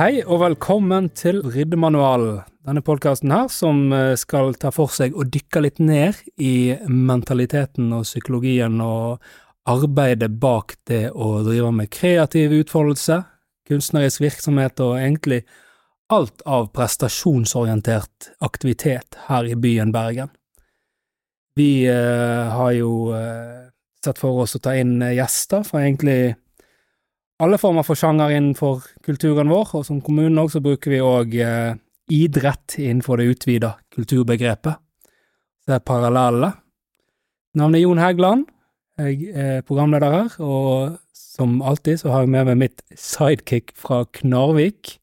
Hei 0.00 0.22
og 0.24 0.38
velkommen 0.40 1.10
til 1.12 1.42
Riddemanualen. 1.44 2.38
Denne 2.64 2.80
podkasten 2.80 3.34
her 3.34 3.50
som 3.52 3.90
eh, 3.92 4.14
skal 4.16 4.54
ta 4.56 4.70
for 4.72 4.88
seg 4.88 5.12
og 5.12 5.28
dykke 5.28 5.60
litt 5.60 5.82
ned 5.84 6.16
i 6.40 6.72
mentaliteten 6.88 7.90
og 7.92 8.06
psykologien 8.08 8.78
og 8.80 9.20
arbeidet 9.68 10.30
bak 10.40 10.78
det 10.88 11.02
å 11.12 11.42
drive 11.44 11.68
med 11.76 11.92
kreativ 11.92 12.54
utfoldelse, 12.62 13.18
kunstnerisk 13.68 14.24
virksomhet 14.24 14.80
og 14.80 14.96
egentlig 15.02 15.42
alt 16.16 16.40
av 16.48 16.70
prestasjonsorientert 16.72 18.32
aktivitet 18.40 19.20
her 19.26 19.52
i 19.52 19.52
byen 19.52 19.92
Bergen. 19.92 20.32
Vi 21.60 21.84
eh, 21.84 22.56
har 22.56 22.72
jo 22.72 23.10
eh, 23.20 23.68
sett 24.00 24.24
for 24.24 24.46
oss 24.46 24.56
å 24.56 24.64
ta 24.64 24.78
inn 24.80 24.96
eh, 25.02 25.18
gjester 25.20 25.60
fra 25.68 25.84
egentlig 25.84 26.38
alle 27.40 27.58
former 27.60 27.86
for 27.86 27.98
sjanger 27.98 28.32
innenfor 28.36 28.84
kulturen 29.06 29.50
vår, 29.52 29.74
og 29.80 29.86
som 29.86 30.00
kommunen 30.04 30.38
òg, 30.42 30.50
så 30.52 30.62
bruker 30.64 30.92
vi 30.92 31.00
òg 31.04 31.36
eh, 31.40 31.74
idrett 32.12 32.76
innenfor 32.78 33.20
det 33.20 33.30
utvida 33.34 33.74
kulturbegrepet. 33.94 34.80
Det 35.66 35.76
er 35.78 35.84
parallelle. 35.86 36.52
Navnet 37.56 37.80
er 37.80 37.84
Jon 37.84 38.02
Hægland. 38.02 38.48
Jeg 39.00 39.30
er 39.32 39.62
programleder 39.64 40.12
her, 40.12 40.34
og 40.44 40.98
som 41.16 41.60
alltid 41.64 42.02
så 42.02 42.12
har 42.12 42.26
jeg 42.26 42.32
med 42.34 42.50
meg 42.50 42.58
mitt 42.66 42.82
sidekick 42.98 43.72
fra 43.78 44.02
Knarvik. 44.20 44.98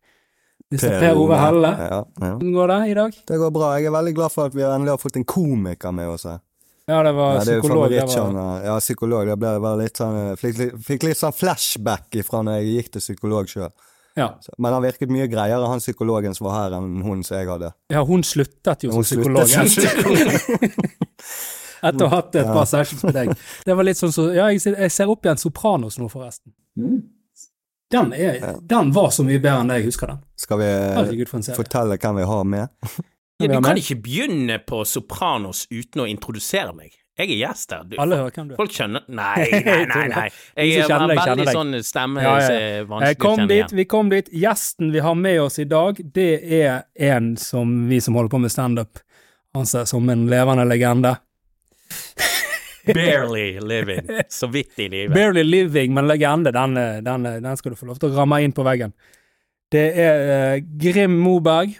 Mr. 0.67 0.99
Per 0.99 1.15
Ove 1.15 1.37
Helle. 1.39 1.69
Ja, 1.79 2.01
ja. 2.03 2.33
Hvordan 2.35 2.51
går 2.53 2.71
det 2.73 2.79
i 2.91 2.95
dag? 2.97 3.19
Det 3.31 3.37
går 3.39 3.53
bra. 3.55 3.69
Jeg 3.79 3.87
er 3.87 3.95
veldig 3.95 4.13
glad 4.17 4.33
for 4.33 4.51
at 4.51 4.55
vi 4.57 4.65
endelig 4.67 4.93
har 4.97 5.01
fått 5.01 5.17
en 5.17 5.25
komiker 5.27 5.95
med 5.95 6.11
oss 6.11 6.27
her. 6.27 6.41
Ja, 6.87 7.01
det 7.03 7.11
var 7.17 7.33
Ja, 7.35 7.39
det 7.43 7.57
psykolog. 7.61 7.89
Det 7.91 8.03
var. 8.07 8.61
Ja, 8.63 8.77
psykolog. 8.79 9.27
Det 9.27 9.35
ble 9.41 9.71
litt 9.81 9.97
sånn 9.99 10.37
Fikk, 10.39 10.57
litt- 10.61 10.77
fikk 10.87 11.03
litt 11.03 11.17
sånn 11.19 11.33
flashback 11.35 12.15
ifra 12.21 12.39
når 12.47 12.61
jeg 12.61 12.69
gikk 12.77 12.91
til 12.95 13.01
psykolog 13.03 13.49
sjøl. 13.51 13.71
ja. 14.15 14.29
Men 14.57 14.73
han 14.73 14.81
virket 14.85 15.09
mye 15.11 15.27
greiere, 15.27 15.67
han 15.67 15.79
psykologen 15.83 16.33
som 16.33 16.47
var 16.47 16.55
her, 16.63 16.77
enn 16.79 17.01
hun 17.03 17.23
som 17.23 17.37
jeg 17.37 17.47
hadde. 17.51 17.73
ja, 17.91 18.03
hun 18.05 18.23
sluttet 18.23 18.83
jo 18.87 18.91
Hun 18.95 19.03
psykolog. 19.03 19.47
som 19.47 19.65
psykolog. 19.73 20.31
Etter 21.83 22.05
å 22.05 22.09
ha 22.09 22.15
hatt 22.15 22.35
et 22.39 22.45
par 22.49 22.65
sessions 22.65 23.03
med 23.03 23.13
deg. 23.13 23.35
Det 23.67 23.75
var 23.77 23.83
litt 23.85 23.97
sånn 23.99 24.11
så 24.15 24.33
Ja, 24.33 24.47
jeg, 24.49 24.61
ser- 24.63 24.79
jeg 24.79 24.91
ser 24.95 25.11
opp 25.11 25.21
igjen 25.27 25.37
Sopranos 25.37 25.99
nå, 25.99 26.07
forresten. 26.09 26.53
Den, 27.91 28.13
er, 28.13 28.57
den 28.67 28.89
var 28.95 29.11
så 29.15 29.23
mye 29.27 29.39
bedre 29.39 29.59
enn 29.61 29.69
det 29.71 29.77
jeg 29.81 29.85
husker 29.91 30.07
den. 30.07 30.23
Skal 30.35 30.57
vi 30.59 30.71
serie. 31.43 31.55
fortelle 31.55 31.97
hvem 31.99 32.15
vi 32.15 32.23
har 32.31 32.43
med? 32.43 32.67
Ja, 33.39 33.47
du 33.51 33.59
kan 33.61 33.77
ikke 33.77 33.95
begynne 34.01 34.55
på 34.65 34.79
Sopranos 34.89 35.67
uten 35.69 36.01
å 36.01 36.07
introdusere 36.09 36.71
meg. 36.73 36.95
Jeg 37.17 37.31
er 37.33 37.39
gjest 37.47 37.71
her. 37.73 37.83
Du, 37.89 37.95
Alle 38.01 38.17
hører 38.19 38.33
hvem 38.35 38.47
du 38.49 38.53
er. 38.53 38.57
folk 38.59 38.73
kjenner 38.73 39.01
Nei, 39.09 39.47
nei, 39.65 39.77
nei. 39.89 40.07
nei. 40.13 40.25
Jeg 40.57 40.83
er 40.83 40.89
kjenner 40.91 41.13
veldig 41.17 41.45
deg. 41.45 41.53
sånn 41.55 41.77
stemme 41.85 42.21
Ja, 42.25 42.33
ja. 42.37 42.47
som 42.47 42.57
er 42.57 42.87
vanskelig 42.91 43.19
kom 43.23 43.41
dit, 43.47 43.55
igjen. 43.57 43.75
vi 43.79 43.85
kom 43.89 44.09
dit. 44.13 44.29
Gjesten 44.45 44.91
vi 44.93 45.01
har 45.05 45.15
med 45.17 45.39
oss 45.41 45.57
i 45.61 45.65
dag, 45.69 46.01
det 46.13 46.27
er 46.61 46.83
en 47.11 47.31
som 47.41 47.75
vi 47.89 47.99
som 48.05 48.17
holder 48.17 48.33
på 48.35 48.41
med 48.43 48.53
standup, 48.53 49.01
anser 49.57 49.85
som 49.89 50.09
en 50.13 50.27
levende 50.29 50.65
legende. 50.69 51.15
Barely 52.87 53.59
living. 53.59 54.01
Så 54.29 54.47
vidt 54.47 54.77
i 54.79 54.85
livet. 54.89 55.13
Barely 55.17 55.43
living, 55.43 55.93
men 55.97 56.07
legende, 56.07 56.51
den, 56.55 56.77
eh, 56.77 57.01
den, 57.03 57.25
eh, 57.25 57.39
den 57.43 57.57
skal 57.57 57.73
du 57.73 57.77
få 57.81 57.89
lov 57.89 57.97
til 57.99 58.13
å 58.13 58.17
ramme 58.21 58.39
inn 58.45 58.53
på 58.55 58.63
veggen. 58.65 58.93
Det 59.73 59.85
er 59.99 60.21
eh, 60.37 60.61
Grim 60.79 61.17
Moberg. 61.19 61.73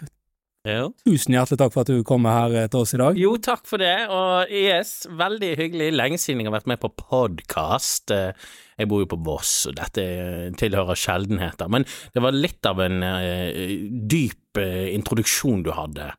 Ja. 0.68 0.82
Tusen 1.08 1.32
hjertelig 1.32 1.58
takk 1.62 1.72
for 1.72 1.80
at 1.86 1.90
du 1.92 2.02
kommer 2.04 2.34
her 2.42 2.56
eh, 2.64 2.66
til 2.68 2.82
oss 2.84 2.92
i 2.92 2.98
dag. 3.00 3.16
Jo, 3.16 3.30
takk 3.40 3.62
for 3.68 3.80
det, 3.80 3.94
og 4.12 4.50
yes, 4.52 5.06
veldig 5.16 5.52
hyggelig. 5.56 5.86
Lenge 5.96 6.18
siden 6.20 6.42
jeg 6.42 6.50
har 6.50 6.58
vært 6.58 6.68
med 6.68 6.80
på 6.82 6.90
podkast. 7.00 8.12
Jeg 8.12 8.88
bor 8.90 9.00
jo 9.02 9.08
på 9.10 9.18
Voss, 9.26 9.54
og 9.70 9.78
dette 9.80 10.04
eh, 10.04 10.50
tilhører 10.60 10.98
sjeldenheter. 10.98 11.70
Men 11.72 11.86
det 12.14 12.22
var 12.22 12.36
litt 12.36 12.68
av 12.68 12.82
en 12.84 13.00
eh, 13.02 13.72
dyp 14.12 14.60
eh, 14.60 14.90
introduksjon 14.94 15.64
du 15.66 15.72
hadde. 15.74 16.10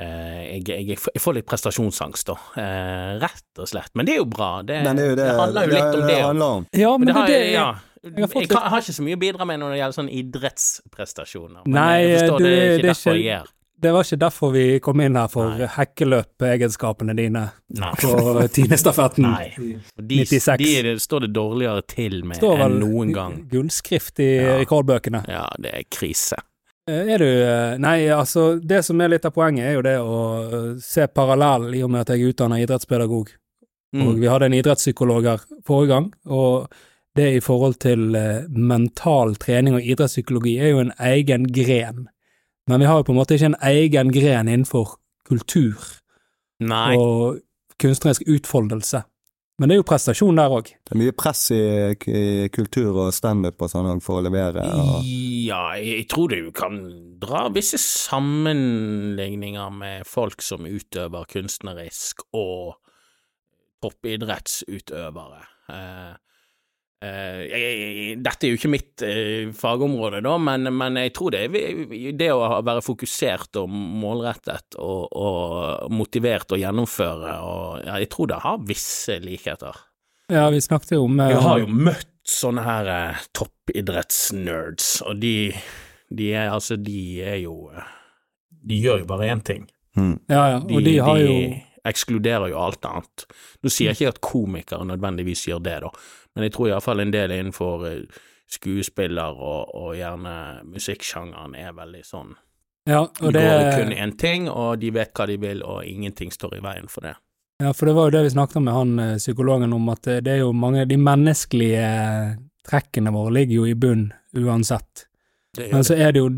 Eh, 0.00 0.58
jeg, 0.58 0.64
jeg, 0.88 0.96
jeg 1.14 1.22
får 1.22 1.36
litt 1.36 1.46
prestasjonsangst, 1.46 2.26
da. 2.32 2.38
Eh, 2.58 3.10
rett 3.22 3.60
og 3.62 3.68
slett. 3.70 3.92
Men 3.94 4.08
det 4.08 4.16
er 4.16 4.22
jo 4.24 4.30
bra. 4.32 4.52
Det, 4.66 4.80
Men 4.88 4.98
det 4.98 5.04
er 5.04 5.12
jo 5.12 5.18
det 5.20 5.28
handler 5.38 5.68
jo 5.68 5.74
litt 5.76 5.98
om 6.00 6.06
det. 6.08 6.20
om. 6.48 6.70
Ja, 6.74 6.94
men 6.96 7.04
Men 7.04 7.12
det, 7.12 7.14
det 7.14 7.20
har, 7.20 7.28
det, 7.28 7.42
ja. 7.52 7.66
har 8.08 8.24
Jeg, 8.24 8.30
fått 8.32 8.48
kan, 8.56 8.64
har 8.72 8.82
ikke 8.82 8.96
så 8.96 9.04
mye 9.06 9.18
å 9.20 9.22
bidra 9.22 9.46
med 9.52 9.60
når 9.62 9.74
det 9.76 9.82
gjelder 9.82 9.98
sånne 10.00 10.16
idrettsprestasjoner. 10.22 11.60
Men 11.68 11.76
Nei, 11.78 12.00
jeg 12.08 12.18
forstår 12.24 12.38
du- 12.42 12.44
det 12.44 12.54
er 12.54 12.58
det 12.58 12.64
ikke 12.64 12.80
er 12.82 12.88
derfor 12.90 13.12
ikke- 13.14 13.20
jeg 13.22 13.30
gjør. 13.30 13.52
Det 13.80 13.90
var 13.92 14.02
ikke 14.06 14.18
derfor 14.22 14.52
vi 14.54 14.78
kom 14.80 15.00
inn 15.04 15.16
her, 15.18 15.28
for 15.28 15.50
Nei. 15.58 15.66
hekkeløpegenskapene 15.66 17.14
dine 17.16 17.42
Nei. 17.76 17.90
på 18.00 18.46
Tinestafetten. 18.54 19.26
Nei. 19.26 19.52
Og 19.98 20.06
De, 20.08 20.22
96. 20.24 20.58
de 20.62 20.82
de 20.82 20.94
står 21.02 21.26
det 21.26 21.32
dårligere 21.36 21.82
til 21.90 22.22
med 22.24 22.40
enn 22.42 22.78
noen 22.80 23.12
gang. 23.12 23.36
gullskrift 23.50 24.18
i 24.20 24.30
Ja. 24.36 24.58
rekordbøkene. 24.62 25.24
Ja, 25.28 25.46
det 25.60 25.74
er 25.74 25.82
krise. 25.90 26.36
Eh, 26.86 27.12
Er 27.14 27.18
du 27.18 27.24
eh, 27.24 27.78
Nei, 27.78 28.06
altså, 28.08 28.60
det 28.60 28.84
som 28.84 29.00
er 29.00 29.08
litt 29.08 29.24
av 29.24 29.32
poenget, 29.32 29.64
er 29.64 29.74
jo 29.74 29.82
det 29.82 29.98
å 29.98 30.74
eh, 30.74 30.80
se 30.80 31.06
parallell, 31.06 31.74
i 31.74 31.82
og 31.82 31.90
med 31.90 32.00
at 32.02 32.08
jeg 32.16 32.22
er 32.22 32.32
utdannet 32.32 32.64
idrettspedagog. 32.66 33.28
Og 33.94 34.00
Mm. 34.16 34.20
vi 34.20 34.26
hadde 34.26 34.46
en 34.46 34.52
idrettspsykolog 34.58 35.24
her 35.24 35.38
forrige 35.64 35.88
gang, 35.88 36.12
og 36.26 36.68
det 37.14 37.36
i 37.36 37.40
forhold 37.40 37.76
til 37.78 38.10
mental 38.50 39.36
trening 39.36 39.74
og 39.76 39.82
idrettspsykologi 39.82 40.58
er 40.58 40.70
jo 40.72 40.80
en 40.80 40.92
egen 40.98 41.44
gren. 41.46 42.08
Men 42.70 42.80
vi 42.80 42.88
har 42.88 43.00
jo 43.00 43.08
på 43.08 43.12
en 43.12 43.18
måte 43.20 43.36
ikke 43.36 43.52
en 43.52 43.62
egen 43.68 44.12
gren 44.14 44.48
innenfor 44.48 44.96
kultur 45.28 45.80
Nei. 46.64 46.94
og 46.96 47.42
kunstnerisk 47.80 48.24
utfoldelse. 48.30 49.02
Men 49.58 49.70
det 49.70 49.76
er 49.76 49.78
jo 49.78 49.86
prestasjon 49.86 50.38
der 50.38 50.50
òg. 50.50 50.70
Det 50.82 50.96
er 50.96 50.98
mye 50.98 51.14
press 51.14 51.44
i, 51.54 51.60
i 52.10 52.48
kultur 52.50 52.96
og 53.04 53.12
standup 53.14 53.62
og 53.62 53.70
sånn 53.70 54.00
for 54.02 54.18
å 54.18 54.24
levere. 54.26 54.64
Og, 54.66 55.04
Ja, 55.06 55.76
jeg 55.78 56.08
tror 56.10 56.32
du 56.32 56.50
kan 56.56 56.80
dra 57.22 57.44
visse 57.54 57.78
sammenligninger 57.78 59.70
med 59.78 60.08
folk 60.10 60.42
som 60.42 60.66
utøver 60.66 61.28
kunstnerisk 61.30 62.24
og 62.34 62.80
toppidrettsutøvere. 63.84 65.44
Eh, 65.70 66.12
dette 68.24 68.46
er 68.46 68.52
jo 68.52 68.58
ikke 68.58 68.70
mitt 68.72 69.02
eh, 69.04 69.50
fagområde, 69.56 70.20
da, 70.24 70.34
men, 70.40 70.68
men 70.74 70.98
jeg 71.00 71.12
tror 71.16 71.34
det 71.34 71.42
er 71.46 72.12
det 72.16 72.30
å 72.32 72.60
være 72.64 72.84
fokusert 72.84 73.60
og 73.62 73.70
målrettet 73.70 74.78
og, 74.78 75.08
og 75.10 75.90
motivert 75.94 76.54
og 76.54 76.62
gjennomføre, 76.62 77.34
og 77.44 77.82
ja, 77.84 77.98
jeg 78.02 78.10
tror 78.14 78.30
det 78.32 78.40
har 78.44 78.62
visse 78.68 79.18
likheter. 79.24 79.82
Ja, 80.32 80.48
vi 80.50 80.60
snakket 80.64 80.94
jo 80.96 81.04
om 81.04 81.18
Vi 81.20 81.28
Jeg 81.34 81.42
har 81.44 81.58
jo 81.60 81.68
møtt 81.68 82.10
sånne 82.24 82.64
her 82.64 82.88
eh, 82.88 83.26
toppidrettsnerds, 83.36 84.96
og 85.04 85.20
de, 85.20 85.52
de 86.08 86.32
er 86.32 86.52
altså, 86.52 86.78
de 86.80 87.20
er 87.20 87.42
jo 87.42 87.68
eh, 87.74 87.92
De 88.64 88.80
gjør 88.80 89.02
jo 89.02 89.08
bare 89.10 89.28
én 89.28 89.44
ting. 89.44 89.68
mm. 89.96 90.16
Ja, 90.32 90.48
ja, 90.54 90.58
og 90.62 90.84
de, 90.84 90.98
har 91.04 91.20
jo 91.20 91.38
ekskluderer 91.84 92.48
jo 92.48 92.60
alt 92.64 92.86
annet. 92.88 93.26
Nå 93.60 93.72
sier 93.72 93.92
jeg 93.92 93.98
ikke 93.98 94.14
at 94.14 94.20
komikere 94.24 94.86
nødvendigvis 94.88 95.44
gjør 95.50 95.60
det, 95.66 95.78
da, 95.84 95.90
men 96.34 96.46
jeg 96.46 96.54
tror 96.56 96.70
iallfall 96.70 97.02
en 97.04 97.12
del 97.14 97.34
innenfor 97.34 97.86
eh, 97.90 98.22
skuespiller 98.50 99.34
og, 99.34 99.74
og 99.74 99.94
gjerne 99.96 100.64
musikksjangeren 100.68 101.54
er 101.58 101.76
veldig 101.76 102.02
sånn 102.04 102.34
Ja, 102.90 103.06
og 103.06 103.32
det 103.32 103.44
går 103.48 103.70
kun 103.78 103.94
én 103.96 104.16
ting, 104.20 104.48
og 104.50 104.78
de 104.82 104.90
vet 104.92 105.14
hva 105.16 105.26
de 105.30 105.38
vil, 105.40 105.62
og 105.64 105.86
ingenting 105.88 106.32
står 106.34 106.58
i 106.58 106.64
veien 106.66 106.90
for 106.92 107.06
det. 107.06 107.14
Ja, 107.62 107.72
for 107.72 107.86
det 107.86 107.94
var 107.96 108.08
jo 108.08 108.16
det 108.16 108.22
vi 108.26 108.34
snakket 108.34 108.62
med 108.62 108.74
han 108.74 108.98
eh, 108.98 109.16
psykologen 109.16 109.72
om, 109.72 109.88
at 109.88 110.06
eh, 110.06 110.20
det 110.24 110.32
er 110.32 110.42
jo 110.42 110.52
mange 110.52 110.84
De 110.90 110.98
menneskelige 110.98 111.86
trekkene 112.66 113.12
våre 113.14 113.32
ligger 113.38 113.60
jo 113.60 113.66
i 113.68 113.76
bunn 113.78 114.08
uansett. 114.36 115.06
Men 115.70 115.84
så 115.86 115.94
er 115.94 116.12
det 116.12 116.22
jo 116.24 116.30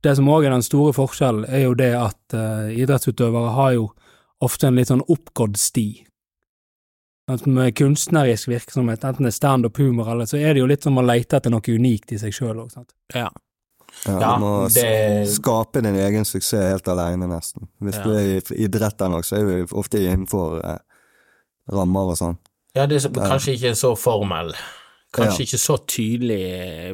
Det 0.00 0.14
som 0.16 0.28
òg 0.32 0.46
er 0.46 0.54
den 0.54 0.64
store 0.64 0.94
forskjellen, 0.96 1.44
er 1.44 1.66
jo 1.66 1.74
det 1.76 1.90
at 1.92 2.32
uh, 2.32 2.70
idrettsutøvere 2.72 3.50
har 3.52 3.72
jo 3.74 3.82
ofte 4.40 4.70
en 4.70 4.78
litt 4.80 4.88
sånn 4.88 5.02
oppgått 5.04 5.58
sti. 5.60 6.06
At 7.30 7.44
med 7.46 7.74
kunstnerisk 7.78 8.48
virksomhet, 8.50 9.04
enten 9.06 9.26
det 9.26 9.30
er 9.34 9.36
standup 9.36 9.76
humor, 9.78 10.08
eller 10.10 10.26
så 10.26 10.38
er 10.40 10.54
det 10.56 10.62
jo 10.64 10.66
litt 10.70 10.82
som 10.86 10.96
å 10.98 11.04
lete 11.04 11.36
etter 11.38 11.52
noe 11.52 11.62
unikt 11.76 12.12
i 12.12 12.18
seg 12.18 12.32
sjøl 12.34 12.64
òg, 12.64 12.70
sant. 12.74 12.92
ja. 13.14 13.28
Ja, 14.06 14.12
Ja, 14.20 14.34
du 14.36 14.40
må 14.44 14.50
det- 14.72 15.28
skape 15.28 15.82
din 15.82 15.96
egen 15.96 16.24
suksess 16.24 16.70
helt 16.70 16.86
alene, 16.88 17.26
nesten. 17.26 17.66
Hvis 17.82 17.96
Ja. 17.96 18.02
du 18.04 18.10
er 18.12 18.36
i 18.38 18.64
idrett 18.64 18.96
ennå, 19.02 19.18
så 19.24 19.36
er 19.38 19.44
du 19.66 19.74
ofte 19.74 19.98
innenfor 19.98 20.60
eh, 20.64 20.78
rammer 21.72 22.10
og 22.12 22.16
sånn. 22.16 22.38
Ja, 22.74 22.86
det 22.86 22.96
er 22.96 23.08
så, 23.08 23.12
kanskje 23.12 23.54
ikke 23.58 23.74
så 23.74 23.96
formell. 23.98 24.54
Kanskje 25.12 25.40
Ja. 25.40 25.44
ikke 25.44 25.58
så 25.58 25.76
tydelig 25.86 26.40
eh, 26.52 26.92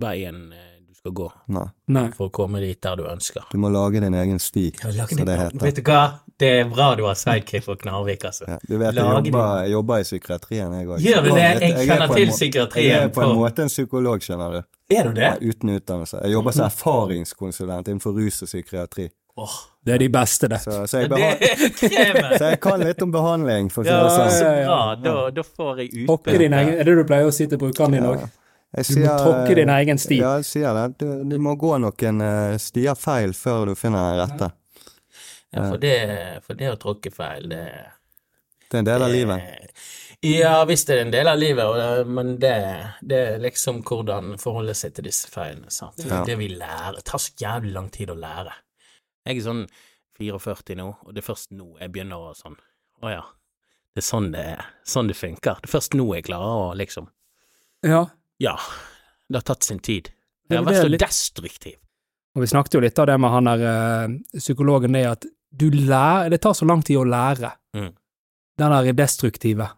veien 0.00 0.52
eh, 0.52 0.67
skal 1.08 1.14
gå 1.14 1.32
Nei. 1.46 1.66
Nei. 1.86 2.06
for 2.16 2.28
å 2.28 2.32
komme 2.32 2.60
dit 2.60 2.80
der 2.82 2.96
du 2.96 3.04
ønsker. 3.08 3.44
Du 3.52 3.58
må 3.58 3.68
lage 3.72 4.00
din 4.00 4.14
egen 4.14 4.38
sti, 4.38 4.70
som 4.80 5.24
det 5.24 5.36
heter. 5.38 5.60
Vet 5.62 5.76
du 5.80 5.82
hva, 5.88 6.02
det 6.38 6.50
er 6.60 6.64
bra 6.70 6.94
du 6.98 7.04
har 7.06 7.14
sidekick 7.18 7.64
fra 7.64 7.76
Knarvik, 7.76 8.24
altså. 8.28 8.44
Ja, 8.48 8.58
du 8.62 8.76
vet, 8.78 8.94
jeg 8.94 9.04
jobber, 9.04 9.62
jeg 9.64 9.72
jobber 9.72 10.02
i 10.02 10.08
psykiatrien, 10.08 10.74
jeg 10.78 10.88
òg. 10.88 10.98
Gjør 11.04 11.22
du 11.24 11.30
det? 11.34 11.46
Jeg 11.62 11.86
kjenner 11.88 12.12
til 12.14 12.34
psykiatrien 12.34 12.90
Jeg 12.90 13.06
er 13.08 13.14
på 13.14 13.24
en 13.24 13.38
måte 13.38 13.64
en 13.64 13.72
psykolog, 13.72 14.24
skjønner 14.24 14.58
du. 14.58 14.60
Er 14.98 15.08
du 15.08 15.16
det? 15.16 15.32
Uten 15.44 15.74
utdannelse. 15.76 16.20
Jeg 16.24 16.36
jobber 16.36 16.56
som 16.56 16.68
erfaringskonsulent 16.68 17.88
innenfor 17.88 18.16
rus 18.16 18.42
og 18.44 18.52
psykiatri. 18.52 19.08
Oh, 19.38 19.52
Det 19.86 19.92
er 19.94 20.00
de 20.02 20.08
beste, 20.10 20.48
det. 20.50 20.58
Så, 20.64 20.80
så, 20.90 21.04
jeg, 21.04 21.08
så 22.40 22.48
jeg 22.50 22.58
kan 22.60 22.80
litt 22.82 23.02
om 23.04 23.12
behandling, 23.14 23.68
for 23.70 23.84
å 23.84 23.86
si 23.86 23.92
Ja, 23.92 24.00
det 24.02 24.14
sånn. 24.16 24.32
så 24.34 24.48
ja, 24.48 24.54
ja. 24.64 24.66
bra. 24.66 24.96
Da, 25.04 25.12
da 25.36 25.44
får 25.46 25.82
jeg 25.84 25.92
utbytte. 26.08 26.48
Er 26.48 26.88
det 26.88 26.96
du 26.98 27.04
pleier 27.06 27.30
å 27.30 27.34
si 27.34 27.46
til 27.46 27.60
brukeren 27.60 27.94
din 27.94 28.08
òg? 28.08 28.24
Jeg 28.76 28.84
Du 28.84 29.00
må 29.00 29.12
tråkke 29.22 29.54
din 29.56 29.70
egen 29.72 29.98
sti. 29.98 30.18
Ja, 30.20 30.34
jeg 30.36 30.44
sier 30.44 30.74
det. 30.76 30.98
Du, 31.00 31.06
du 31.24 31.38
må 31.40 31.54
gå 31.56 31.70
noen 31.80 32.20
eh, 32.20 32.56
stier 32.60 32.94
feil 33.00 33.32
før 33.32 33.70
du 33.70 33.74
finner 33.78 34.10
den 34.10 34.18
rette. 34.20 34.50
Ja, 35.54 35.62
for 35.70 35.78
det, 35.80 35.94
for 36.44 36.58
det 36.58 36.68
å 36.74 36.76
tråkke 36.76 37.10
feil, 37.14 37.48
det 37.48 37.62
Det 38.68 38.76
er 38.76 38.82
en 38.82 38.90
del 38.90 39.02
av 39.06 39.14
livet. 39.14 39.38
Eh, 39.38 39.86
Ja, 40.20 40.64
visst 40.66 40.90
er 40.90 40.96
det 40.98 41.02
en 41.06 41.12
del 41.14 41.28
av 41.30 41.38
livet, 41.38 42.06
men 42.10 42.32
det, 42.42 42.50
det 43.06 43.18
er 43.30 43.36
liksom 43.38 43.84
hvordan 43.86 44.32
forholde 44.42 44.74
seg 44.74 44.96
til 44.96 45.06
disse 45.06 45.28
feilene. 45.30 45.70
sant? 45.70 46.02
Ja. 46.04 46.24
Det 46.26 46.34
vi 46.40 46.48
lærer. 46.50 46.96
Det 46.98 47.04
tar 47.06 47.22
så 47.22 47.30
jævlig 47.38 47.70
lang 47.72 47.86
tid 47.94 48.10
å 48.10 48.16
lære. 48.18 48.52
Jeg 49.28 49.38
er 49.38 49.44
sånn 49.46 49.62
44 50.18 50.74
nå, 50.76 50.88
og 51.06 51.14
det 51.14 51.22
er 51.22 51.28
først 51.28 51.52
nå 51.54 51.68
jeg 51.78 51.92
begynner 51.94 52.18
å 52.18 52.34
sånn 52.34 52.56
Å 53.06 53.10
ja, 53.12 53.22
det 53.94 54.02
er 54.02 54.06
sånn 54.08 54.32
det 54.34 54.42
er. 54.56 54.64
Sånn 54.82 55.06
det 55.06 55.14
funker. 55.16 55.60
Det 55.62 55.70
er 55.70 55.74
først 55.76 55.94
nå 55.94 56.08
jeg 56.16 56.26
klarer 56.26 56.64
å 56.66 56.74
liksom 56.76 57.06
Ja, 57.86 58.08
Ja, 58.42 58.54
det 59.28 59.40
har 59.40 59.46
tatt 59.50 59.66
sin 59.66 59.78
tid. 59.78 60.10
Det 60.48 60.56
Jeg 60.56 60.62
har 60.62 60.68
vært 60.68 60.86
så 60.86 61.00
destruktiv. 61.04 61.76
og 62.34 62.42
vi 62.42 62.46
snakket 62.46 62.74
jo 62.74 62.80
litt 62.80 62.98
av 62.98 63.08
det 63.10 63.18
med 63.18 63.30
han 63.30 63.50
der 63.50 63.64
øh, 63.66 64.14
psykologen, 64.38 64.92
det 64.94 65.06
at 65.06 65.26
du 65.50 65.70
lærer 65.70 66.30
Det 66.30 66.42
tar 66.44 66.52
så 66.52 66.66
lang 66.68 66.82
tid 66.82 66.98
å 67.00 67.04
lære. 67.04 67.50
Mm. 67.74 67.92
Den 68.58 68.70
der 68.74 68.92
destruktive. 68.92 69.68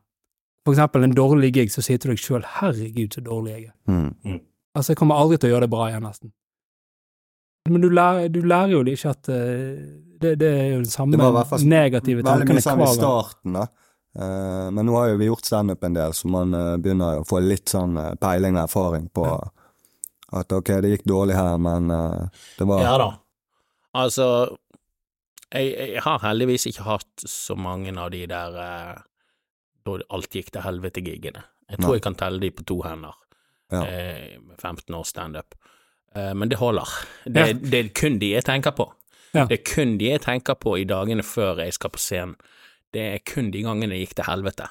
For 0.64 0.74
eksempel 0.74 1.04
en 1.04 1.14
dårlig 1.14 1.52
gig, 1.54 1.72
så 1.72 1.82
sier 1.82 1.98
du 1.98 2.10
deg 2.10 2.18
sjøl 2.18 2.44
'herregud, 2.44 3.14
så 3.14 3.20
dårlig 3.20 3.52
jeg 3.52 3.64
er'. 3.70 3.76
Mm. 3.88 4.40
Altså, 4.74 4.92
jeg 4.92 4.96
kommer 4.96 5.14
aldri 5.14 5.38
til 5.38 5.50
å 5.50 5.52
gjøre 5.54 5.66
det 5.66 5.70
bra 5.70 5.88
igjen, 5.88 6.02
nesten. 6.02 6.32
Men 7.68 7.80
du 7.80 7.88
lærer, 7.88 8.28
du 8.28 8.40
lærer 8.42 8.72
jo 8.72 8.82
ikke 8.84 9.10
at 9.10 9.28
uh, 9.28 9.80
det, 10.20 10.38
det 10.40 10.48
er 10.48 10.68
jo 10.74 10.80
den 10.80 10.90
samme 10.90 11.12
Det 11.12 11.20
var 11.20 11.30
i 11.30 11.36
hvert 11.38 11.50
fall 11.50 11.66
negative 11.68 12.24
Veldig 12.24 12.46
mye 12.48 12.64
sånn 12.64 12.82
i 12.84 12.88
starten, 12.94 13.56
da. 13.56 13.66
Eh, 14.18 14.70
men 14.74 14.86
nå 14.88 14.96
har 14.98 15.08
jo 15.12 15.18
vi 15.20 15.28
gjort 15.28 15.44
standup 15.46 15.84
en 15.86 15.94
del, 15.94 16.12
så 16.16 16.28
man 16.32 16.54
eh, 16.54 16.76
begynner 16.82 17.20
å 17.20 17.26
få 17.28 17.38
litt 17.44 17.70
sånn 17.70 17.96
eh, 18.00 18.14
peiling 18.20 18.56
og 18.58 18.64
erfaring 18.64 19.06
på 19.14 19.26
at 20.32 20.52
ok, 20.54 20.72
det 20.82 20.90
gikk 20.96 21.04
dårlig 21.10 21.34
her, 21.34 21.56
men 21.58 21.88
det 21.90 22.66
var 22.66 22.82
Ja 22.86 22.96
da. 23.02 23.08
Altså, 23.98 24.26
jeg, 25.50 25.72
jeg 25.96 26.02
har 26.04 26.20
heldigvis 26.22 26.68
ikke 26.70 26.84
hatt 26.86 27.24
så 27.26 27.56
mange 27.58 27.90
av 27.98 28.12
de 28.14 28.20
der 28.30 28.58
eh, 28.62 29.00
da 29.86 29.96
alt 30.14 30.30
gikk 30.36 30.52
til 30.54 30.62
helvete-gigene. 30.62 31.42
Jeg 31.70 31.80
tror 31.80 31.88
Nei. 31.94 31.96
jeg 31.98 32.04
kan 32.06 32.18
telle 32.20 32.38
de 32.42 32.50
på 32.54 32.66
to 32.68 32.78
hender, 32.86 33.16
Ja. 33.72 33.82
eh, 33.86 34.38
med 34.42 34.58
15 34.58 34.94
års 34.94 35.10
standup. 35.14 35.54
Eh, 36.14 36.32
men 36.34 36.48
det 36.50 36.58
holder. 36.58 36.86
Det, 37.24 37.46
Ja. 37.48 37.52
det 37.54 37.74
er 37.84 37.88
kun 37.94 38.18
de 38.22 38.32
jeg 38.36 38.44
tenker 38.46 38.70
på. 38.74 38.86
Ja. 39.34 39.46
Det 39.46 39.58
er 39.60 39.64
kun 39.74 39.96
de 39.98 40.10
jeg 40.10 40.22
tenker 40.22 40.54
på 40.58 40.76
i 40.78 40.84
dagene 40.84 41.22
før 41.22 41.58
jeg 41.64 41.72
skal 41.74 41.90
på 41.90 41.98
scenen. 42.02 42.36
Det 42.94 43.06
er 43.14 43.24
kun 43.26 43.50
de 43.54 43.62
gangene 43.66 43.94
det 43.94 44.04
gikk 44.04 44.16
til 44.20 44.28
helvete. 44.30 44.68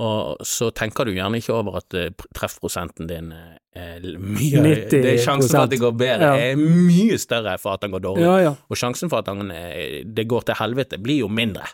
Og 0.00 0.40
så 0.48 0.70
tenker 0.72 1.04
du 1.04 1.12
gjerne 1.12 1.40
ikke 1.42 1.52
over 1.58 1.80
at 1.82 1.96
eh, 1.98 2.12
treffprosenten 2.36 3.08
din 3.10 3.32
eh, 3.36 3.56
er 3.76 4.06
mye 4.16 4.62
90%. 4.62 4.94
Det 4.94 5.10
er 5.10 5.18
sjansen 5.20 5.52
for 5.52 5.66
at 5.66 5.74
det 5.74 5.80
går 5.82 5.96
bedre, 6.00 6.30
Ja. 6.30 6.46
er 6.54 6.62
mye 6.62 7.18
større 7.20 7.56
for 7.60 7.76
at 7.76 7.82
den 7.84 7.92
går 7.92 8.04
dårlig. 8.06 8.24
Ja, 8.24 8.36
ja. 8.46 8.54
Og 8.70 8.80
sjansen 8.80 9.12
for 9.12 9.20
at 9.20 9.28
den, 9.28 9.50
eh, 9.52 10.00
det 10.06 10.24
går 10.30 10.46
til 10.48 10.56
helvete, 10.62 11.00
blir 11.02 11.20
jo 11.26 11.28
mindre 11.28 11.68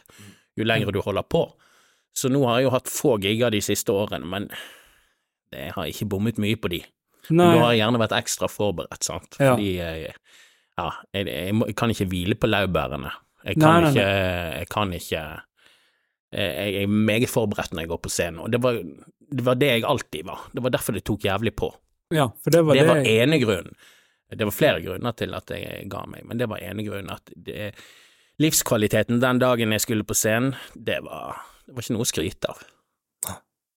jo 0.56 0.64
lenger 0.66 0.90
du 0.92 1.00
holder 1.04 1.22
på. 1.28 1.44
Så 2.16 2.30
nå 2.32 2.40
har 2.48 2.58
jeg 2.58 2.66
jo 2.66 2.74
hatt 2.74 2.88
få 2.90 3.16
gigger 3.20 3.52
de 3.52 3.60
siste 3.60 3.92
årene, 3.92 4.26
men 4.26 4.48
jeg 5.52 5.74
har 5.76 5.86
ikke 5.90 6.08
bommet 6.08 6.40
mye 6.42 6.56
på 6.58 6.70
de. 6.72 6.80
Nei. 7.28 7.50
Da 7.52 7.60
har 7.60 7.74
jeg 7.74 7.82
gjerne 7.82 8.00
vært 8.00 8.14
ekstra 8.16 8.48
forberedt, 8.50 9.04
sant, 9.04 9.36
fordi 9.36 9.76
jeg, 9.76 10.14
ja, 10.78 10.88
jeg, 11.12 11.26
jeg, 11.26 11.74
kan 11.76 11.92
ikke 11.92 12.08
hvile 12.10 12.38
på 12.38 12.48
laurbærene. 12.48 13.12
Jeg 13.46 13.58
Nei, 13.60 13.62
kan 13.62 13.84
nei, 13.84 13.90
ikke, 13.92 14.06
jeg 14.56 14.68
kan 14.72 14.94
ikke 14.96 15.22
jeg, 16.36 16.72
jeg 16.76 16.86
er 16.86 16.94
meget 17.10 17.30
forberedt 17.32 17.72
når 17.72 17.86
jeg 17.86 17.90
går 17.94 18.00
på 18.04 18.12
scenen, 18.12 18.40
og 18.44 18.52
det 18.52 18.60
var, 18.62 18.78
det 19.32 19.44
var 19.46 19.58
det 19.58 19.70
jeg 19.72 19.84
alltid 19.88 20.26
var. 20.28 20.46
Det 20.52 20.64
var 20.64 20.74
derfor 20.74 20.96
det 20.96 21.04
tok 21.08 21.24
jævlig 21.24 21.54
på. 21.56 21.70
Ja, 22.14 22.28
det 22.44 22.60
var 22.62 22.76
Det 22.76 22.82
det, 22.84 22.88
var 22.90 23.06
ene 23.10 23.38
grunnen. 23.42 23.74
Det 24.36 24.44
var 24.46 24.54
flere 24.54 24.82
grunner 24.82 25.14
til 25.14 25.34
at 25.38 25.50
jeg 25.54 25.86
ga 25.90 26.02
meg, 26.10 26.24
men 26.26 26.38
det 26.38 26.48
var 26.50 26.62
ene 26.62 26.84
grunnen 26.86 27.12
at 27.14 27.30
det, 27.34 27.72
livskvaliteten 28.42 29.20
den 29.22 29.38
dagen 29.42 29.72
jeg 29.72 29.84
skulle 29.84 30.06
på 30.06 30.14
scenen, 30.18 30.54
det 30.74 30.98
var, 31.06 31.38
det 31.66 31.76
var 31.76 31.84
ikke 31.86 31.96
noe 31.96 32.06
å 32.06 32.10
skryte 32.10 32.50
av. 32.52 32.64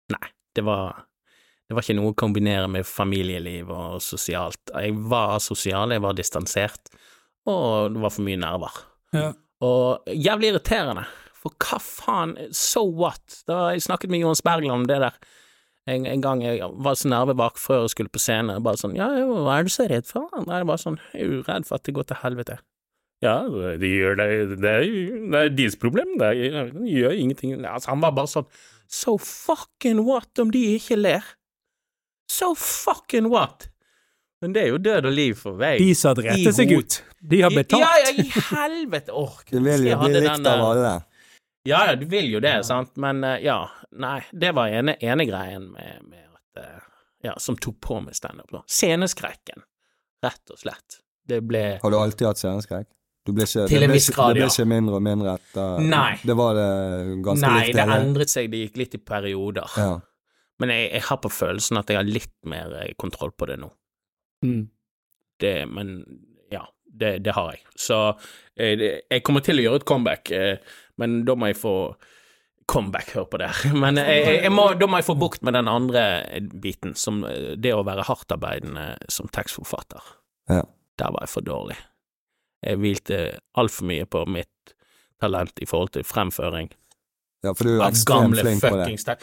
Nei, 0.10 0.30
det 0.58 0.64
var, 0.66 1.04
det 1.70 1.78
var 1.78 1.86
ikke 1.86 1.98
noe 2.00 2.14
å 2.16 2.18
kombinere 2.18 2.68
med 2.72 2.88
familieliv 2.90 3.70
og 3.72 4.00
sosialt. 4.02 4.74
Jeg 4.74 4.96
var 5.12 5.38
sosial, 5.44 5.94
jeg 5.94 6.02
var 6.02 6.18
distansert, 6.18 6.90
og 7.50 7.94
det 7.94 8.02
var 8.04 8.14
for 8.16 8.26
mye 8.26 8.42
nerver. 8.42 8.82
ja. 9.16 9.30
Og 9.60 10.06
jævlig 10.16 10.54
irriterende, 10.54 11.02
for 11.40 11.56
hva 11.64 11.80
faen, 11.84 12.34
so 12.56 12.84
what? 12.86 13.42
Da 13.48 13.70
jeg 13.74 13.86
snakket 13.88 14.12
med 14.12 14.24
Johan 14.24 14.42
Bergland 14.46 14.82
om 14.84 14.88
det 14.90 15.00
der. 15.06 15.20
En, 15.90 16.04
en 16.06 16.22
gang 16.22 16.42
jeg 16.44 16.60
var 16.86 16.98
så 17.00 17.10
nervevak 17.10 17.58
før 17.58 17.86
jeg 17.88 17.96
skulle 17.96 18.12
på 18.14 18.22
scenen, 18.22 18.60
bare 18.62 18.78
sånn, 18.78 18.98
ja, 19.00 19.08
jo, 19.18 19.40
hva 19.46 19.56
er 19.58 19.66
du 19.66 19.72
så 19.74 19.88
redd 19.90 20.06
for? 20.06 20.28
Nei, 20.44 20.60
jeg 20.60 20.68
bare 20.70 20.82
sånn, 20.84 21.00
jeg 21.16 21.24
er 21.24 21.32
uredd 21.40 21.48
redd 21.50 21.66
for 21.70 21.80
at 21.80 21.88
det 21.88 21.96
går 21.98 22.10
til 22.12 22.20
helvete. 22.22 22.60
Ja, 23.26 23.38
de 23.82 23.90
gjør 23.90 24.20
det, 24.20 24.28
det 24.62 24.70
er, 24.70 24.86
det 25.32 25.40
er 25.40 25.50
deres 25.58 25.80
problem, 25.80 26.14
det 26.22 26.30
er, 26.30 26.70
de 26.76 26.94
gjør 26.94 27.18
ingenting. 27.18 27.58
Altså, 27.66 27.90
han 27.92 28.04
var 28.04 28.14
bare 28.16 28.32
sånn, 28.32 28.48
so 28.92 29.18
fucking 29.18 30.04
what 30.06 30.40
om 30.44 30.54
de 30.54 30.62
ikke 30.78 31.00
ler? 31.00 31.26
So 32.30 32.54
fucking 32.54 33.32
what? 33.34 33.68
Men 34.40 34.54
det 34.56 34.62
er 34.62 34.70
jo 34.72 34.78
død 34.80 35.10
og 35.10 35.16
liv 35.18 35.36
for 35.42 35.58
meg. 35.60 35.82
De 35.84 35.92
som 35.98 36.16
drepte 36.16 36.54
seg 36.56 36.72
ut, 36.72 37.00
de 37.34 37.42
har 37.44 37.52
betalt. 37.52 37.84
Ja, 37.84 37.90
ja, 38.06 38.14
i 38.24 38.46
helvete! 38.54 39.12
Åh, 39.12 39.40
Du 39.50 39.58
vil 39.58 39.90
jo 39.90 39.98
bli 40.00 40.22
likt 40.22 40.48
av 40.48 40.64
alle. 40.70 40.94
Ja, 41.68 41.82
ja, 41.90 41.96
du 42.00 42.06
vil 42.10 42.30
jo 42.32 42.40
det, 42.40 42.62
sant, 42.66 42.96
men 43.02 43.24
eh, 43.28 43.42
ja, 43.44 43.60
nei, 44.00 44.22
det 44.32 44.54
var 44.56 44.72
ene, 44.72 44.96
ene 45.04 45.26
greien 45.28 45.68
med, 45.74 46.06
med 46.08 46.24
at 46.28 46.64
eh, 46.64 46.86
Ja, 47.28 47.34
som 47.42 47.58
tok 47.60 47.82
på 47.84 47.98
meg 48.00 48.16
standup, 48.16 48.48
da. 48.54 48.62
Sceneskrekken, 48.70 49.66
rett 50.24 50.54
og 50.54 50.62
slett. 50.62 51.02
Det 51.30 51.42
ble 51.46 51.64
Har 51.82 51.92
du 51.92 51.98
alltid 52.00 52.30
hatt 52.30 52.40
sceneskrekk? 52.42 52.88
Du 53.28 53.34
ble 53.36 53.46
ikke, 53.46 53.68
Til 53.70 53.86
en 53.86 53.92
viss 53.94 54.08
grad, 54.14 54.32
ja. 54.32 54.46
Det 54.46 54.46
ble 54.46 54.54
ikke 54.54 54.70
mindre 54.72 54.98
og 54.98 55.04
mindre 55.06 55.36
etter 55.36 55.84
Nei. 55.84 56.14
Det 56.24 56.36
var 56.40 56.56
det 56.58 56.70
ganske 57.26 57.52
Nei, 57.52 57.60
likt 57.68 57.78
det 57.78 57.88
endret 57.98 58.34
seg, 58.34 58.50
det 58.54 58.64
gikk 58.64 58.80
litt 58.82 58.96
i 58.96 59.02
perioder. 59.12 59.76
Ja. 59.78 59.92
Men 60.60 60.74
jeg, 60.74 60.90
jeg 60.96 61.06
har 61.08 61.20
på 61.24 61.32
følelsen 61.32 61.80
at 61.80 61.92
jeg 61.92 62.00
har 62.00 62.08
litt 62.08 62.36
mer 62.50 62.74
eh, 62.82 62.92
kontroll 63.00 63.36
på 63.36 63.48
det 63.52 63.60
nå. 63.62 63.70
Mm. 64.48 64.64
Det, 65.40 65.54
men 65.72 65.94
ja, 66.52 66.64
det, 66.84 67.18
det 67.28 67.36
har 67.36 67.54
jeg. 67.54 67.64
Så 67.80 68.00
jeg, 68.56 69.04
jeg 69.12 69.24
kommer 69.28 69.44
til 69.46 69.60
å 69.60 69.68
gjøre 69.68 69.82
et 69.84 69.88
comeback, 69.88 70.34
men 71.00 71.22
da 71.28 71.36
må 71.40 71.52
jeg 71.52 71.60
få 71.60 71.76
Comeback, 72.70 73.16
hør 73.18 73.26
på 73.26 73.40
det. 73.42 73.48
Men 73.82 73.98
jeg, 73.98 74.18
jeg, 74.22 74.42
jeg 74.44 74.54
må, 74.54 74.68
da 74.78 74.86
må 74.86 75.00
jeg 75.00 75.08
få 75.08 75.16
bukt 75.18 75.42
med 75.42 75.56
den 75.58 75.66
andre 75.72 76.04
biten, 76.62 76.92
som 76.94 77.24
eh, 77.26 77.56
det 77.58 77.72
å 77.74 77.80
være 77.82 78.06
hardtarbeidende 78.06 78.92
som 79.10 79.26
tekstforfatter. 79.34 80.12
Ja. 80.54 80.62
Der 81.02 81.16
var 81.16 81.26
jeg 81.26 81.32
for 81.34 81.48
dårlig. 81.48 81.80
Jeg 82.62 82.78
hvilte 82.78 83.18
altfor 83.58 83.90
mye 83.90 84.06
på 84.06 84.22
mitt 84.30 84.76
talent 85.18 85.58
i 85.64 85.66
forhold 85.66 85.96
til 85.96 86.06
fremføring 86.06 86.70
ja, 87.44 87.54
for 87.56 87.68
du 87.68 87.78
er 87.78 87.86
ekstremt 87.88 88.36
flink 88.40 88.64
på 88.64 88.76
det. 88.82 89.16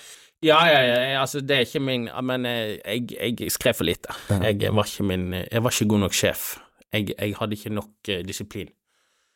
Ja, 0.45 0.59
ja, 0.69 0.81
ja, 0.85 1.21
altså, 1.21 1.41
det 1.45 1.57
er 1.57 1.65
ikke 1.65 1.81
min 1.81 2.09
Men 2.29 2.47
eh, 2.49 2.77
jeg, 2.81 3.37
jeg 3.41 3.53
skrev 3.53 3.77
for 3.77 3.89
lite. 3.89 4.15
Jeg 4.31 4.73
var 4.73 4.89
ikke 4.89 5.07
min 5.09 5.33
Jeg 5.37 5.63
var 5.65 5.75
ikke 5.75 5.89
god 5.93 6.05
nok 6.07 6.17
sjef. 6.17 6.57
Jeg, 6.93 7.13
jeg 7.13 7.37
hadde 7.39 7.57
ikke 7.57 7.73
nok 7.77 8.11
eh, 8.13 8.23
disiplin. 8.25 8.69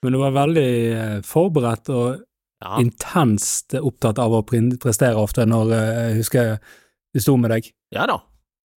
Men 0.02 0.16
du 0.16 0.20
var 0.23 0.32
veldig 0.32 1.25
forberedt 1.28 1.90
og 1.92 2.23
Ja. 2.61 2.75
intenst 2.83 3.73
opptatt 3.79 4.19
av 4.21 4.35
å 4.37 4.43
prestere 4.45 5.17
ofte 5.17 5.47
når 5.49 5.71
eh, 5.73 6.00
jeg 6.11 6.17
husker 6.19 6.50
vi 7.14 7.23
sto 7.25 7.37
med 7.40 7.50
deg. 7.55 7.71
Ja 7.97 8.05
da. 8.07 8.19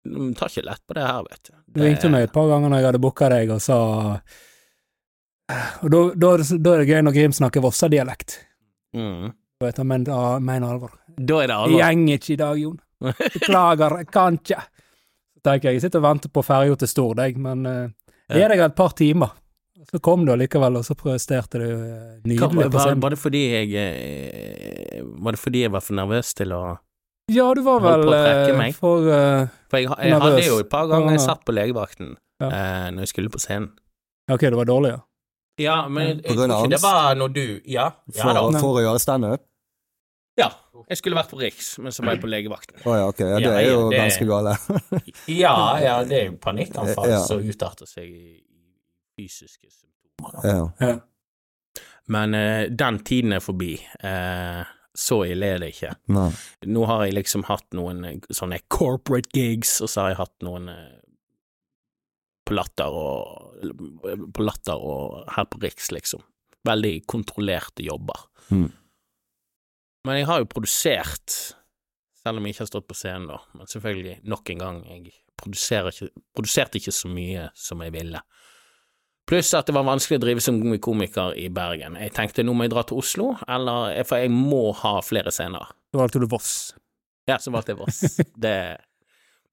Du 0.08 0.34
tar 0.36 0.48
ikke 0.52 0.64
lett 0.70 0.82
på 0.88 0.96
det 0.98 1.04
her, 1.04 1.22
vet 1.28 1.50
du. 1.50 1.54
Du 1.76 1.82
ringte 1.84 2.10
meg 2.12 2.26
et 2.30 2.34
par 2.36 2.48
ganger 2.48 2.72
når 2.72 2.80
jeg 2.82 2.88
hadde 2.90 3.02
booka 3.04 3.30
deg 3.32 3.52
og 3.56 3.60
sa 3.64 3.78
Og 5.84 5.92
da, 5.92 6.00
da, 6.16 6.32
da 6.40 6.74
er 6.74 6.84
det 6.84 6.90
gøy 6.90 7.02
når 7.04 7.16
Grim 7.18 7.36
snakker 7.36 7.64
vossadialekt. 7.64 8.38
Mm. 8.96 9.34
Vet 9.64 9.80
du, 9.80 9.84
men 9.88 10.06
da 10.08 10.40
mener 10.44 10.74
alvor. 10.76 10.96
Da 11.18 11.42
er 11.44 11.52
det 11.52 11.58
alvor. 11.60 11.78
gjenger 11.82 12.20
ikke 12.20 12.34
i 12.34 12.40
dag, 12.40 12.62
Jon. 12.64 12.80
Beklager, 13.04 13.98
jeg 14.02 14.10
kan 14.16 14.40
ikke. 14.40 14.62
Tenker 15.44 15.70
jeg, 15.70 15.76
jeg 15.78 15.84
sitter 15.86 16.00
og 16.00 16.08
venter 16.08 16.32
på 16.34 16.44
ferja 16.48 16.76
til 16.80 16.88
Stord, 16.92 17.20
jeg, 17.20 17.36
men 17.44 17.66
uh, 17.68 17.84
Ja. 18.32 18.38
gi 18.40 18.46
deg 18.54 18.62
et 18.64 18.76
par 18.80 18.94
timer. 18.98 19.34
Så 19.92 20.00
kom 20.00 20.26
du 20.26 20.32
allikevel, 20.32 20.78
og 20.80 20.86
så 20.88 20.96
presterte 20.96 21.60
du 21.60 21.66
nydelig 21.68 22.40
Hva, 22.40 22.48
nydelig 22.54 22.72
på 22.72 22.78
var, 22.78 22.86
scenen. 22.88 23.02
var 23.04 23.10
det 23.16 23.20
fordi 23.20 23.42
jeg 23.52 23.74
eh, 23.76 25.02
Var 25.04 25.36
det 25.36 25.40
fordi 25.42 25.62
jeg 25.66 25.72
var 25.74 25.84
for 25.86 25.98
nervøs 26.00 26.34
til 26.40 26.54
å 26.56 26.62
Ja, 27.32 27.48
du 27.56 27.62
var 27.66 27.80
vel 27.84 28.14
eh, 28.16 28.72
for 28.78 29.08
uh, 29.08 29.48
For 29.72 29.80
jeg, 29.82 29.90
jeg 29.90 30.12
Nervøs. 30.14 30.24
hadde 30.28 30.46
jo 30.48 30.60
et 30.64 30.70
par 30.72 30.88
ganger 30.92 31.12
jeg 31.18 31.24
satt 31.26 31.44
på 31.48 31.56
legevakten 31.56 32.14
Ja. 32.42 32.48
uh, 32.50 32.88
når 32.96 33.06
jeg 33.06 33.12
skulle 33.14 33.30
på 33.34 33.40
scenen. 33.40 33.70
Ok, 34.32 34.42
det 34.48 34.56
var 34.58 34.66
dårlig, 34.68 34.94
ja. 34.96 35.02
Ja, 35.62 35.76
men 35.88 36.08
jeg, 36.08 36.16
jeg 36.26 36.36
tror 36.38 36.50
ikke 36.64 36.70
det 36.74 36.82
var 36.84 37.16
når 37.20 37.34
du 37.36 37.44
Ja, 37.70 37.90
ja 38.10 38.24
For, 38.24 38.34
da. 38.34 38.60
for 38.64 38.80
å 38.80 38.84
gjøre 38.84 39.00
standup? 39.04 39.44
Ja. 40.40 40.50
Jeg 40.90 40.98
skulle 40.98 41.16
vært 41.16 41.30
på 41.30 41.38
Riks, 41.40 41.68
men 41.80 41.94
så 41.94 42.04
var 42.04 42.16
jeg 42.18 42.24
på 42.24 42.28
legevakten. 42.32 42.80
Å 42.90 42.96
ja, 42.98 43.04
ok. 43.12 43.20
Ja, 43.22 43.36
det 43.38 43.44
Ja, 43.46 43.52
er 43.60 43.62
ja, 43.68 43.74
jo 43.76 43.84
det- 43.92 44.00
ganske 44.02 44.26
gale. 44.28 44.56
Ja, 45.30 45.54
ja, 45.80 45.94
det 46.04 46.18
er 46.18 46.26
jo 46.32 46.38
panikkanfall 46.42 47.10
Ja. 47.14 47.20
som 47.24 47.40
utarter 47.46 47.86
seg 47.88 48.10
i 48.10 48.42
fysiske 49.18 49.70
symptomer. 49.72 50.40
ja. 50.44 50.70
ja. 50.88 51.00
Men 52.14 52.34
eh, 52.36 52.68
den 52.70 53.00
tiden 53.08 53.32
er 53.34 53.40
forbi. 53.40 53.78
Eh, 54.04 54.64
Så 54.94 55.24
ille 55.26 55.48
er 55.56 55.62
det 55.64 55.70
ikke. 55.74 55.94
Nei. 56.14 56.28
Nå 56.70 56.84
har 56.86 57.06
jeg 57.06 57.16
liksom 57.16 57.46
hatt 57.48 57.66
noen 57.74 58.04
eh, 58.06 58.20
sånne 58.30 58.60
corporate 58.70 59.32
gigs, 59.34 59.80
og 59.82 59.90
så 59.90 60.04
har 60.04 60.12
jeg 60.12 60.20
hatt 60.20 60.44
noen 60.46 60.68
eh, 60.70 61.00
på 62.46 62.54
Latter 62.58 62.92
og 62.92 63.64
På 64.36 64.44
Latter 64.44 64.76
og 64.84 65.24
her 65.34 65.48
på 65.50 65.62
Riks, 65.64 65.90
liksom. 65.96 66.22
Veldig 66.68 66.94
kontrollerte 67.10 67.84
jobber. 67.88 68.26
Mm. 68.52 68.68
Men 70.06 70.20
jeg 70.20 70.28
har 70.28 70.44
jo 70.44 70.52
produsert, 70.52 71.32
selv 72.20 72.38
om 72.38 72.46
jeg 72.46 72.54
ikke 72.58 72.66
har 72.66 72.72
stått 72.74 72.90
på 72.92 72.98
scenen, 73.00 73.30
da. 73.32 73.40
Men 73.56 73.72
selvfølgelig, 73.72 74.18
nok 74.28 74.52
en 74.52 74.60
gang, 74.66 74.82
jeg 74.92 75.14
produserte 75.40 76.78
ikke 76.82 76.94
så 76.94 77.10
mye 77.12 77.48
som 77.56 77.82
jeg 77.88 77.96
ville. 77.96 78.20
Pluss 79.30 79.54
at 79.56 79.70
det 79.70 79.76
var 79.76 79.86
vanskelig 79.88 80.20
å 80.20 80.24
drive 80.26 80.44
som 80.44 80.58
komiker 80.84 81.36
i 81.40 81.48
Bergen. 81.54 81.96
Jeg 82.00 82.12
tenkte 82.16 82.44
nå 82.44 82.56
må 82.58 82.68
jeg 82.68 82.74
dra 82.74 82.84
til 82.88 83.00
Oslo, 83.00 83.30
eller, 83.48 83.96
for 84.08 84.20
jeg 84.20 84.32
må 84.34 84.74
ha 84.82 84.98
flere 85.06 85.32
scener. 85.32 85.70
Så 85.94 86.02
valgte 86.02 86.20
du 86.24 86.28
Voss. 86.32 86.74
Ja, 87.30 87.38
så 87.40 87.54
valgte 87.56 87.72
jeg 87.72 87.80
Voss. 87.80 88.02
Det 88.46 88.58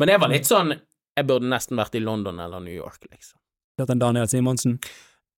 Men 0.01 0.11
jeg 0.11 0.23
var 0.23 0.33
litt 0.33 0.49
sånn 0.49 0.73
Jeg 0.75 1.27
burde 1.29 1.47
nesten 1.53 1.79
vært 1.79 1.95
i 1.95 2.03
London 2.03 2.41
eller 2.43 2.63
New 2.65 2.75
York, 2.75 3.05
liksom. 3.11 3.39
Hørt 3.79 3.95
en 3.95 4.03
Daniel 4.03 4.27
Simonsen. 4.29 4.81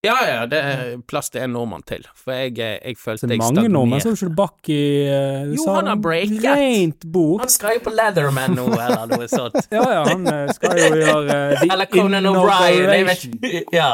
Ja, 0.02 0.16
ja, 0.26 0.46
det 0.50 0.58
er 0.58 0.96
plass 1.06 1.28
til 1.30 1.44
en 1.44 1.52
nordmann 1.54 1.84
til, 1.86 2.02
for 2.18 2.34
jeg, 2.34 2.56
jeg 2.58 2.96
Så 2.96 3.04
følte 3.04 3.28
det 3.30 3.36
er 3.36 3.42
mange 3.44 3.68
nordmenn 3.70 4.00
som 4.02 4.16
stagnerte. 4.16 4.32
ikke 4.32 4.38
bakk 4.40 4.70
i 4.74 4.78
uh, 5.06 5.52
Jo, 5.52 5.66
han 5.76 5.90
har 5.92 6.00
breaket. 6.02 6.46
Rent 6.48 7.06
bord. 7.14 7.44
Han 7.44 7.52
skal 7.52 7.76
jo 7.76 7.84
på 7.84 7.92
Leatherman 7.94 8.56
nå, 8.58 8.64
eller 8.72 9.12
noe 9.12 9.28
sånt. 9.30 9.60
Ja, 9.76 9.84
ja, 9.94 10.00
han 10.08 10.26
eh, 10.26 10.50
skal 10.56 10.80
jo 10.80 10.88
gjøre 11.04 11.36
uh, 11.38 11.62
Eller 11.76 11.90
Conan 11.92 12.26
O'Brien, 12.32 12.90
jeg 12.96 13.06
vet 13.12 13.24
ikke. 13.28 13.62
Ja. 13.78 13.92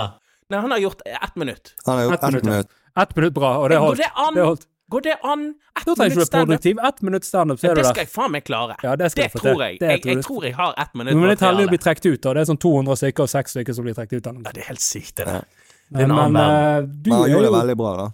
Nei, 0.49 0.61
han 0.61 0.71
har 0.71 0.79
gjort 0.79 1.01
ett 1.05 1.37
minutt. 1.37 1.75
Han 1.87 1.97
har 1.97 2.05
gjort 2.05 2.15
Ett 2.15 2.23
minutt, 2.23 2.45
minutt. 2.45 2.67
Ett 3.01 3.17
minutt 3.17 3.35
bra, 3.35 3.57
og 3.59 3.69
det 3.71 3.77
Går 3.77 3.87
holdt. 3.87 3.99
det 3.99 4.11
an? 4.15 4.37
Holdt. 4.47 4.67
Går 4.89 5.01
det 5.05 5.17
an? 5.23 5.43
Ett 5.77 5.85
Da 5.87 5.95
trenger 5.95 6.15
du 6.15 6.21
være 6.21 6.45
produktiv. 6.47 6.79
Ett 6.89 7.03
minutt 7.03 7.25
standup, 7.25 7.61
ser 7.61 7.69
er 7.71 7.75
du 7.75 7.81
det 7.81 7.85
Det 7.85 7.91
skal 7.93 8.07
jeg 8.07 8.13
faen 8.15 8.33
meg 8.33 8.45
klare. 8.45 8.77
Ja, 8.83 8.97
det 8.97 9.11
skal 9.13 9.29
Det 9.29 9.43
tror 9.43 9.61
jeg. 9.63 9.77
Det 9.81 9.91
Jeg, 9.91 10.03
tror 10.03 10.15
jeg 10.15 10.25
tror 10.25 10.45
jeg 10.45 10.55
har 10.57 10.75
ett 10.79 10.95
minutt 10.95 11.17
må 11.17 11.29
litt 11.29 11.45
heldig 11.45 11.67
å 11.67 11.69
bli 11.69 11.79
trukket 11.79 12.07
ut, 12.07 12.27
og 12.27 12.35
det 12.35 12.41
er 12.41 12.49
sånn 12.49 12.61
200 12.65 12.97
stykker 12.97 13.23
og 13.23 13.29
6 13.35 13.55
stykker 13.57 13.77
som 13.77 13.85
blir 13.85 13.95
trukket 13.99 14.17
ut. 14.17 14.31
Ja, 14.33 14.53
det 14.57 14.63
er 14.65 14.69
helt 14.73 14.81
sykt, 14.81 15.17
det 15.21 15.27
der. 15.29 15.45
Men, 15.91 16.09
men, 16.09 16.33
Men 16.33 16.43
eh, 16.49 16.89
du 16.89 17.11
Men 17.11 17.21
han 17.21 17.31
gjorde 17.31 17.45
det 17.45 17.53
veldig 17.59 17.77
bra, 17.77 17.93
da. 17.97 18.09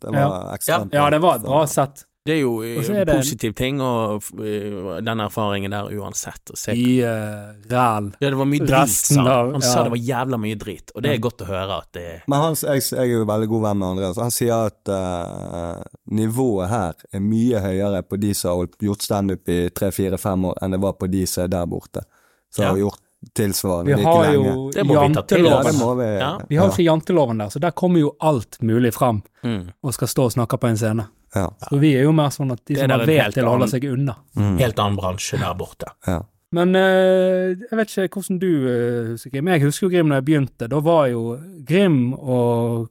Det 0.00 0.10
var 0.16 0.54
ekstremt 0.54 0.92
Ja, 0.96 1.10
det 1.10 1.20
var 1.20 1.36
et 1.36 1.42
bra 1.42 1.66
sett. 1.66 2.04
Det 2.26 2.34
er 2.34 2.40
jo 2.40 2.56
en 2.66 2.78
Og 2.80 2.84
så 2.88 2.94
er 2.98 3.04
det- 3.06 3.16
positiv 3.16 3.54
ting, 3.54 3.80
og 3.80 4.22
eh, 4.42 4.98
den 5.06 5.20
erfaringen 5.22 5.70
der 5.70 5.90
uansett. 5.94 6.50
Se 6.58 6.74
I 6.74 6.98
uh, 7.06 7.54
ræl. 7.70 8.10
Ja, 8.20 8.30
det 8.30 8.38
var 8.40 8.50
mye 8.50 8.66
drit, 8.66 8.90
sa 8.90 9.22
han. 9.22 9.52
Han 9.54 9.62
ja. 9.62 9.68
sa 9.68 9.84
det 9.86 9.94
var 9.94 10.02
jævla 10.08 10.40
mye 10.42 10.58
drit, 10.58 10.90
og 10.94 11.02
det 11.06 11.14
er 11.14 11.22
godt 11.22 11.46
å 11.46 11.48
høre 11.50 11.78
at 11.78 11.92
det 11.94 12.06
Men 12.26 12.42
han, 12.42 12.58
jeg, 12.58 12.82
jeg 12.90 13.04
er 13.04 13.12
jo 13.12 13.24
veldig 13.30 13.48
god 13.54 13.62
venn 13.68 13.78
med 13.78 13.88
Andreas. 13.94 14.20
Han 14.20 14.34
sier 14.34 14.66
at 14.72 14.92
uh, 14.92 15.82
nivået 16.10 16.68
her 16.68 16.94
er 17.12 17.24
mye 17.24 17.62
høyere 17.64 18.02
på 18.02 18.18
de 18.20 18.34
som 18.34 18.58
har 18.58 18.68
gjort 18.90 19.02
standup 19.06 19.48
i 19.48 19.68
tre, 19.70 19.92
fire, 19.94 20.18
fem 20.18 20.50
år, 20.50 20.58
enn 20.62 20.76
det 20.76 20.82
var 20.82 20.98
på 20.98 21.08
de 21.10 21.26
som 21.30 21.46
er 21.46 21.52
der 21.54 21.66
borte. 21.70 22.04
Som 22.50 22.64
Ja. 22.64 22.70
har 22.70 22.78
gjort 22.78 23.02
tilsvarende 23.34 23.90
Vi 23.90 24.02
like 24.02 24.22
lenge. 24.22 24.34
jo 24.34 24.70
Det 24.70 24.84
må 24.86 25.08
vi 25.08 25.14
ta 25.14 25.22
til 25.22 25.46
oss. 25.46 25.80
Ja, 25.80 25.94
vi. 25.94 26.04
Ja. 26.04 26.40
Vi 26.48 26.56
har 26.56 26.66
jo 26.66 26.72
ikke 26.72 26.84
janteloven 26.86 27.38
der, 27.38 27.48
så 27.48 27.58
der 27.58 27.70
kommer 27.70 28.00
jo 28.00 28.14
alt 28.20 28.58
mulig 28.62 28.94
fram 28.94 29.22
mm. 29.42 29.68
og 29.82 29.94
skal 29.94 30.08
stå 30.08 30.24
og 30.24 30.32
snakke 30.32 30.58
på 30.58 30.68
en 30.68 30.76
scene. 30.76 31.06
Ja. 31.34 31.48
Så 31.68 31.78
vi 31.80 31.94
er 31.98 32.02
jo 32.06 32.12
mer 32.12 32.30
sånn 32.30 32.52
at 32.52 32.62
de 32.64 32.76
som 32.78 32.90
har 32.90 33.00
en 33.00 33.06
vet 33.06 33.22
helt 33.22 33.34
til, 33.34 33.44
holder 33.44 33.58
holde 33.66 33.70
seg 33.74 33.84
unna. 33.92 34.14
Mm. 34.36 34.56
Helt 34.58 34.78
annen 34.78 34.96
bransje 34.96 35.38
der 35.42 35.54
borte. 35.58 35.86
ja. 36.06 36.22
Men 36.54 36.76
eh, 36.78 37.56
jeg 37.58 37.76
vet 37.76 37.90
ikke 38.06 38.20
hvordan 38.20 38.38
du 38.38 38.50
eh, 38.70 39.08
husker 39.10 39.30
Grim. 39.34 39.48
Jeg 39.50 39.62
husker 39.66 39.86
jo 39.86 39.90
Grim 39.90 40.08
da 40.12 40.20
jeg 40.20 40.24
begynte. 40.28 40.68
Da 40.70 40.78
var 40.80 41.08
jo 41.10 41.22
Grim 41.66 42.14
og 42.14 42.86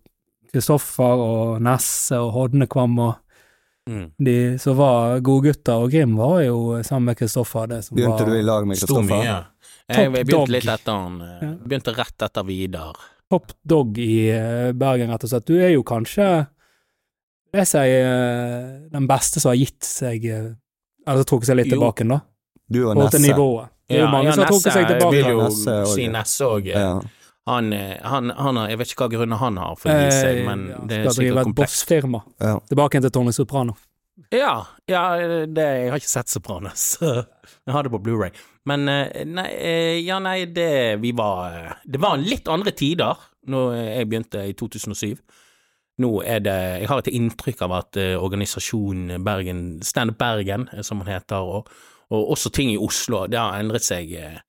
Kristoffer 0.51 1.21
og 1.23 1.61
Nesse 1.63 2.19
og 2.21 2.33
Hodnekvam 2.35 2.99
og 2.99 3.13
Mm. 3.85 4.07
de 4.17 4.57
som 4.57 4.73
var 4.79 5.19
godgutter, 5.21 5.75
og 5.77 5.91
Grim 5.93 6.15
var 6.17 6.39
jo 6.41 6.81
sammen 6.81 7.05
med 7.11 7.17
Kristoffer 7.19 7.67
det 7.69 7.83
som 7.85 7.93
Begynte 7.95 8.23
var 8.25 8.31
du 8.31 8.37
i 8.39 8.41
lag 8.41 8.65
med 8.65 8.77
Sto 8.79 8.87
Kristoffer? 8.95 9.19
mye. 9.21 9.35
Jeg, 9.93 9.97
jeg 10.15 10.25
begynte 10.25 10.51
litt 10.55 10.65
etter 10.73 10.91
han. 11.03 11.19
eh, 11.21 11.51
Begynte 11.69 11.93
rett 11.93 12.25
etter 12.25 12.43
Vidar. 12.47 12.95
top 13.29 13.51
dog 13.63 13.99
i 14.01 14.29
eh, 14.33 14.71
Bergen, 14.73 15.11
rett 15.13 15.23
og 15.23 15.29
slett. 15.29 15.45
Du 15.45 15.53
er 15.61 15.69
jo 15.75 15.83
kanskje, 15.85 16.47
jeg 17.61 17.67
si, 17.71 17.77
eh, 17.77 18.89
den 18.91 19.07
beste 19.09 19.41
som 19.43 19.51
har 19.53 19.59
gitt 19.59 19.83
seg 19.87 20.25
Altså 21.05 21.25
trukket 21.29 21.51
seg 21.51 21.59
litt 21.59 21.67
Jo. 21.69 21.75
tilbake, 21.77 22.07
da. 22.09 22.19
Du 22.71 22.79
og 22.89 22.95
Nesse. 22.97 23.19
nivået. 23.21 23.69
Det 23.87 23.99
er 23.99 24.01
jo 24.01 24.07
mange 24.09 24.31
som 24.33 24.41
har 24.43 24.49
trukket 24.49 24.73
seg 24.73 24.89
Jeg 24.89 25.11
vil 25.11 25.27
jo 25.29 25.41
Nesse 25.43 25.75
også. 25.83 25.93
si 25.93 26.07
Nesse 26.09 26.47
òg. 26.47 26.65
Ja. 26.71 26.99
Han, 27.45 27.73
eh, 27.73 27.99
han, 28.01 28.31
han 28.33 28.55
har 28.57 28.69
Jeg 28.69 28.79
vet 28.79 28.87
ikke 28.89 29.05
hva 29.05 29.11
grunner 29.13 29.37
han 29.37 29.57
har 29.61 29.75
for 29.77 29.89
å 29.93 29.97
gi 30.01 30.11
seg, 30.15 30.39
men 30.47 30.63
ja, 30.71 30.79
det 30.89 30.97
er 30.97 31.11
skal 31.11 31.19
drive 31.21 31.43
et 31.43 31.55
bossfirma. 31.59 32.23
Ja. 32.41 32.55
Tilbake 32.71 33.01
til 33.05 33.11
Tony 33.13 33.31
Soprano. 33.37 33.75
Ja, 34.33 34.65
ja 34.89 35.03
det, 35.45 35.61
jeg 35.83 35.91
har 35.91 36.01
ikke 36.01 36.09
sett 36.09 36.29
Sopranos. 36.33 36.97
Jeg 37.65 37.73
har 37.73 37.83
det 37.83 37.91
på 37.91 37.99
Blu-ray. 38.01 38.29
Men 38.69 38.85
nei, 38.85 39.47
ja, 40.05 40.19
nei, 40.21 40.45
det 40.45 40.99
Vi 41.01 41.11
var 41.17 41.79
Det 41.85 41.97
var 42.01 42.17
litt 42.21 42.47
andre 42.47 42.71
tider 42.77 43.17
når 43.49 43.73
jeg 43.75 44.07
begynte 44.09 44.41
i 44.49 44.53
2007. 44.57 45.17
Nå 45.97 46.09
er 46.27 46.39
det 46.43 46.55
Jeg 46.81 46.87
har 46.89 46.99
et 46.99 47.07
inntrykk 47.13 47.61
av 47.61 47.71
at 47.71 47.97
eh, 47.97 48.15
organisasjonen 48.19 49.23
Bergen, 49.23 49.81
Stand 49.81 50.11
Up 50.11 50.17
Bergen, 50.19 50.67
eh, 50.73 50.81
som 50.83 50.99
den 50.99 51.07
heter, 51.07 51.37
og, 51.39 51.69
og 52.11 52.31
også 52.35 52.51
ting 52.51 52.69
i 52.73 52.77
Oslo, 52.77 53.25
det 53.31 53.39
har 53.39 53.59
endret 53.61 53.83
seg. 53.87 54.11
eh, 54.11 54.39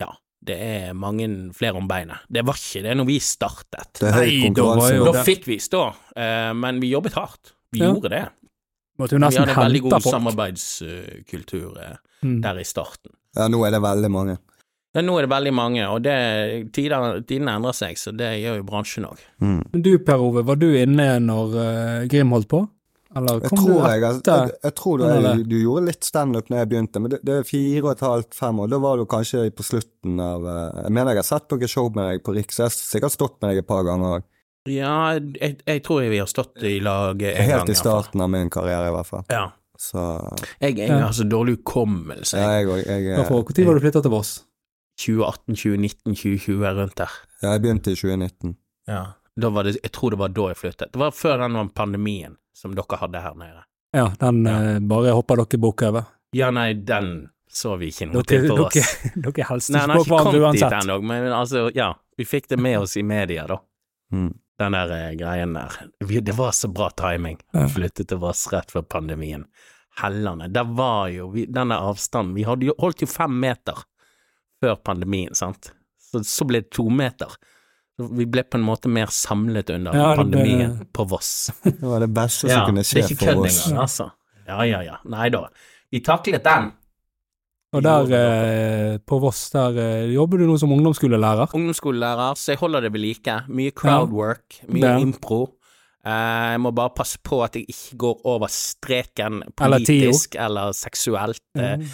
Ja, 0.00 0.12
det 0.44 0.56
er 0.60 0.92
mange 0.94 1.26
flere 1.54 1.76
om 1.80 1.88
beinet. 1.88 2.18
Det 2.30 2.44
var 2.46 2.54
ikke 2.54 2.82
det 2.86 2.94
når 2.96 3.06
vi 3.10 3.18
startet. 3.18 3.92
Det 4.00 4.12
Nei, 4.14 4.50
da 4.54 4.94
jo. 4.94 5.10
Da 5.12 5.24
fikk 5.26 5.46
vi 5.46 5.58
stå, 5.58 5.82
men 6.54 6.80
vi 6.80 6.90
jobbet 6.94 7.14
hardt. 7.18 7.52
Vi 7.72 7.80
Ja. 7.80 7.90
gjorde 7.92 8.10
det. 8.10 8.24
Måtte 8.98 9.16
jo 9.16 9.18
Vi 9.18 9.36
hadde 9.36 9.50
en 9.50 9.56
veldig 9.66 9.80
god 9.82 10.02
folk. 10.02 10.14
samarbeidskultur 10.14 11.98
Mm. 12.22 12.40
der 12.42 12.58
i 12.58 12.64
starten. 12.64 13.10
Ja, 13.36 13.48
nå 13.48 13.64
er 13.66 13.70
det 13.72 13.82
veldig 13.82 14.10
mange. 14.10 14.38
Ja, 14.94 15.02
nå 15.02 15.16
er 15.18 15.26
det 15.26 15.30
veldig 15.32 15.52
mange, 15.56 15.86
og 15.90 16.02
det, 16.04 16.12
tider, 16.72 17.16
tidene 17.26 17.56
endrer 17.58 17.74
seg, 17.74 17.96
så 17.98 18.12
det 18.14 18.28
gjør 18.44 18.60
jo 18.60 18.66
bransjen 18.68 19.08
òg. 19.08 19.18
Mm. 19.42 19.56
Men 19.72 19.82
du, 19.82 19.90
Per 20.06 20.22
Ove, 20.22 20.44
var 20.46 20.60
du 20.60 20.68
inne 20.78 21.08
når 21.24 21.56
eh, 21.64 22.04
Grim 22.12 22.30
holdt 22.36 22.46
på? 22.52 22.60
Eller 23.14 23.40
Jeg 23.44 23.50
tror, 23.54 23.66
du 23.66 23.74
etter? 23.78 23.90
jeg, 23.94 24.26
jeg, 24.26 24.52
jeg 24.64 24.74
tror 24.74 24.98
du, 24.98 25.04
jeg, 25.06 25.42
du 25.50 25.56
gjorde 25.60 25.84
litt 25.86 26.06
standup 26.06 26.48
når 26.50 26.58
jeg 26.62 26.70
begynte, 26.72 27.02
men 27.02 27.12
det, 27.12 27.20
det 27.26 27.34
er 27.40 27.44
fire 27.46 27.82
og 27.84 27.90
et 27.92 28.00
halvt, 28.06 28.34
fem 28.34 28.62
år. 28.64 28.70
Da 28.72 28.78
var 28.82 28.98
du 28.98 29.04
kanskje 29.10 29.42
på 29.54 29.66
slutten 29.66 30.22
av 30.22 30.46
eh, 30.50 30.80
Jeg 30.86 30.94
mener 30.96 31.14
jeg 31.14 31.22
har 31.22 31.28
sett 31.28 31.50
noen 31.54 31.70
show 31.70 31.90
med 31.94 32.08
deg 32.10 32.24
på 32.26 32.34
Riks, 32.38 32.58
jeg 32.58 32.66
har 32.70 32.74
sikkert 32.74 33.14
stått 33.14 33.36
med 33.42 33.52
deg 33.52 33.62
et 33.62 33.68
par 33.70 33.84
ganger 33.86 34.16
òg. 34.20 34.26
Ja, 34.70 34.94
jeg, 35.18 35.58
jeg 35.68 35.82
tror 35.84 36.06
vi 36.08 36.22
har 36.22 36.30
stått 36.30 36.62
i 36.64 36.78
lag 36.82 37.18
en 37.20 37.34
gang. 37.36 37.50
Helt 37.50 37.70
i 37.70 37.76
starten 37.78 38.22
av 38.24 38.30
min 38.32 38.50
karriere, 38.50 38.88
i 38.88 38.94
hvert 38.94 39.10
fall. 39.10 39.26
Ja. 39.30 39.44
Så 39.78 40.00
Jeg, 40.62 40.78
jeg 40.78 40.88
Ja. 40.88 41.02
har 41.04 41.12
så 41.12 41.26
dårlig 41.28 41.58
hukommelse. 41.58 42.38
ja, 42.38 42.50
jeg 42.62 42.70
òg. 42.70 42.82
Når 43.18 43.66
var 43.66 43.74
du 43.74 43.82
flytta 43.84 44.02
til 44.06 44.14
Voss? 44.14 44.34
2018, 45.00 45.54
2019, 45.56 46.14
2020, 46.14 46.64
rundt 46.78 46.96
der. 46.96 47.10
ja, 47.42 47.52
jeg 47.56 47.62
begynte 47.64 47.92
i 47.92 47.98
2019. 47.98 48.56
Ja. 48.88 49.04
Da 49.36 49.48
var 49.50 49.64
det, 49.66 49.76
jeg 49.82 49.90
tror 49.92 50.10
det 50.14 50.18
var 50.20 50.28
da 50.30 50.48
jeg 50.52 50.56
flyttet. 50.60 50.92
Det 50.94 51.00
var 51.00 51.10
før 51.10 51.38
den 51.42 51.68
pandemien 51.74 52.36
som 52.54 52.74
dere 52.78 52.98
hadde 53.00 53.20
her 53.24 53.34
nede. 53.34 53.64
Ja, 53.94 54.08
den 54.20 54.44
Ja. 54.46 54.60
eh, 54.74 54.78
bare 54.80 55.10
hoppa 55.14 55.36
dere 55.36 55.58
bukk 55.58 55.82
over. 55.82 56.04
Ja, 56.32 56.50
nei, 56.50 56.72
den 56.74 57.30
så 57.50 57.76
vi 57.78 57.88
ikke 57.92 58.06
noe 58.10 58.22
Dere, 58.22 58.40
til 58.42 58.48
dere, 58.48 58.64
oss. 58.66 58.94
dere 59.14 59.44
helst 59.48 59.70
ikke 59.70 59.78
har 59.80 59.94
på 59.94 60.00
ikke 60.02 60.10
hverandre 60.10 60.22
kommet 60.24 60.54
dit 60.54 60.62
uansett. 60.62 60.78
ennå, 60.82 60.96
men 61.02 61.32
altså, 61.32 61.70
ja. 61.74 61.92
Vi 62.16 62.24
fikk 62.24 62.48
det 62.48 62.58
med 62.62 62.78
oss 62.78 62.96
i 62.96 63.02
media, 63.02 63.46
da. 63.46 63.58
Mm. 64.14 64.32
Den 64.58 64.72
der 64.72 64.90
eh, 64.94 65.14
greien 65.18 65.54
der. 65.54 65.76
Vi, 66.06 66.20
det 66.20 66.34
var 66.38 66.52
så 66.54 66.68
bra 66.70 66.88
timing. 66.90 67.40
Ja. 67.52 67.66
Flyttet 67.68 68.08
til 68.08 68.18
Voss 68.22 68.46
rett 68.52 68.70
før 68.70 68.82
pandemien. 68.82 69.44
Hellene. 70.00 70.48
Der 70.50 70.64
var 70.74 71.08
jo 71.10 71.28
vi, 71.30 71.46
denne 71.46 71.74
avstanden 71.78 72.34
Vi 72.34 72.42
hadde 72.46 72.66
jo 72.66 72.74
holdt 72.78 73.02
jo 73.02 73.06
fem 73.10 73.34
meter 73.40 73.82
før 74.64 74.78
pandemien, 74.84 75.34
sant. 75.36 75.70
Så, 76.10 76.24
så 76.24 76.46
ble 76.48 76.64
det 76.64 76.70
to 76.74 76.88
meter. 76.90 77.36
Vi 77.98 78.24
ble 78.26 78.42
på 78.42 78.58
en 78.58 78.64
måte 78.66 78.90
mer 78.90 79.06
samlet 79.14 79.68
under 79.70 79.94
Ja, 79.94 80.08
det 80.08 80.14
ble- 80.16 80.22
pandemien 80.24 80.72
på 80.96 81.04
Voss. 81.12 81.50
Det 81.64 81.78
var 81.86 82.00
det 82.02 82.08
beste 82.16 82.48
som 82.48 82.50
Ja, 82.50 82.64
kunne 82.66 82.82
det 82.82 82.88
skje 82.90 83.04
for 83.20 83.44
oss. 83.44 83.60
engang, 83.68 83.82
altså. 83.84 84.08
Ja, 84.48 84.64
ja, 84.66 84.80
ja. 84.84 84.96
Nei 85.08 85.28
da. 85.32 85.44
Vi 85.94 86.00
taklet 86.04 86.42
den. 86.44 86.72
Og 87.74 87.82
der 87.82 88.10
eh, 88.14 88.96
på 89.02 89.16
Voss, 89.22 89.44
der 89.54 89.78
eh, 89.82 90.10
jobber 90.14 90.38
du 90.42 90.44
nå 90.46 90.56
som 90.60 90.70
ungdomsskolelærer. 90.74 91.54
ungdomsskolelærer, 91.54 92.36
så 92.38 92.52
jeg 92.54 92.60
holder 92.60 92.84
det 92.86 92.92
ved 92.94 93.02
like. 93.02 93.38
Mye 93.50 93.72
crowdwork, 93.74 94.60
mye 94.70 94.84
Ja. 94.92 94.98
impro. 95.02 95.40
Eh, 96.04 96.50
jeg 96.52 96.60
må 96.60 96.70
bare 96.76 96.92
passe 96.96 97.16
på 97.24 97.38
at 97.44 97.54
jeg 97.56 97.64
ikke 97.72 97.96
går 98.02 98.18
over 98.28 98.48
streken 98.52 99.38
politisk 99.56 100.34
eller 100.36 100.72
seksuelt. 100.76 101.40
eh, 101.56 101.76
Mm. 101.76 101.86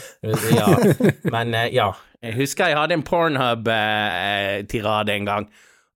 ja. 0.56 0.66
Men 1.34 1.54
eh, 1.54 1.68
ja, 1.74 1.92
jeg 2.22 2.34
husker 2.40 2.66
jeg 2.72 2.76
hadde 2.76 2.94
en 2.98 3.02
Pornhub-tirade 3.06 5.14
en 5.14 5.24
gang, 5.28 5.46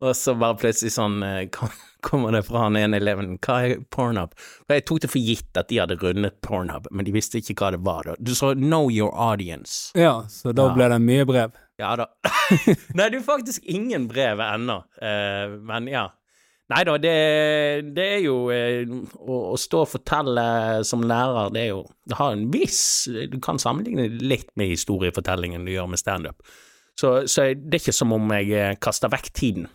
og 0.04 0.14
så 0.18 0.34
bare 0.38 0.56
plutselig 0.60 0.92
sånn 0.94 1.18
eh, 1.26 1.46
kommer 2.04 2.32
det 2.36 2.42
fra 2.46 2.58
han 2.66 2.76
ene 2.76 2.98
eleven 3.00 3.38
Hva 3.40 3.54
er 3.64 3.78
Pornhub? 3.94 4.34
For 4.66 4.74
jeg 4.76 4.84
tok 4.88 5.00
det 5.04 5.10
for 5.12 5.22
gitt 5.24 5.56
at 5.60 5.68
de 5.70 5.78
hadde 5.80 5.96
rundet 6.02 6.36
Pornhub, 6.44 6.84
men 6.92 7.04
de 7.06 7.14
visste 7.16 7.38
ikke 7.40 7.56
hva 7.62 7.70
det 7.74 7.80
var. 7.86 8.02
da. 8.10 8.14
Du 8.20 8.34
sa 8.36 8.52
know 8.54 8.90
your 8.92 9.12
audience. 9.16 9.90
Ja, 9.98 10.22
så 10.28 10.52
da 10.52 10.62
Ja. 10.68 10.74
ble 10.76 10.88
det 10.92 11.00
mye 11.02 11.24
brev. 11.28 11.50
Ja 11.80 11.94
da. 11.98 12.06
Nei, 12.94 13.08
er 13.08 13.20
faktisk 13.24 13.64
ingen 13.66 14.04
brev 14.08 14.38
ennå, 14.44 14.82
eh, 15.02 15.56
men 15.64 15.88
ja. 15.90 16.08
Nei 16.72 16.80
da, 16.88 16.94
det, 16.96 17.14
det 17.96 18.04
er 18.14 18.22
jo 18.24 18.36
eh, 18.54 18.88
å, 19.20 19.40
å 19.52 19.56
stå 19.60 19.82
og 19.84 19.90
fortelle 19.90 20.44
som 20.88 21.02
lærer, 21.04 21.50
det 21.52 21.60
er 21.66 21.72
jo 21.74 21.82
Det 22.08 22.16
har 22.16 22.32
en 22.32 22.46
viss 22.54 22.78
Du 23.28 23.36
kan 23.44 23.58
sammenligne 23.60 24.06
det 24.08 24.24
litt 24.24 24.48
med 24.56 24.70
historiefortellingen 24.72 25.66
du 25.68 25.74
gjør 25.74 25.90
med 25.92 26.00
standup. 26.00 26.40
Så, 26.96 27.26
så 27.28 27.50
det 27.52 27.74
er 27.76 27.82
ikke 27.82 27.92
som 27.98 28.14
om 28.16 28.32
jeg 28.38 28.48
eh, 28.56 28.78
kaster 28.80 29.12
vekk 29.12 29.28
tiden 29.36 29.68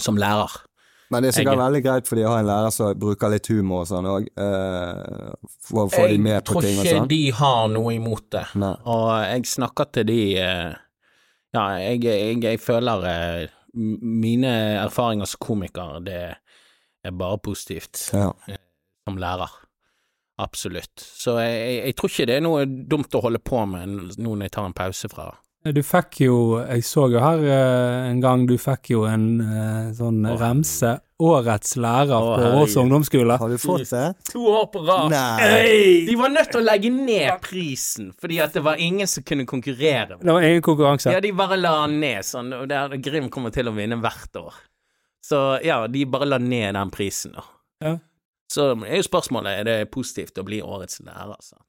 som 0.00 0.16
lærer. 0.20 0.52
Men 1.12 1.22
det 1.24 1.28
er 1.32 1.34
sikkert 1.38 1.56
Jeg- 1.56 1.60
veldig 1.64 1.82
greit 1.84 2.06
fordi 2.08 2.22
jeg 2.26 2.30
har 2.32 2.38
en 2.44 2.46
lærer 2.48 2.70
som 2.72 2.92
bruker 3.00 3.32
litt 3.32 3.48
humor 3.52 3.82
og 3.84 3.88
sånn 3.90 4.06
òg, 4.08 4.28
for 5.68 5.86
å 5.86 5.90
få 5.92 6.06
de 6.12 6.18
med 6.22 6.44
på 6.48 6.60
ting 6.64 6.78
og 6.78 6.84
Jeg 6.84 6.92
tror 6.92 7.00
sånn. 7.02 7.08
ikke 7.08 7.12
de 7.12 7.34
har 7.40 7.66
noe 7.72 7.92
imot 7.96 8.24
det. 8.32 8.44
Nei. 8.62 8.72
Og 8.84 9.10
jeg 9.26 9.48
snakker 9.52 9.90
til 9.96 10.08
de 10.12 10.20
eh, 10.40 10.72
Ja, 11.52 11.66
jeg, 11.80 12.00
jeg, 12.04 12.38
jeg 12.46 12.60
føler 12.64 13.04
eh, 13.10 13.42
m- 13.44 13.50
mine 13.74 14.52
erfaringer 14.82 15.28
som 15.30 15.40
komiker, 15.42 15.98
det 16.04 16.18
er 17.04 17.14
bare 17.18 17.38
positivt 17.42 18.10
Ja. 18.12 18.30
som 19.08 19.16
lærer. 19.18 19.50
Absolutt. 20.38 20.96
Så 20.98 21.36
jeg, 21.38 21.54
jeg, 21.60 21.86
jeg 21.86 21.96
tror 21.96 22.10
ikke 22.12 22.26
det 22.26 22.36
er 22.36 22.44
noe 22.44 22.64
dumt 22.66 23.14
å 23.14 23.20
holde 23.22 23.38
på 23.44 23.62
med 23.68 23.88
nå 24.18 24.32
når 24.34 24.46
jeg 24.48 24.54
tar 24.56 24.68
en 24.68 24.76
pause 24.76 25.08
fra 25.12 25.30
Du 25.62 25.82
fikk 25.86 26.22
jo, 26.24 26.36
jeg 26.64 26.82
så 26.82 27.04
jo 27.12 27.20
her 27.22 27.44
eh, 27.46 28.08
en 28.10 28.20
gang, 28.24 28.46
du 28.48 28.56
fikk 28.58 28.90
jo 28.96 29.04
en 29.06 29.26
eh, 29.44 29.92
sånn 29.94 30.24
remse, 30.40 30.96
årets 31.22 31.76
lærer 31.80 32.12
Å, 32.16 32.20
på 32.24 32.40
herregud. 32.42 32.62
Ås 32.64 32.76
ungdomsskole. 32.82 33.36
Har 33.40 33.52
du 33.52 33.58
fått 33.62 33.90
det? 33.92 34.04
To 34.32 34.42
år 34.50 34.66
på 34.72 34.82
rad. 34.86 35.12
Nei. 35.12 36.02
De 36.08 36.16
var 36.18 36.32
nødt 36.34 36.52
til 36.52 36.62
å 36.62 36.66
legge 36.66 36.90
ned 36.94 37.30
prisen, 37.44 38.10
fordi 38.20 38.40
at 38.44 38.56
det 38.56 38.64
var 38.66 38.82
ingen 38.82 39.10
som 39.10 39.24
kunne 39.26 39.46
konkurrere. 39.48 40.18
Det 40.20 40.28
var 40.28 40.46
ingen 40.48 40.64
konkurranse. 40.66 41.14
Ja, 41.14 41.22
de 41.22 41.32
bare 41.36 41.58
la 41.60 41.74
den 41.86 41.98
ned, 42.02 42.26
sånn, 42.26 42.52
og 42.56 42.68
der 42.72 42.96
Grim 43.02 43.30
kommer 43.32 43.54
til 43.54 43.70
å 43.70 43.74
vinne 43.76 44.00
hvert 44.02 44.42
år. 44.42 44.60
Så 45.22 45.40
ja, 45.62 45.84
de 45.88 46.04
bare 46.10 46.26
la 46.26 46.38
ned 46.42 46.74
den 46.74 46.90
prisen, 46.94 47.36
da. 47.38 47.46
Ja. 47.82 47.96
Så 48.52 48.72
er 48.74 48.98
jo 48.98 49.04
spørsmålet, 49.06 49.62
er 49.62 49.68
det 49.68 49.90
positivt 49.94 50.36
å 50.42 50.44
bli 50.44 50.58
årets 50.60 51.00
lærer, 51.06 51.38
sant? 51.40 51.68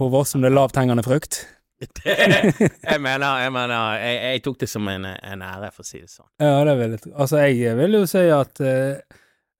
På 0.00 0.08
Voss 0.10 0.32
som 0.32 0.40
det 0.40 0.48
er 0.48 0.56
lavthengende 0.56 1.04
frukt. 1.04 1.42
Det, 1.80 2.14
jeg 2.90 3.00
mener, 3.00 3.38
jeg 3.40 3.52
mener, 3.52 3.94
jeg, 4.02 4.16
jeg 4.34 4.42
tok 4.44 4.58
det 4.60 4.68
som 4.68 4.88
en, 4.92 5.06
en 5.06 5.42
ære, 5.46 5.70
for 5.72 5.80
å 5.80 5.88
si 5.88 6.00
det 6.02 6.10
sånn. 6.12 6.26
Ja, 6.42 6.58
det 6.68 6.74
vil 6.76 6.90
jeg. 6.96 7.12
Altså, 7.16 7.38
jeg 7.48 7.76
vil 7.78 7.96
jo 7.96 8.02
si 8.10 8.24
at 8.36 8.60
eh, 8.60 9.00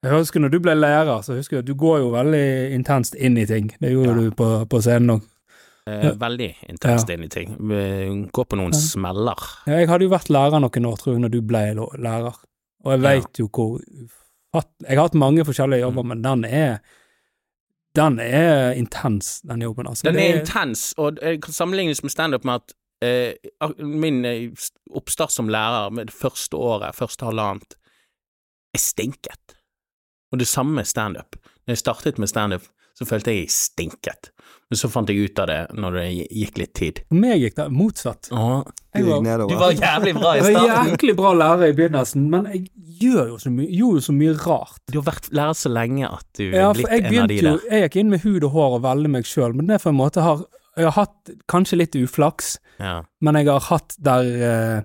Jeg 0.04 0.12
husker 0.18 0.40
når 0.44 0.52
du 0.52 0.58
ble 0.64 0.74
lærer, 0.76 1.22
så 1.24 1.36
husker 1.38 1.56
jeg 1.58 1.64
at 1.64 1.70
du 1.70 1.74
går 1.80 1.98
jo 2.02 2.10
veldig 2.12 2.44
intenst 2.76 3.16
inn 3.16 3.38
i 3.40 3.46
ting. 3.48 3.72
Det 3.80 3.92
gjorde 3.94 4.14
Ja. 4.14 4.20
du 4.28 4.36
på, 4.36 4.48
på 4.68 4.82
scenen 4.84 5.16
òg. 5.16 5.26
Eh, 5.88 6.04
Ja. 6.10 6.12
Veldig 6.20 6.50
intenst 6.68 7.08
inn 7.10 7.24
i 7.24 7.28
ting. 7.32 7.56
Vi 7.56 7.80
Går 8.36 8.44
på 8.52 8.56
noen 8.60 8.72
Ja. 8.76 8.78
smeller. 8.84 9.40
Jeg 9.66 9.88
hadde 9.88 10.04
jo 10.04 10.12
vært 10.12 10.28
lærer 10.30 10.60
noen 10.60 10.86
år, 10.92 10.96
tror 11.00 11.14
jeg, 11.16 11.22
når 11.24 11.32
du 11.34 11.40
ble 11.42 11.62
lærer. 12.04 12.36
Og 12.84 12.92
jeg 12.94 13.00
Ja. 13.00 13.08
veit 13.08 13.38
jo 13.40 13.48
hvor 13.48 13.80
Jeg 14.52 14.96
har 14.98 15.04
hatt 15.08 15.14
mange 15.14 15.44
forskjellige 15.44 15.80
jobber, 15.84 16.02
men 16.04 16.22
den 16.22 16.44
er 16.44 16.80
Den 17.96 18.18
er 18.22 18.72
intens, 18.78 19.40
den 19.40 19.62
jobben. 19.62 19.86
Altså, 19.86 20.06
Den 20.06 20.16
er, 20.16 20.20
er 20.20 20.40
intens, 20.40 20.92
og 20.96 21.16
det 21.16 21.42
kan 21.42 21.52
sammenlignes 21.52 22.02
med 22.02 22.10
standup 22.10 22.44
med 22.44 22.54
at 22.54 22.74
eh, 23.02 23.70
min 23.78 24.24
eh, 24.24 24.50
oppstart 24.90 25.32
som 25.32 25.48
lærer 25.48 25.90
med 25.90 26.06
det 26.06 26.14
første 26.14 26.56
året, 26.56 26.94
første 26.94 27.24
halvannet, 27.24 27.74
er 28.74 28.78
stinket. 28.78 29.56
Og 30.32 30.38
det 30.38 30.48
samme 30.48 30.74
med 30.74 30.84
standup. 30.84 31.36
Når 31.66 31.72
jeg 31.72 31.78
startet 31.78 32.18
med 32.18 32.30
standup, 32.30 32.62
så 33.00 33.06
følte 33.08 33.32
jeg 33.32 33.46
jeg 33.46 33.54
stinket. 33.56 34.28
Men 34.70 34.78
så 34.78 34.86
fant 34.92 35.08
jeg 35.10 35.24
ut 35.26 35.38
av 35.42 35.48
det 35.50 35.56
når 35.74 35.96
det 35.98 36.04
gikk 36.30 36.58
litt 36.60 36.72
tid. 36.78 37.00
For 37.08 37.18
meg 37.18 37.40
gikk 37.42 37.56
det 37.56 37.64
motsatt. 37.74 38.28
Åh, 38.30 38.60
Jeg 38.94 39.06
var, 39.08 39.24
du 39.50 39.54
var 39.58 39.72
jævlig 39.74 40.12
bra 40.14 40.34
i 40.36 40.44
starten. 40.44 40.54
jeg 40.54 40.76
var 40.76 40.90
jæklig 40.92 41.14
bra 41.18 41.32
lærer 41.40 41.72
i 41.72 41.74
begynnelsen, 41.80 42.28
men 42.30 42.46
jeg 42.52 42.68
gjør 43.00 43.32
jo 43.32 43.38
så 43.42 43.50
mye, 43.50 43.66
gjorde 43.74 43.98
jo 43.98 44.04
så 44.06 44.14
mye 44.14 44.36
rart. 44.44 44.78
Du 44.92 45.00
har 45.00 45.06
vært 45.10 45.28
lærer 45.34 45.58
så 45.58 45.72
lenge 45.74 46.06
at 46.12 46.26
du 46.38 46.44
Ja, 46.52 46.68
er 46.70 46.74
blitt 46.78 46.92
en 46.92 47.18
av 47.24 47.28
de 47.32 47.40
der. 47.40 47.50
jo. 47.50 47.58
Jeg 47.70 47.82
gikk 47.88 47.96
inn 48.04 48.10
med 48.14 48.20
hud 48.22 48.44
og 48.46 48.50
hår 48.54 48.76
og 48.78 48.82
veldig 48.86 49.10
meg 49.16 49.24
sjøl, 49.26 49.54
men 49.58 49.66
det 49.66 49.74
er 49.80 49.82
for 49.82 49.90
en 49.94 50.00
måte 50.04 50.22
har 50.22 50.44
Jeg 50.76 50.86
har 50.86 50.92
hatt 51.02 51.30
kanskje 51.50 51.76
litt 51.80 51.96
uflaks, 51.98 52.58
Ja. 52.78 53.02
men 53.20 53.34
jeg 53.34 53.46
har 53.50 53.60
hatt 53.60 53.96
der 53.98 54.22
eh, 54.22 54.82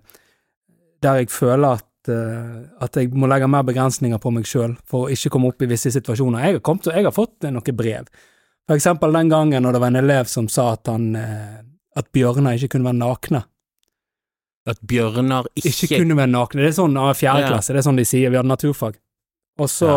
Der 1.01 1.19
jeg 1.21 1.29
føler 1.29 1.77
at 1.77 1.85
at 2.09 2.95
jeg 2.99 3.11
må 3.13 3.27
legge 3.27 3.47
mer 3.49 3.63
begrensninger 3.67 4.19
på 4.21 4.31
meg 4.35 4.45
sjøl 4.49 4.75
for 4.87 5.05
å 5.05 5.11
ikke 5.13 5.31
komme 5.33 5.49
opp 5.51 5.61
i 5.65 5.69
visse 5.71 5.91
situasjoner. 5.93 6.43
Jeg 6.45 6.57
har, 6.57 6.63
kommet, 6.65 6.89
jeg 6.91 7.05
har 7.07 7.15
fått 7.15 7.43
eh, 7.47 7.53
noen 7.53 7.77
brev. 7.77 8.09
For 8.65 8.75
eksempel 8.77 9.13
den 9.13 9.29
gangen 9.29 9.63
når 9.63 9.75
det 9.77 9.81
var 9.83 9.93
en 9.93 10.01
elev 10.01 10.29
som 10.31 10.47
sa 10.49 10.71
at 10.73 10.89
han 10.91 11.11
eh, 11.15 11.59
at 11.95 12.09
bjørner 12.11 12.57
ikke 12.57 12.75
kunne 12.75 12.89
være 12.89 12.99
nakne. 12.99 13.43
At 14.67 14.79
bjørner 14.81 15.45
ikke, 15.55 15.69
Ikke 15.69 15.99
kunne 16.01 16.17
være 16.17 16.31
nakne. 16.33 16.63
Det 16.65 16.71
er 16.73 16.79
sånn 16.81 16.97
av 16.97 17.13
fjerde 17.15 17.45
Ja. 17.45 17.51
klasse, 17.53 17.73
det 17.73 17.79
er 17.83 17.89
sånn 17.89 17.99
de 18.01 18.05
sier, 18.05 18.29
vi 18.33 18.37
hadde 18.39 18.49
naturfag. 18.49 18.97
Og 19.61 19.69
så 19.71 19.89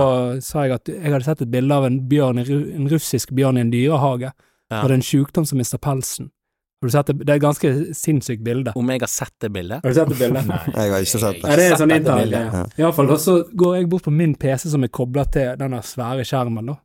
sa 0.45 0.67
jeg 0.67 0.77
at 0.77 0.91
jeg 0.93 1.11
hadde 1.11 1.25
sett 1.27 1.43
et 1.43 1.51
bilde 1.51 1.75
av 1.75 1.87
en 1.89 1.99
bjørn, 2.07 2.39
en 2.39 2.89
russisk 2.93 3.33
bjørn 3.35 3.57
i 3.59 3.65
en 3.65 3.73
dyrehage. 3.73 4.31
Ja. 4.71 4.83
Og 4.83 4.91
er 4.91 4.95
en 4.95 5.03
sjukdom 5.03 5.47
som 5.49 5.59
mister 5.59 5.79
pelsen. 5.79 6.31
Har 6.81 6.87
du 6.87 6.93
sett 6.95 7.07
det? 7.11 7.15
Det 7.27 7.33
er 7.33 7.37
et 7.41 7.43
ganske 7.43 7.71
sinnssykt 7.99 8.43
bilde. 8.47 8.73
Om 8.79 8.91
jeg 8.93 9.01
har 9.03 9.11
sett 9.11 9.35
det 9.43 9.49
bildet? 9.51 9.81
Har 9.83 9.91
du 9.91 9.95
sett 9.99 10.09
det 10.13 10.19
bildet? 10.21 10.47
Jeg 10.47 10.91
har 10.93 11.01
ikke 11.03 11.21
sett 11.25 11.41
det. 11.41 11.43
Nei, 11.49 11.57
det 11.59 11.65
er 11.67 11.77
sånn 11.81 11.91
bildet. 11.91 12.33
Ja. 12.55 12.61
Iallfall, 12.85 13.11
og 13.11 13.19
så 13.23 13.35
går 13.59 13.73
jeg 13.81 13.89
bort 13.91 14.05
på 14.07 14.13
min 14.15 14.35
PC 14.39 14.69
som 14.71 14.85
er 14.87 14.93
kobla 14.95 15.25
til 15.35 15.57
denne 15.59 15.81
svære 15.83 16.23
skjermen, 16.29 16.71
da. 16.71 16.77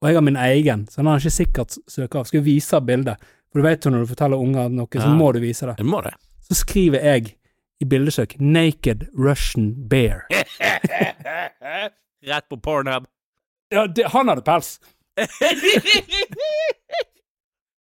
Og 0.00 0.08
jeg 0.08 0.16
har 0.16 0.24
min 0.24 0.36
egen, 0.40 0.86
så 0.88 1.00
den 1.02 1.06
har 1.10 1.18
jeg 1.20 1.26
ikke 1.28 1.36
sikkert 1.36 1.76
søker 1.92 2.18
av. 2.22 2.24
Skal 2.28 2.38
jeg 2.40 2.46
vise 2.48 2.80
bildet? 2.88 3.16
For 3.52 3.60
du 3.60 3.64
vet 3.68 3.84
jo 3.84 3.90
når 3.92 4.00
du 4.06 4.10
forteller 4.14 4.40
unger 4.40 4.68
noe, 4.72 4.88
så 4.96 5.04
Ja. 5.04 5.12
må 5.14 5.28
du 5.32 5.40
vise 5.44 5.66
det. 5.68 5.76
Det 5.78 5.86
må 5.86 6.00
det. 6.02 6.14
Så 6.48 6.54
skriver 6.64 6.98
jeg 7.04 7.36
i 7.80 7.84
bildesøk 7.84 8.36
'Naked 8.40 9.06
Russian 9.16 9.74
Bear'. 9.88 10.24
Rett 12.24 12.48
på 12.48 12.56
Pornhub. 12.56 13.04
Ja, 13.70 13.86
det, 13.86 14.04
han 14.12 14.28
hadde 14.28 14.42
pels! 14.42 14.80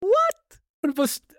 What? 0.02 0.58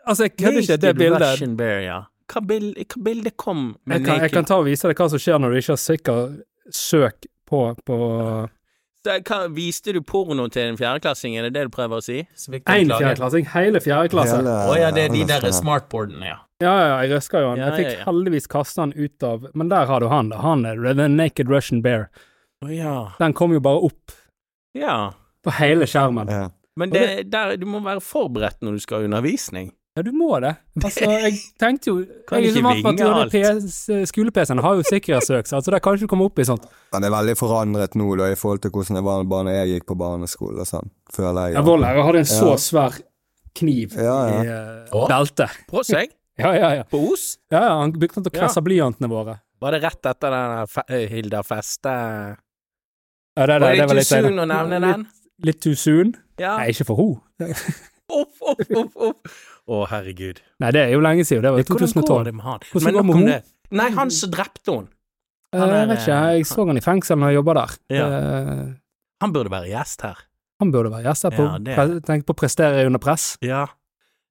Altså, 0.06 0.26
jeg 0.26 0.36
kødder 0.36 0.62
ikke. 0.62 0.76
Det 0.82 0.94
bildet 0.98 1.56
Bear, 1.56 1.78
ja. 1.84 2.00
Hva 2.32 2.40
bild, 2.48 2.72
hva 2.78 3.04
bilde 3.04 3.30
kom 3.36 3.76
med 3.84 3.98
jeg 3.98 4.06
kan, 4.06 4.22
jeg 4.24 4.32
kan 4.32 4.46
ta 4.48 4.56
og 4.62 4.66
vise 4.66 4.88
deg 4.88 4.98
hva 4.98 5.08
som 5.12 5.20
skjer 5.20 5.40
når 5.42 5.52
du 5.52 5.60
ikke 5.60 5.74
har 5.74 5.80
sikker 5.82 6.20
søk 6.72 7.26
på, 7.50 7.60
på 7.84 7.98
Så, 9.02 9.16
hva, 9.28 9.40
viste 9.52 9.92
du 9.92 10.00
porno 10.06 10.46
til 10.52 10.70
en 10.70 10.78
fjerdeklassing, 10.80 11.36
er 11.36 11.48
det 11.48 11.52
det 11.58 11.66
du 11.68 11.74
prøver 11.74 12.00
å 12.00 12.04
si? 12.04 12.22
én 12.22 12.94
fjerdeklassing, 12.94 13.50
hele 13.52 13.82
fjerdeklasse. 13.84 14.38
Å 14.40 14.56
oh, 14.70 14.78
ja, 14.78 14.92
det 14.94 15.08
er 15.08 15.14
de 15.14 15.26
der 15.28 15.50
smartboardene, 15.52 16.30
ja. 16.30 16.38
Ja, 16.62 16.72
ja, 16.78 16.96
jeg 17.02 17.16
røska 17.16 17.42
jo 17.42 17.50
han. 17.50 17.58
Ja, 17.58 17.72
jeg 17.72 17.80
fikk 17.80 17.88
ja, 17.88 17.98
ja. 17.98 18.04
heldigvis 18.06 18.46
kasta 18.50 18.84
han 18.84 18.92
ut 18.94 19.24
av 19.26 19.48
Men 19.58 19.72
der 19.72 19.88
har 19.90 19.98
du 19.98 20.06
han, 20.12 20.30
da. 20.30 20.38
Han 20.44 20.62
er 20.68 20.78
The 20.94 21.08
Naked 21.10 21.50
Russian 21.50 21.82
Bear. 21.82 22.06
Oh, 22.62 22.70
ja. 22.70 22.96
Den 23.18 23.34
kom 23.34 23.54
jo 23.54 23.60
bare 23.60 23.82
opp 23.90 24.14
Ja. 24.78 25.12
på 25.42 25.54
hele 25.58 25.88
skjermen. 25.90 26.30
Ja. 26.30 26.48
Men 26.78 26.94
det, 26.94 27.32
der, 27.32 27.56
du 27.60 27.66
må 27.68 27.82
være 27.84 28.00
forberedt 28.00 28.62
når 28.62 28.78
du 28.78 28.84
skal 28.84 29.02
ha 29.02 29.10
undervisning. 29.10 29.72
Ja, 29.92 30.02
du 30.02 30.12
må 30.16 30.38
det. 30.40 30.54
Altså, 30.80 31.04
jeg 31.26 31.34
tenkte 31.60 31.90
jo 31.90 31.96
Kan 32.28 32.40
Jeg 32.40 32.46
er 32.46 32.48
ikke 32.48 32.54
så 32.56 32.62
vant 32.64 32.86
med 32.86 33.32
vinge 33.32 33.48
at 33.50 34.08
skole-PC-en 34.08 34.62
har 34.64 34.78
jo 34.78 34.84
sikkerhetssøk, 34.88 35.50
så 35.50 35.58
altså, 35.58 35.74
der 35.74 35.82
kan 35.84 35.98
ikke 35.98 36.08
du 36.08 36.12
komme 36.14 36.28
opp 36.30 36.40
i 36.40 36.46
sånt. 36.48 36.64
Den 36.94 37.04
er 37.04 37.12
veldig 37.12 37.34
forandret 37.36 37.96
nå 38.00 38.06
da, 38.16 38.30
i 38.32 38.38
forhold 38.40 38.62
til 38.64 38.72
hvordan 38.72 38.98
det 38.98 39.04
var 39.04 39.26
da 39.28 39.56
jeg 39.58 39.74
gikk 39.74 39.90
på 39.92 39.98
barneskole 40.00 40.64
og 40.64 40.70
sånn, 40.70 40.88
føler 41.12 41.50
jeg. 41.50 41.58
Ja, 41.58 41.64
Vår 41.68 41.82
lærer 41.84 42.08
hadde 42.08 42.22
en 42.24 42.30
så 42.32 42.54
Ja. 42.54 42.56
svær 42.64 42.96
kniv 43.60 43.98
Ja, 44.00 44.16
ja. 44.32 44.40
i 44.40 44.96
uh, 44.96 45.06
beltet. 45.12 45.60
På 45.68 45.84
seg? 45.84 46.12
Ja, 46.40 46.48
ja, 46.56 46.70
ja. 46.78 46.84
På 46.88 46.96
Os? 47.12 47.36
ja, 47.52 47.60
ja 47.60 47.72
han 47.76 47.90
brukte 47.92 48.16
den 48.16 48.24
til 48.24 48.32
å 48.32 48.38
Ja. 48.38 48.46
kvesse 48.46 48.62
blyantene 48.64 49.08
våre. 49.12 49.34
Var 49.60 49.74
det 49.76 49.82
rett 49.82 50.06
etter 50.08 50.32
den 50.32 50.70
fe 50.72 50.82
eh, 50.88 51.04
Hilda 51.10 51.42
Feste 51.44 51.92
Ja, 53.36 53.44
det, 53.46 53.58
det, 53.60 53.60
Var 53.60 53.60
det 53.60 53.76
det 53.76 53.84
var 53.84 53.92
too 53.92 53.98
litt 54.00 54.08
soon 54.08 54.40
å 54.40 54.46
nevne 54.48 54.78
den? 54.80 55.04
Litt, 55.04 55.44
litt 55.50 55.60
too 55.60 55.76
soon? 55.76 56.14
Ja. 56.40 56.56
Nei, 56.56 56.70
ikke 56.72 56.88
for 56.88 57.02
henne. 57.04 57.52
Uff, 58.12 58.40
uff, 58.40 58.72
uff, 58.72 58.96
uff. 58.96 59.36
Å, 59.70 59.86
herregud. 59.88 60.40
Nei, 60.60 60.70
det 60.74 60.80
er 60.88 60.92
jo 60.96 61.00
lenge 61.04 61.24
siden. 61.24 61.42
Det 61.44 61.52
var 61.54 61.60
i 61.62 61.66
2012. 61.68 62.24
det 62.26 62.34
med 62.34 62.44
han? 62.44 62.58
Hvordan 62.72 62.84
Men 62.84 62.94
går 62.94 63.02
det 63.02 63.06
med 63.06 63.14
om 63.16 63.26
det. 63.30 63.42
Nei, 63.78 63.90
han 63.94 64.10
som 64.10 64.30
drepte 64.30 64.74
henne. 64.74 64.88
Eh, 65.52 65.60
Han 65.60 65.68
Jeg 65.68 65.88
vet 65.88 65.98
ikke, 66.00 66.16
jeg 66.32 66.46
så 66.48 66.66
han 66.66 66.76
i 66.76 66.80
fengsel 66.80 67.18
når 67.20 67.30
jeg 67.30 67.36
jobba 67.38 67.54
der. 67.60 67.76
Ja. 67.92 68.06
Eh, 68.08 68.72
Han 69.22 69.32
burde 69.32 69.50
være 69.52 69.68
gjest 69.70 70.02
her. 70.02 70.16
Han 70.60 70.72
burde 70.72 70.90
være 70.90 71.04
gjest 71.06 71.22
her 71.28 71.30
på, 71.36 71.46
Ja, 71.68 71.86
tenk 72.00 72.24
på 72.26 72.34
prestere 72.34 72.86
under 72.86 72.98
press. 72.98 73.36
Ja. 73.40 73.66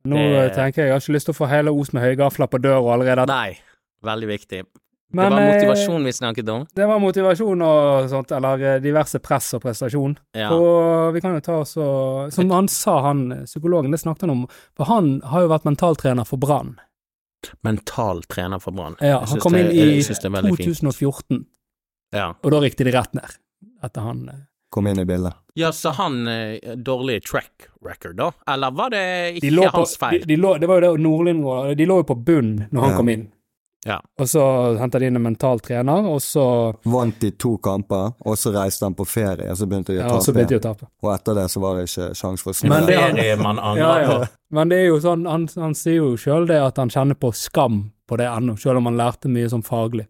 Nå 0.04 0.16
Det- 0.18 0.52
eh, 0.52 0.56
tenker 0.56 0.82
jeg 0.82 0.88
jeg 0.88 0.92
har 0.92 1.00
ikke 1.00 1.14
lyst 1.16 1.26
til 1.30 1.34
å 1.34 1.38
få 1.38 1.48
hele 1.50 1.70
Os 1.72 1.94
med 1.94 2.04
høygafler 2.04 2.48
på 2.50 2.60
døra 2.60 2.94
allerede. 2.98 3.28
Nei, 3.28 3.58
veldig 4.04 4.28
viktig. 4.28 4.66
Men, 5.14 5.26
det 5.32 5.36
var 5.36 5.42
eh, 5.42 5.54
motivasjon 5.56 6.04
vi 6.08 6.14
snakket 6.14 6.50
om. 6.50 6.66
Det 6.76 6.86
var 6.88 7.00
motivasjon 7.04 7.62
og 7.68 8.10
sånt, 8.10 8.32
eller 8.32 8.62
eh, 8.76 8.78
diverse 8.84 9.20
press 9.20 9.54
og 9.58 9.62
prestasjon. 9.66 10.14
Ja. 10.38 10.52
Og 10.56 11.14
vi 11.16 11.22
kan 11.22 11.34
jo 11.36 11.42
ta 11.44 11.58
oss 11.64 11.76
og 11.78 12.32
Som 12.34 12.50
han 12.56 12.68
sa, 12.72 13.02
han 13.10 13.26
eh, 13.32 13.44
psykologen, 13.50 13.92
det 13.92 14.00
snakket 14.00 14.22
han 14.28 14.36
om, 14.38 14.46
for 14.78 14.86
han 14.92 15.22
har 15.34 15.42
jo 15.46 15.52
vært 15.52 15.68
mentaltrener 15.68 16.28
for 16.28 16.38
Brann. 16.42 16.78
Mental 17.66 18.22
trener 18.30 18.60
for 18.62 18.72
Brann. 18.72 18.96
Ja, 19.02 19.24
han 19.26 19.40
kom 19.42 19.56
inn 19.58 19.72
i 19.74 19.80
jeg 19.98 20.06
synes 20.06 20.22
det 20.22 20.30
er 20.30 20.36
veldig 20.38 20.56
fint. 20.60 20.78
2014, 20.78 21.46
Ja. 22.14 22.34
og 22.44 22.52
da 22.54 22.60
rykte 22.62 22.86
de 22.86 22.92
rett 22.94 23.14
ned. 23.18 23.38
Etter 23.84 24.02
han 24.06 24.24
Kom 24.72 24.88
inn 24.88 25.00
i 25.02 25.04
bildet. 25.06 25.34
ja, 25.60 25.72
så 25.76 25.92
han 25.98 26.28
eh, 26.32 26.76
dårlig 26.78 27.24
track 27.26 27.68
record, 27.84 28.16
da? 28.16 28.30
Eller 28.48 28.72
var 28.72 28.90
det 28.94 29.02
ikke 29.42 29.50
de 29.50 29.58
på, 29.58 29.72
hans 29.74 29.98
feil? 30.00 30.24
de 30.28 30.38
lå, 30.38 30.54
Det 30.62 30.68
var 30.70 30.80
jo 30.82 30.94
det 30.96 31.02
Nordlien 31.04 31.42
var, 31.44 31.74
De 31.76 31.86
lå 31.90 31.98
jo 32.00 32.04
på 32.08 32.16
bunn 32.24 32.68
når 32.72 32.82
han 32.86 32.92
Ja. 32.92 32.98
kom 32.98 33.10
inn. 33.10 33.26
Ja. 33.86 33.98
Og 34.22 34.28
så 34.30 34.42
henta 34.78 35.00
de 35.02 35.08
inn 35.10 35.18
en 35.18 35.24
mental 35.26 35.60
trener, 35.60 36.06
og 36.06 36.20
så, 36.22 36.44
Vant 36.86 37.18
de 37.22 37.32
to 37.32 37.56
kamper, 37.58 38.12
og 38.22 38.38
så 38.38 38.52
reiste 38.54 38.86
han 38.86 38.94
på 38.98 39.08
ferie, 39.10 39.48
og 39.50 39.58
så 39.58 39.66
begynte 39.70 39.96
de 39.96 39.98
å 39.98 40.04
ja, 40.04 40.10
tape. 40.10 40.20
og 40.20 40.26
så 40.28 40.36
de 40.38 40.60
å 40.60 40.62
tape. 40.62 40.90
Og 41.02 41.10
etter 41.16 41.40
det 41.40 41.46
så 41.50 41.64
var 41.64 41.80
det 41.80 41.88
ikke 41.90 42.10
sjanse 42.20 42.46
for 42.46 42.54
å 42.54 42.60
snu. 42.60 42.70
Men 42.70 42.86
det- 42.86 43.00
ferie 43.00 43.38
man 43.42 43.58
angrer 43.60 43.82
Ja, 43.82 44.20
ja. 44.20 44.28
Men 44.52 44.70
det 44.70 44.78
er 44.84 44.88
jo 44.92 45.00
sånn, 45.02 45.26
han, 45.26 45.48
han 45.56 45.74
sier 45.74 45.96
jo 46.04 46.14
sjøl 46.18 46.46
det 46.48 46.60
at 46.62 46.78
han 46.78 46.90
kjenner 46.94 47.16
på 47.16 47.34
skam 47.34 47.92
på 48.08 48.18
det 48.18 48.28
ennå, 48.28 48.58
sjøl 48.60 48.78
om 48.78 48.86
han 48.92 48.98
lærte 49.00 49.32
mye 49.32 49.50
sånn 49.50 49.64
faglig. 49.66 50.06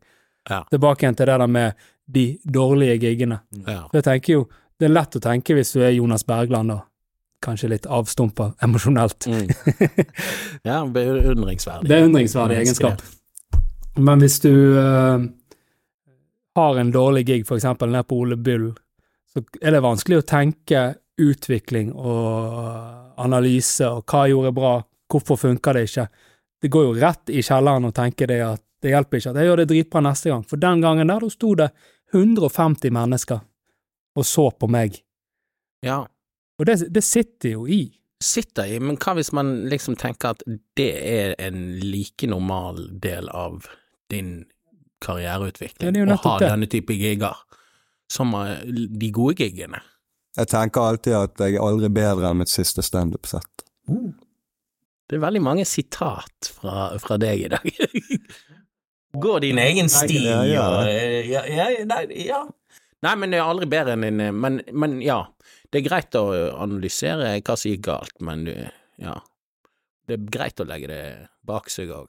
Ja. 0.49 0.63
Tilbake 0.71 1.05
igjen 1.05 1.15
til 1.15 1.29
det 1.29 1.37
der 1.39 1.47
med 1.47 1.73
de 2.11 2.25
dårlige 2.43 2.97
giggene. 2.99 3.39
Ja. 3.67 3.85
Jeg 3.93 4.03
tenker 4.03 4.33
jo, 4.33 4.47
det 4.81 4.89
er 4.89 4.95
lett 4.97 5.15
å 5.15 5.21
tenke 5.21 5.55
hvis 5.55 5.71
du 5.77 5.83
er 5.85 5.93
Jonas 5.93 6.25
Bergland 6.27 6.73
da 6.73 6.81
kanskje 7.41 7.69
litt 7.69 7.85
avstumpa 7.87 8.51
emosjonelt. 8.65 9.27
Mm. 9.29 9.47
ja, 10.69 10.81
beundringsverdig. 10.85 11.87
Beundringsverdig 11.87 12.57
egenskap. 12.65 13.01
Men 13.99 14.23
hvis 14.23 14.39
du 14.43 14.53
uh, 14.77 15.19
har 16.55 16.79
en 16.79 16.91
dårlig 16.91 17.25
gig, 17.27 17.45
for 17.47 17.59
eksempel 17.59 17.91
ned 17.91 18.07
på 18.07 18.21
Ole 18.23 18.37
Bull, 18.39 18.71
så 19.33 19.43
er 19.61 19.75
det 19.75 19.83
vanskelig 19.83 20.21
å 20.21 20.27
tenke 20.27 20.83
utvikling 21.21 21.91
og 21.93 23.19
analyse 23.21 23.87
og 23.87 24.03
hva 24.07 24.25
jeg 24.25 24.35
gjorde 24.35 24.55
bra, 24.55 24.73
hvorfor 25.11 25.39
funker 25.39 25.77
det 25.77 25.85
ikke. 25.89 26.07
Det 26.61 26.71
går 26.71 26.87
jo 26.87 26.97
rett 27.01 27.31
i 27.33 27.43
kjelleren 27.43 27.89
å 27.89 27.95
tenke 27.95 28.27
det 28.29 28.41
at 28.45 28.63
det 28.81 28.93
hjelper 28.93 29.19
ikke 29.19 29.31
at 29.33 29.39
jeg 29.39 29.49
gjør 29.49 29.61
det 29.61 29.69
dritbra 29.69 30.01
neste 30.07 30.31
gang, 30.31 30.43
for 30.47 30.61
den 30.61 30.81
gangen 30.81 31.11
der, 31.11 31.21
da 31.21 31.29
sto 31.29 31.53
det 31.59 31.69
150 32.13 32.93
mennesker 32.95 33.41
og 34.17 34.27
så 34.27 34.49
på 34.51 34.67
meg, 34.71 34.99
Ja, 35.81 36.03
og 36.59 36.67
det, 36.67 36.75
det 36.93 37.01
sitter 37.01 37.55
jo 37.55 37.67
i. 37.67 37.83
sitter 38.21 38.69
i, 38.69 38.79
men 38.79 38.99
hva 39.01 39.15
hvis 39.17 39.31
man 39.33 39.63
liksom 39.71 39.95
tenker 39.97 40.35
at 40.35 40.43
det 40.77 40.91
er 41.09 41.31
en 41.41 41.79
like 41.81 42.27
normal 42.29 42.83
del 43.01 43.29
av 43.29 43.65
din 44.11 44.33
karriereutvikling, 45.01 45.87
Ja, 45.87 45.91
det 45.95 46.01
er 46.01 46.05
jo 46.05 46.13
å 46.13 46.19
ha 46.27 46.35
det. 46.39 46.49
denne 46.51 46.67
type 46.69 46.93
gigger, 46.99 47.39
som 48.11 48.33
eh, 48.37 48.61
de 48.67 49.09
gode 49.15 49.39
giggene? 49.41 49.81
Jeg 50.37 50.47
tenker 50.51 50.85
alltid 50.93 51.15
at 51.17 51.41
jeg 51.43 51.57
er 51.57 51.65
aldri 51.65 51.89
bedre 51.91 52.29
enn 52.29 52.39
mitt 52.43 52.51
siste 52.51 52.83
standup-sett. 52.85 53.65
Det 53.87 55.17
er 55.17 55.23
veldig 55.25 55.41
mange 55.43 55.65
sitat 55.67 56.51
fra, 56.55 56.91
fra 57.03 57.17
deg 57.19 57.47
i 57.47 57.49
dag. 57.51 57.65
Gå 59.25 59.33
din 59.43 59.59
egen 59.59 59.89
sti 59.91 60.21
Ja, 60.23 60.37
ja. 60.47 60.67
ja, 60.87 61.41
ja, 61.51 61.65
nei, 61.83 62.05
ja. 62.29 62.45
Nei, 63.03 63.15
men 63.19 63.33
det 63.33 63.41
er 63.41 63.49
aldri 63.49 63.67
bedre 63.67 63.97
enn 63.97 64.05
en 64.07 64.21
eh, 64.23 64.31
men, 64.31 64.61
men 64.71 64.99
ja, 65.03 65.17
det 65.73 65.81
er 65.81 65.87
greit 65.89 66.15
å 66.15 66.27
analysere 66.61 67.33
hva 67.41 67.57
som 67.57 67.71
gikk 67.73 67.83
galt, 67.89 68.15
men 68.23 68.45
du, 68.47 68.53
ja. 69.01 69.17
Det 70.07 70.15
er 70.15 70.29
greit 70.31 70.61
å 70.63 70.67
legge 70.69 70.87
det 70.91 71.01
bak 71.47 71.67
seg 71.73 71.91
òg. 71.95 72.07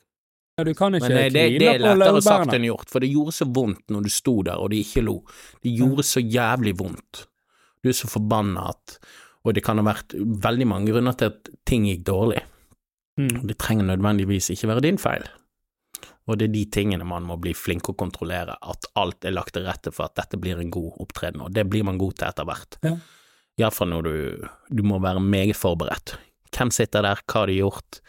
Ja, 0.62 0.68
du 0.68 0.76
kan 0.78 0.94
ikke 0.94 1.08
Men 1.10 1.34
det, 1.34 1.42
det 1.58 1.68
er 1.72 1.82
lettere 1.82 2.22
sagt 2.22 2.54
enn 2.54 2.68
gjort, 2.68 2.86
for 2.92 3.02
det 3.02 3.10
gjorde 3.10 3.34
så 3.34 3.48
vondt 3.50 3.90
når 3.90 4.06
du 4.06 4.12
sto 4.14 4.36
der 4.46 4.62
og 4.62 4.70
de 4.70 4.78
ikke 4.84 5.02
lo. 5.02 5.16
Det 5.58 5.74
gjorde 5.74 6.06
så 6.06 6.22
jævlig 6.22 6.76
vondt. 6.78 7.24
Du 7.82 7.90
er 7.90 7.98
så 7.98 8.06
forbanna 8.10 8.68
at 8.70 8.98
Og 9.42 9.56
det 9.56 9.64
kan 9.66 9.80
ha 9.80 9.82
vært 9.82 10.14
veldig 10.14 10.66
mange 10.70 10.92
grunner 10.92 11.16
til 11.18 11.32
at 11.32 11.48
ting 11.66 11.88
gikk 11.88 12.04
dårlig. 12.06 12.44
Mm. 13.18 13.42
Det 13.50 13.56
trenger 13.58 13.88
nødvendigvis 13.88 14.52
ikke 14.54 14.68
være 14.70 14.84
din 14.86 15.00
feil. 15.02 15.24
Og 16.30 16.38
det 16.38 16.46
er 16.46 16.52
de 16.54 16.62
tingene 16.70 17.02
man 17.02 17.26
må 17.26 17.34
bli 17.42 17.50
flink 17.58 17.90
å 17.90 17.96
kontrollere, 17.98 18.54
at 18.54 18.86
alt 18.94 19.26
er 19.26 19.34
lagt 19.34 19.56
til 19.56 19.66
rette 19.66 19.90
for 19.90 20.06
at 20.06 20.14
dette 20.20 20.38
blir 20.38 20.62
en 20.62 20.70
god 20.70 21.00
opptreden, 21.02 21.42
og 21.42 21.50
det 21.50 21.66
blir 21.66 21.82
man 21.82 21.98
god 21.98 22.14
til 22.20 22.28
etter 22.28 22.46
hvert. 22.46 22.78
Ja. 22.86 22.94
Iallfall 23.58 23.90
når 23.90 24.06
du 24.06 24.14
Du 24.70 24.86
må 24.86 25.02
være 25.02 25.20
meget 25.20 25.58
forberedt. 25.58 26.14
Hvem 26.54 26.70
sitter 26.70 27.02
der, 27.02 27.18
hva 27.26 27.42
har 27.42 27.50
de 27.50 27.58
gjort? 27.58 28.00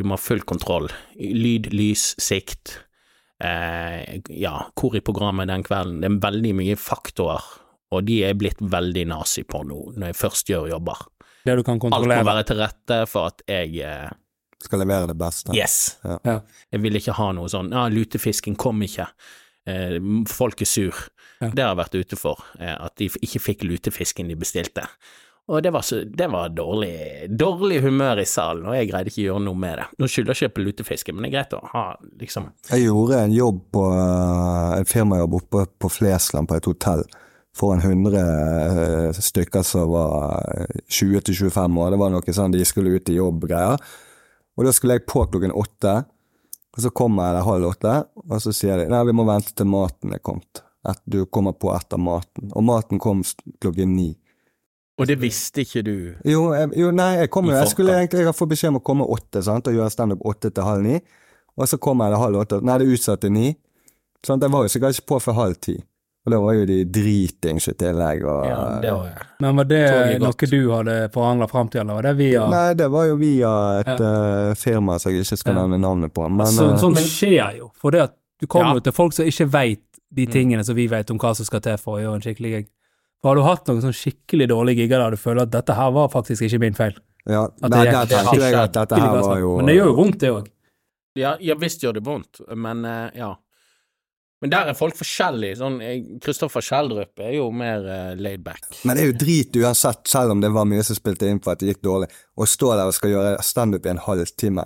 Du 0.00 0.06
må 0.08 0.16
ha 0.16 0.20
full 0.22 0.40
kontroll. 0.48 0.88
Lyd, 1.20 1.66
lys, 1.76 2.14
sikt. 2.16 2.78
Eh, 3.44 4.20
ja, 4.32 4.54
hvor 4.76 4.96
i 4.96 5.02
programmet 5.04 5.50
den 5.50 5.64
kvelden. 5.66 6.00
Det 6.00 6.08
er 6.08 6.22
veldig 6.22 6.52
mye 6.56 6.76
faktorer, 6.80 7.44
og 7.92 8.06
de 8.08 8.22
er 8.24 8.38
blitt 8.40 8.62
veldig 8.64 9.04
nazi 9.12 9.44
på 9.44 9.60
nå, 9.68 9.80
når 10.00 10.12
jeg 10.12 10.18
først 10.22 10.52
gjør 10.52 10.70
jobber. 10.72 11.04
Det 11.44 11.58
du 11.60 11.62
kan 11.66 11.80
kontrollere. 11.82 12.20
Alt 12.20 12.24
må 12.24 12.32
være 12.32 12.48
til 12.48 12.60
rette 12.60 12.98
for 13.10 13.28
at 13.32 13.44
jeg 13.48 13.84
eh, 13.84 14.08
Skal 14.60 14.82
levere 14.82 15.08
det 15.08 15.16
beste. 15.20 15.52
Yes. 15.56 15.76
Ja. 16.04 16.18
Ja. 16.24 16.38
Jeg 16.72 16.84
vil 16.84 17.00
ikke 17.00 17.16
ha 17.16 17.30
noe 17.36 17.48
sånn 17.48 17.70
ja, 17.72 17.86
lutefisken 17.92 18.58
kom 18.60 18.80
ikke, 18.84 19.06
eh, 19.68 19.96
folk 20.28 20.64
er 20.64 20.68
sur. 20.68 21.06
Ja. 21.40 21.48
Det 21.48 21.64
har 21.64 21.74
jeg 21.74 21.80
vært 21.80 22.00
ute 22.00 22.20
for, 22.20 22.44
eh, 22.60 22.76
at 22.76 22.96
de 23.00 23.08
ikke 23.20 23.40
fikk 23.52 23.68
lutefisken 23.68 24.32
de 24.32 24.36
bestilte. 24.40 24.84
Og 25.50 25.62
det 25.64 25.72
var, 25.74 25.82
så, 25.82 26.04
det 26.04 26.28
var 26.30 26.52
dårlig, 26.54 27.26
dårlig 27.34 27.80
humør 27.82 28.20
i 28.22 28.26
salen, 28.28 28.68
og 28.68 28.76
jeg 28.76 28.90
greide 28.90 29.10
ikke 29.10 29.22
å 29.22 29.24
gjøre 29.24 29.44
noe 29.48 29.58
med 29.58 29.80
det. 29.80 29.86
Nå 29.98 30.08
skylder 30.10 30.36
jeg 30.36 30.50
ikke 30.50 30.56
på 30.58 30.66
lutefisken, 30.66 31.16
men 31.16 31.26
det 31.26 31.30
er 31.30 31.34
greit 31.38 31.56
å 31.58 31.62
ha 31.72 31.86
liksom 32.20 32.52
Jeg 32.68 32.84
gjorde 32.84 33.18
en 33.24 33.34
jobb 33.34 33.64
på 33.74 33.82
eh, 33.96 34.76
en 34.76 34.86
firmajobb 34.92 35.34
oppe 35.40 35.64
på 35.82 35.90
Flesland 35.90 36.50
på 36.50 36.60
et 36.60 36.70
hotell 36.70 37.02
for 37.56 37.74
en 37.74 37.82
hundre 37.82 38.22
eh, 38.22 39.18
stykker 39.18 39.66
som 39.66 39.90
var 39.90 40.38
eh, 40.54 40.78
20 40.86 41.26
til 41.26 41.40
25 41.50 41.82
år. 41.82 41.90
Det 41.90 42.00
var 42.04 42.14
noe 42.14 42.36
sånn 42.38 42.54
de 42.54 42.62
skulle 42.68 42.94
ut 42.94 43.10
i 43.10 43.18
jobb-greier. 43.18 43.90
Og 44.58 44.66
da 44.66 44.74
skulle 44.76 44.98
jeg 44.98 45.08
på 45.08 45.24
klokken 45.32 45.54
åtte, 45.56 46.02
og 46.70 46.82
så 46.84 46.94
kommer 46.94 47.26
jeg 47.26 47.40
der 47.40 47.46
halv 47.48 47.70
åtte, 47.72 47.94
og 48.28 48.42
så 48.44 48.54
sier 48.54 48.78
de 48.78 48.90
nei, 48.90 49.02
vi 49.08 49.14
må 49.16 49.26
vente 49.26 49.54
til 49.56 49.66
maten 49.70 50.14
er 50.14 50.22
kommet. 50.22 50.62
At 50.86 51.02
du 51.04 51.24
kommer 51.26 51.56
på 51.58 51.72
etter 51.74 52.00
maten. 52.00 52.52
Og 52.56 52.64
maten 52.64 53.00
kom 53.02 53.24
klokken 53.60 53.96
ni. 53.96 54.12
Og 55.00 55.06
det 55.08 55.16
visste 55.20 55.62
ikke 55.64 55.82
du. 55.86 55.94
Jo, 56.28 56.42
jeg, 56.52 56.70
jo 56.76 56.90
nei, 56.92 57.10
jeg 57.22 57.30
kom 57.32 57.46
jo, 57.48 57.56
jeg 57.56 57.68
skulle 57.72 57.94
egentlig 57.96 58.26
jeg 58.26 58.36
fått 58.36 58.50
beskjed 58.52 58.74
om 58.74 58.80
å 58.82 58.84
komme 58.84 59.06
åtte, 59.08 59.40
sant, 59.46 59.66
og 59.70 59.74
gjøre 59.78 59.90
standup 59.94 60.24
åtte 60.28 60.50
til 60.52 60.66
halv 60.66 60.84
ni. 60.84 60.98
Og 61.56 61.68
så 61.70 61.78
kom 61.80 62.02
jeg 62.04 62.12
til 62.12 62.20
halv 62.20 62.36
åtte. 62.42 62.58
Nei, 62.62 62.76
det 62.82 62.86
er 62.88 62.92
utsatt 62.98 63.22
til 63.24 63.32
ni. 63.32 63.46
Sånn, 64.26 64.42
jeg 64.44 64.52
var 64.52 64.66
jo 64.66 64.72
sikkert 64.74 64.98
ikke 64.98 65.08
på 65.14 65.20
før 65.24 65.38
halv 65.40 65.56
ti. 65.64 65.78
Og 66.26 66.32
da 66.34 66.38
var 66.42 66.52
jo 66.52 66.66
de 66.68 66.76
dritings 66.84 67.68
i 67.70 67.72
tillegg. 67.80 68.24
Og, 68.28 68.42
Ja, 68.44 68.58
det 68.82 68.90
var 68.92 69.06
jeg. 69.08 69.28
Men 69.40 69.56
var 69.56 69.64
det 69.70 69.84
noe 70.20 70.48
du 70.52 70.58
hadde 70.74 70.96
forhandla 71.14 71.48
fram 71.48 71.70
til, 71.72 71.80
eller 71.80 71.94
var 71.96 72.02
det 72.10 72.16
via 72.18 72.42
Nei, 72.52 72.74
det 72.76 72.90
var 72.92 73.06
jo 73.08 73.14
via 73.16 73.52
et 73.80 74.02
eh, 74.04 74.50
firma 74.60 74.98
som 75.00 75.12
jeg 75.14 75.24
ikke 75.24 75.38
skal 75.40 75.54
Ja. 75.56 75.62
nevne 75.62 75.78
navnet 75.80 76.12
på. 76.12 76.28
Men 76.28 76.46
Så, 76.46 76.68
Sånn 76.76 76.94
skjer 77.00 77.56
jo, 77.56 77.70
for 77.74 77.90
det 77.96 78.02
at 78.02 78.14
du 78.38 78.46
kommer 78.46 78.68
Ja. 78.68 78.74
jo 78.74 78.80
til 78.80 78.92
folk 78.92 79.12
som 79.16 79.24
ikke 79.24 79.48
veit 79.48 79.80
de 80.12 80.26
Mm. 80.26 80.32
tingene 80.32 80.64
som 80.64 80.74
vi 80.76 80.86
vet 80.88 81.10
om 81.10 81.18
hva 81.18 81.34
som 81.34 81.46
skal 81.46 81.60
til 81.60 81.76
for 81.78 81.96
å 81.96 82.02
gjøre 82.02 82.14
en 82.16 82.20
skikkelig 82.20 82.50
gig. 82.52 82.66
For 83.20 83.30
har 83.30 83.36
du 83.36 83.44
hatt 83.44 83.68
noen 83.68 83.82
sånn 83.84 83.96
skikkelig 83.96 84.48
dårlige 84.50 84.84
gigger 84.84 85.04
der 85.04 85.14
du 85.14 85.20
føler 85.20 85.44
at 85.44 85.52
dette 85.52 85.76
her 85.76 85.92
var 85.92 86.08
faktisk 86.12 86.46
ikke 86.46 86.62
min 86.62 86.76
feil? 86.78 86.96
ja, 87.28 87.44
At 87.44 87.68
nei, 87.68 87.84
det 87.84 87.92
der 87.92 88.08
tenkte 88.08 88.40
jeg 88.40 88.56
at 88.56 88.74
dette 88.74 88.96
her 88.96 89.20
var 89.20 89.38
jo 89.42 89.52
Men 89.58 89.68
det 89.68 89.76
gjør 89.76 89.92
jo 89.92 89.98
vondt, 89.98 90.18
det 90.22 90.32
òg. 90.32 90.48
Ja, 91.18 91.36
ja 91.42 91.56
visst 91.60 91.84
gjør 91.84 91.98
det 91.98 92.04
vondt, 92.06 92.42
men 92.56 92.84
eh, 92.88 93.20
ja. 93.20 93.34
Men 94.40 94.52
der 94.54 94.70
er 94.70 94.76
folk 94.78 94.96
forskjellige. 94.96 95.58
Sånn, 95.60 95.74
Kristoffer 96.24 96.64
Schjelderup 96.64 97.20
er 97.20 97.34
jo 97.34 97.50
mer 97.52 97.82
uh, 97.84 98.12
laid 98.16 98.40
back. 98.40 98.62
Men 98.88 98.96
det 98.96 99.02
er 99.02 99.10
jo 99.10 99.16
drit 99.20 99.58
uansett, 99.60 100.00
selv 100.08 100.32
om 100.32 100.40
det 100.40 100.48
var 100.54 100.64
mye 100.70 100.84
som 100.86 100.96
spilte 100.96 101.28
inn 101.28 101.42
på 101.44 101.52
at 101.52 101.60
det 101.60 101.74
gikk 101.74 101.82
dårlig, 101.84 102.08
å 102.40 102.48
stå 102.48 102.70
der 102.72 102.88
og 102.88 102.96
skal 102.96 103.12
gjøre 103.12 103.34
standup 103.44 103.84
i 103.84 103.92
en 103.92 104.00
halvtime. 104.00 104.64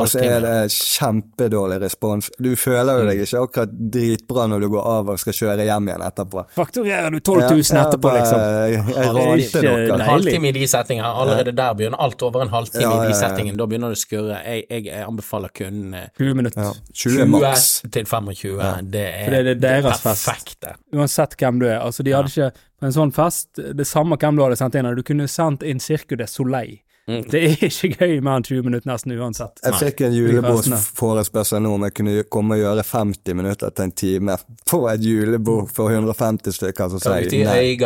Og 0.00 0.08
så 0.08 0.18
er 0.24 0.40
det 0.40 0.52
kjempedårlig 0.72 1.76
respons. 1.82 2.30
Du 2.40 2.54
føler 2.58 3.02
jo 3.02 3.04
deg 3.08 3.20
ikke 3.24 3.42
akkurat 3.44 3.74
dritbra 3.94 4.46
når 4.50 4.64
du 4.64 4.68
går 4.72 4.86
av 4.90 5.10
og 5.12 5.18
skal 5.20 5.36
kjøre 5.36 5.66
hjem 5.68 5.90
igjen 5.90 6.04
etterpå. 6.06 6.44
Fakturerer 6.56 7.12
du 7.12 7.18
12 7.20 7.42
000 7.42 7.62
Ja, 7.76 7.82
etterpå, 7.84 8.12
liksom? 8.16 8.40
Jeg, 8.40 8.72
jeg 8.72 8.84
det 8.88 9.50
dere. 9.52 9.74
deilig. 9.76 9.94
En 9.98 10.04
halvtime 10.08 10.48
i 10.48 10.54
de 10.56 10.68
settingene, 10.72 11.10
allerede 11.22 11.54
der 11.60 11.76
begynner 11.78 12.00
alt 12.06 12.22
over 12.26 12.42
en 12.46 12.52
halvtime 12.54 12.82
Ja, 12.86 12.92
i 12.94 12.98
de 13.04 13.10
ja, 13.12 13.12
ja. 13.12 13.20
settingene. 13.20 13.60
Da 13.60 13.66
begynner 13.70 13.92
det 13.94 13.98
å 14.00 14.02
skurre. 14.02 14.40
Jeg, 14.44 14.64
jeg, 14.70 14.86
jeg 14.88 15.04
anbefaler 15.06 15.54
kun 15.60 15.82
eh, 16.00 16.08
20 16.18 16.40
minutter. 16.40 16.64
Ja, 16.64 16.72
20 17.04 17.30
maks. 17.36 17.66
20 17.84 17.94
til 17.98 18.08
25. 18.10 18.90
Det 18.94 19.04
er, 19.10 19.24
For 19.28 19.36
det 19.36 19.54
er 19.56 19.62
deres 19.68 20.00
fest. 20.00 20.08
perfekte. 20.08 20.74
Uansett 20.96 21.36
hvem 21.40 21.60
du 21.60 21.68
er. 21.68 21.78
Altså, 21.84 22.02
de 22.06 22.16
hadde 22.16 22.32
ikke 22.32 22.50
på 22.80 22.88
en 22.88 22.96
sånn 22.96 23.12
fest 23.14 23.60
det 23.78 23.86
samme 23.88 24.16
hvem 24.20 24.40
du 24.40 24.42
hadde 24.48 24.58
sendt 24.60 24.80
inn. 24.80 24.90
Du 24.96 25.04
kunne 25.06 25.28
sendt 25.30 25.62
inn 25.62 25.80
Cirque 25.82 26.16
du 26.18 26.24
Soleil. 26.28 26.80
Mm. 27.08 27.24
Det 27.28 27.40
er 27.44 27.64
ikke 27.68 27.88
gøy 27.98 28.20
mer 28.24 28.38
enn 28.40 28.46
20 28.46 28.62
minutter 28.64 28.88
nesten 28.88 29.12
uansett. 29.18 29.60
Jeg 29.64 29.74
fikk 29.76 30.00
en 30.06 30.14
julebordsforespørsel 30.16 31.60
nå 31.60 31.74
om 31.76 31.84
jeg 31.84 31.94
kunne 31.98 32.22
komme 32.32 32.56
og 32.56 32.62
gjøre 32.62 32.84
50 32.90 33.36
minutter 33.36 33.74
til 33.76 33.84
en 33.84 33.92
time 33.92 34.36
på 34.70 34.80
et 34.88 35.04
julebord 35.04 35.68
for 35.76 35.92
150 35.92 36.56
stykker. 36.56 36.94
Så 36.94 37.02
sa 37.04 37.18
jeg 37.20 37.44
nei, 37.44 37.76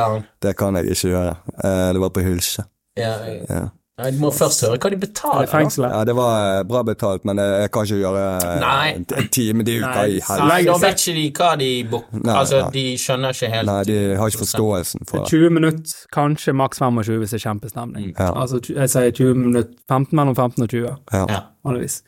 det 0.43 0.55
kan 0.59 0.79
jeg 0.79 0.95
ikke 0.95 1.11
gjøre. 1.17 1.35
Eh, 1.65 1.93
Det 1.93 2.01
var 2.05 2.15
på 2.15 2.21
Hylse. 2.27 2.65
Ja, 2.97 3.17
Ja. 3.49 3.67
Nei, 3.99 4.11
du 4.15 4.19
må 4.23 4.29
først 4.31 4.63
høre 4.63 4.77
hva 4.79 4.91
de 4.93 4.97
Er 4.97 5.01
betaler. 5.03 5.41
det 5.47 5.51
fengselet? 5.51 5.91
ja, 5.91 6.05
det 6.07 6.15
var 6.15 6.35
eh, 6.59 6.63
bra 6.71 6.83
betalt, 6.87 7.25
men 7.27 7.41
jeg 7.43 7.57
jeg 7.65 7.71
kan 7.75 7.89
ikke 7.89 7.99
gjøre 7.99 8.21
eh, 8.45 8.61
Nei. 8.63 8.93
en 8.95 9.29
time. 9.35 9.65
i 9.67 9.79
uka 9.81 10.05
i 10.07 10.21
helvete. 10.29 10.67
Da 10.69 10.77
vet 10.85 11.03
ikke 11.03 11.15
de 11.19 11.25
hva 11.41 11.51
de 11.59 11.71
booker. 11.91 12.31
Altså, 12.37 12.61
de 12.73 12.85
skjønner 13.03 13.35
ikke 13.35 13.51
helt 13.57 13.67
Nei, 13.73 13.81
de 13.91 13.99
har 14.21 14.31
ikke 14.31 14.43
forståelsen 14.45 15.09
for 15.11 15.19
det. 15.25 15.33
20 15.35 15.51
minutter, 15.59 15.99
kanskje 16.15 16.55
maks 16.55 16.79
25 16.79 17.19
hvis 17.19 17.35
det 17.35 17.41
er 17.41 17.45
kjempestemning. 17.49 18.09
Ja. 18.15 18.31
Altså, 18.35 18.63
jeg 18.69 18.89
sier 18.95 19.11
20 19.11 19.35
minutter, 19.35 19.75
15 19.91 20.17
mellom 20.17 20.35
15 20.39 20.63
og 20.63 20.69
20, 20.69 20.97
Ja. 21.13 21.25
Ja. 21.29 21.41
vanligvis. 21.67 22.03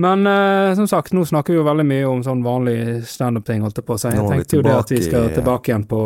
Men 0.00 0.26
uh, 0.26 0.74
som 0.74 0.86
sagt, 0.88 1.12
nå 1.12 1.24
snakker 1.28 1.52
vi 1.52 1.58
jo 1.58 1.64
veldig 1.66 1.84
mye 1.84 2.06
om 2.08 2.22
sånn 2.24 2.42
vanlig 2.42 3.04
standup-ting, 3.06 3.60
holdt 3.62 3.76
jeg 3.82 3.84
på 3.86 3.94
å 3.94 4.00
si. 4.00 4.08
Jeg 4.08 4.26
tenkte 4.30 4.56
jo 4.56 4.62
det 4.64 4.72
at 4.78 4.90
vi 4.94 5.00
skal 5.04 5.28
tilbake 5.34 5.70
igjen 5.72 5.84
på 5.90 6.00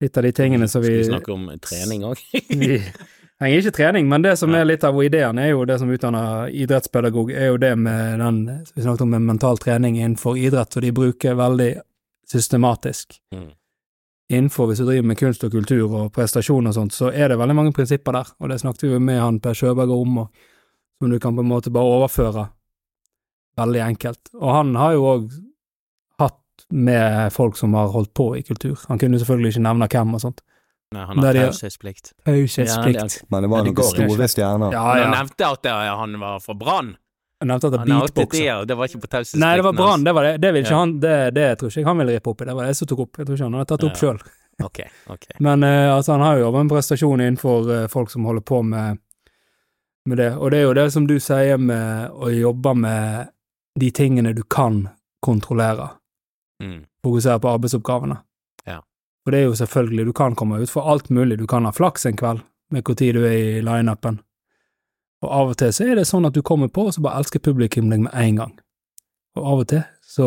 litt 0.00 0.16
av 0.18 0.22
de 0.26 0.32
tingene 0.32 0.68
som 0.68 0.82
vi 0.82 0.88
Skal 0.88 0.98
vi, 0.98 1.06
vi 1.06 1.12
snakke 1.14 1.32
om 1.32 1.48
trening 1.64 2.04
òg? 2.08 2.20
Trenger 3.40 3.58
ikke 3.62 3.72
trening, 3.72 4.08
men 4.08 4.20
det 4.22 4.34
som 4.36 4.52
er 4.52 4.66
litt 4.68 4.82
av 4.84 4.98
ideen, 5.00 5.38
er 5.40 5.54
jo 5.54 5.62
det 5.64 5.78
som 5.80 5.88
utdanner 5.88 6.50
idrettspedagog, 6.52 7.30
er 7.32 7.46
jo 7.48 7.56
det 7.56 7.70
med 7.80 8.20
den 8.20 8.40
Vi 8.74 8.82
snakket 8.82 9.00
om 9.06 9.14
med 9.14 9.22
mental 9.24 9.56
trening 9.58 9.96
innenfor 9.96 10.36
idrett, 10.36 10.76
og 10.76 10.82
de 10.84 10.90
bruker 10.92 11.38
veldig 11.38 11.70
systematisk. 12.28 13.16
Mm. 13.32 13.48
Innenfor, 14.30 14.66
hvis 14.68 14.78
du 14.78 14.84
driver 14.84 15.08
med 15.08 15.18
kunst 15.18 15.44
og 15.44 15.56
kultur 15.56 15.88
og 15.88 16.12
prestasjon 16.12 16.68
og 16.68 16.74
sånt, 16.76 16.92
så 16.92 17.08
er 17.08 17.32
det 17.32 17.38
veldig 17.40 17.56
mange 17.56 17.72
prinsipper 17.72 18.18
der, 18.18 18.28
og 18.38 18.52
det 18.52 18.60
snakket 18.60 18.84
vi 18.84 18.92
jo 18.92 19.00
med 19.00 19.22
han 19.22 19.40
Per 19.40 19.56
Sjøberg 19.56 19.96
om, 19.96 20.18
og 20.18 20.28
som 21.00 21.10
du 21.10 21.18
kan 21.18 21.34
på 21.36 21.40
en 21.40 21.48
måte 21.48 21.72
bare 21.72 21.96
overføre 21.96 22.44
veldig 23.56 23.80
enkelt. 23.86 24.34
Og 24.36 24.52
han 24.52 24.76
har 24.76 24.98
jo 24.98 25.08
òg 25.14 25.30
hatt 26.20 26.68
med 26.68 27.32
folk 27.32 27.56
som 27.56 27.72
har 27.74 27.88
holdt 27.88 28.12
på 28.12 28.34
i 28.36 28.44
kultur. 28.44 28.76
Han 28.92 29.00
kunne 29.00 29.18
selvfølgelig 29.18 29.56
ikke 29.56 29.64
nevne 29.64 29.88
hvem 29.88 30.14
og 30.14 30.24
sånt. 30.28 30.44
Nei, 30.90 31.04
han 31.06 31.18
har 31.22 31.36
taushetsplikt. 31.38 32.12
Taushetsplikt. 32.26 33.20
Men 33.30 33.44
det 33.46 33.50
var 33.52 33.64
noen 33.68 33.84
store 33.92 34.26
stjerner. 34.32 34.72
Ja, 34.74 34.82
Han 35.04 35.12
nevnte 35.14 35.46
at 35.46 35.66
han 35.70 36.16
var 36.20 36.40
fra 36.42 36.54
Brann. 36.58 36.96
Jeg 37.40 37.48
nevnte 37.48 37.68
at 37.70 37.72
det 37.72 37.80
er 37.80 37.86
beatboxer. 37.88 38.42
det, 38.58 38.66
det 38.68 38.76
var 38.76 38.90
ikke 38.90 39.00
på 39.00 39.08
taushetsplikten. 39.14 39.40
Nei, 39.46 39.52
det 39.56 39.64
var 39.64 39.72
Brann, 39.78 40.02
det 40.04 40.12
var 40.12 40.26
det. 40.28 40.32
Det 40.42 40.50
vil 40.52 40.64
ikke 40.64 40.74
Ja. 40.74 40.80
han, 40.82 40.96
det, 41.00 41.14
det 41.38 41.46
tror 41.60 41.70
ikke 41.70 41.80
jeg 41.80 41.86
han 41.88 42.02
ville 42.02 42.16
rippe 42.18 42.30
opp 42.34 42.42
i, 42.42 42.48
det 42.50 42.56
var 42.58 42.66
det 42.68 42.74
som 42.76 42.88
tok 42.90 42.98
opp. 43.06 43.16
Jeg 43.22 43.26
tror 43.30 43.38
ikke 43.38 43.46
han 43.48 43.54
hadde 43.60 43.70
tatt 43.70 43.84
opp 43.88 43.96
Ja. 43.96 44.00
sjøl. 44.04 44.20
Okay, 44.60 44.84
okay. 45.08 45.36
Men 45.40 45.62
uh, 45.64 45.94
altså, 45.96 46.12
han 46.12 46.20
har 46.20 46.34
jo 46.36 46.42
jobba 46.42 46.62
med 46.66 46.68
prestasjon 46.74 47.20
innenfor 47.24 47.70
uh, 47.72 47.86
folk 47.88 48.10
som 48.12 48.26
holder 48.28 48.42
på 48.44 48.58
med, 48.62 48.98
med 50.04 50.18
det. 50.20 50.26
Og 50.36 50.50
det 50.52 50.58
er 50.58 50.66
jo 50.66 50.74
det 50.76 50.84
som 50.92 51.06
du 51.08 51.14
sier 51.18 51.56
med 51.56 52.10
å 52.12 52.28
jobbe 52.28 52.74
med 52.76 53.30
de 53.80 53.88
tingene 53.90 54.34
du 54.36 54.42
kan 54.42 54.82
kontrollere. 55.24 55.86
Mm. 56.62 56.82
Fokusere 57.00 57.40
på 57.40 57.48
arbeidsoppgavene. 57.54 58.18
Ja. 58.68 58.82
For 59.30 59.36
det 59.36 59.44
er 59.44 59.46
jo 59.46 59.54
selvfølgelig, 59.54 60.04
du 60.06 60.12
kan 60.12 60.34
komme 60.34 60.56
ut 60.58 60.70
for 60.72 60.90
alt 60.90 61.06
mulig. 61.14 61.36
Du 61.38 61.46
kan 61.46 61.62
ha 61.62 61.70
flaks 61.70 62.08
en 62.08 62.16
kveld 62.18 62.40
med 62.74 62.82
hvor 62.82 62.96
tid 62.98 63.14
du 63.14 63.20
er 63.22 63.36
i 63.38 63.60
lineupen. 63.62 64.16
Og 65.22 65.30
av 65.30 65.52
og 65.52 65.58
til 65.60 65.70
så 65.70 65.84
er 65.86 66.00
det 66.00 66.08
sånn 66.08 66.26
at 66.26 66.34
du 66.34 66.40
kommer 66.42 66.66
på, 66.66 66.88
og 66.88 66.96
så 66.96 67.02
bare 67.04 67.20
elsker 67.22 67.38
publikum 67.38 67.92
deg 67.92 68.02
med 68.08 68.10
en 68.10 68.40
gang. 68.40 68.56
Og 69.38 69.46
av 69.52 69.62
og 69.62 69.68
til 69.70 69.84
så 70.02 70.26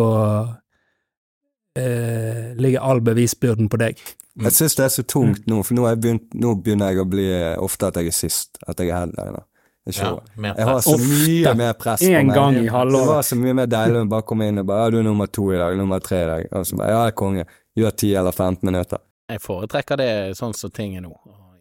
eh, 1.75 2.53
ligger 2.55 2.79
all 2.79 3.03
bevisbyrden 3.03 3.67
på 3.67 3.81
deg. 3.81 3.99
Jeg 4.39 4.55
syns 4.55 4.79
det 4.79 4.85
er 4.85 4.93
så 4.95 5.03
tungt 5.03 5.51
nå, 5.51 5.59
for 5.67 5.75
nå, 5.75 5.83
jeg 5.91 5.99
begynt, 6.05 6.29
nå 6.39 6.53
begynner 6.63 6.93
jeg 6.93 7.03
å 7.03 7.09
bli 7.17 7.27
ofte 7.59 7.89
at 7.91 7.99
jeg 7.99 8.13
er 8.13 8.15
sist, 8.15 8.55
at 8.63 8.79
jeg 8.79 8.93
er 8.93 9.01
headliner. 9.01 9.43
Ja, 9.83 10.13
Jeg 10.39 10.63
har 10.63 10.79
så 10.79 10.93
Ofte. 10.95 11.07
mye 11.11 11.51
mer 11.59 11.73
press 11.75 11.99
på 11.99 12.07
En 12.07 12.29
gang 12.31 12.55
i 12.55 12.69
Det 12.69 12.71
var 12.71 13.21
så 13.21 13.35
mye 13.35 13.53
mer 13.53 13.65
deilig 13.67 14.05
å 14.05 14.07
bare 14.07 14.23
komme 14.23 14.47
inn 14.47 14.61
og 14.61 14.69
bare 14.69 14.85
Ja, 14.85 14.91
du 14.93 14.99
er 15.01 15.03
nummer 15.03 15.27
to 15.27 15.49
i 15.51 15.57
dag, 15.59 15.75
nummer 15.75 15.99
tre 15.99 16.21
i 16.23 16.27
dag. 16.29 16.45
Og 16.53 16.63
så 16.65 16.77
bare 16.79 16.87
Ja, 16.89 17.01
jeg 17.03 17.11
er 17.11 17.17
konge. 17.19 17.45
Gjør 17.77 17.91
10 17.95 18.13
eller 18.19 18.31
15 18.31 18.67
minutter. 18.69 19.01
Jeg 19.29 19.39
foretrekker 19.41 19.97
det 19.97 20.09
sånn 20.37 20.53
som 20.55 20.69
ting 20.69 20.95
er 20.97 21.01
nå, 21.01 21.13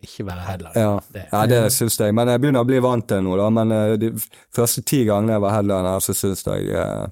ikke 0.03 0.25
være 0.27 0.45
headliner. 0.49 0.77
Ja, 0.77 1.01
Det- 1.13 1.29
ja 1.33 1.47
det 1.47 1.61
syns 1.73 1.97
jeg. 1.99 2.13
Men 2.15 2.29
jeg 2.29 2.41
begynner 2.43 2.65
å 2.65 2.67
bli 2.69 2.79
vant 2.81 3.07
til 3.09 3.17
det 3.21 3.25
nå, 3.25 3.37
da. 3.39 3.49
Men 3.51 3.73
eh, 3.73 3.97
de 3.97 4.11
første 4.53 4.83
ti 4.85 5.05
gangene 5.09 5.33
jeg 5.39 5.41
var 5.41 5.55
headliner, 5.57 6.01
så 6.05 6.13
syns 6.15 6.43
jeg 6.45 6.69
eh, 6.69 7.07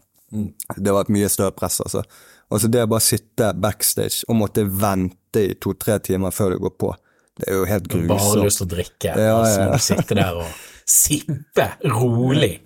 det 0.76 0.92
var 0.92 1.00
et 1.06 1.08
mye 1.14 1.28
større 1.28 1.52
press, 1.56 1.80
altså. 1.80 2.02
Og 2.50 2.60
så 2.60 2.68
det 2.70 2.82
å 2.82 2.88
bare 2.90 3.00
sitte 3.06 3.52
backstage 3.54 4.24
og 4.28 4.36
måtte 4.40 4.64
vente 4.66 5.44
i 5.52 5.54
to-tre 5.54 5.98
timer 6.02 6.30
før 6.34 6.50
du 6.56 6.58
går 6.66 6.74
på, 6.82 6.90
det 7.38 7.48
er 7.48 7.54
jo 7.60 7.64
helt 7.70 7.86
grusomt. 7.88 8.08
bare 8.10 8.44
lyst 8.44 8.58
til 8.58 8.66
å 8.66 8.70
drikke, 8.74 9.14
Ja, 9.16 9.36
og 9.38 9.46
så 9.46 9.60
ja, 9.60 9.66
må 9.66 9.72
du 9.72 9.84
sitte 9.86 10.14
der 10.18 10.34
og 10.34 10.46
sippe 10.90 11.66
rolig. 11.94 12.60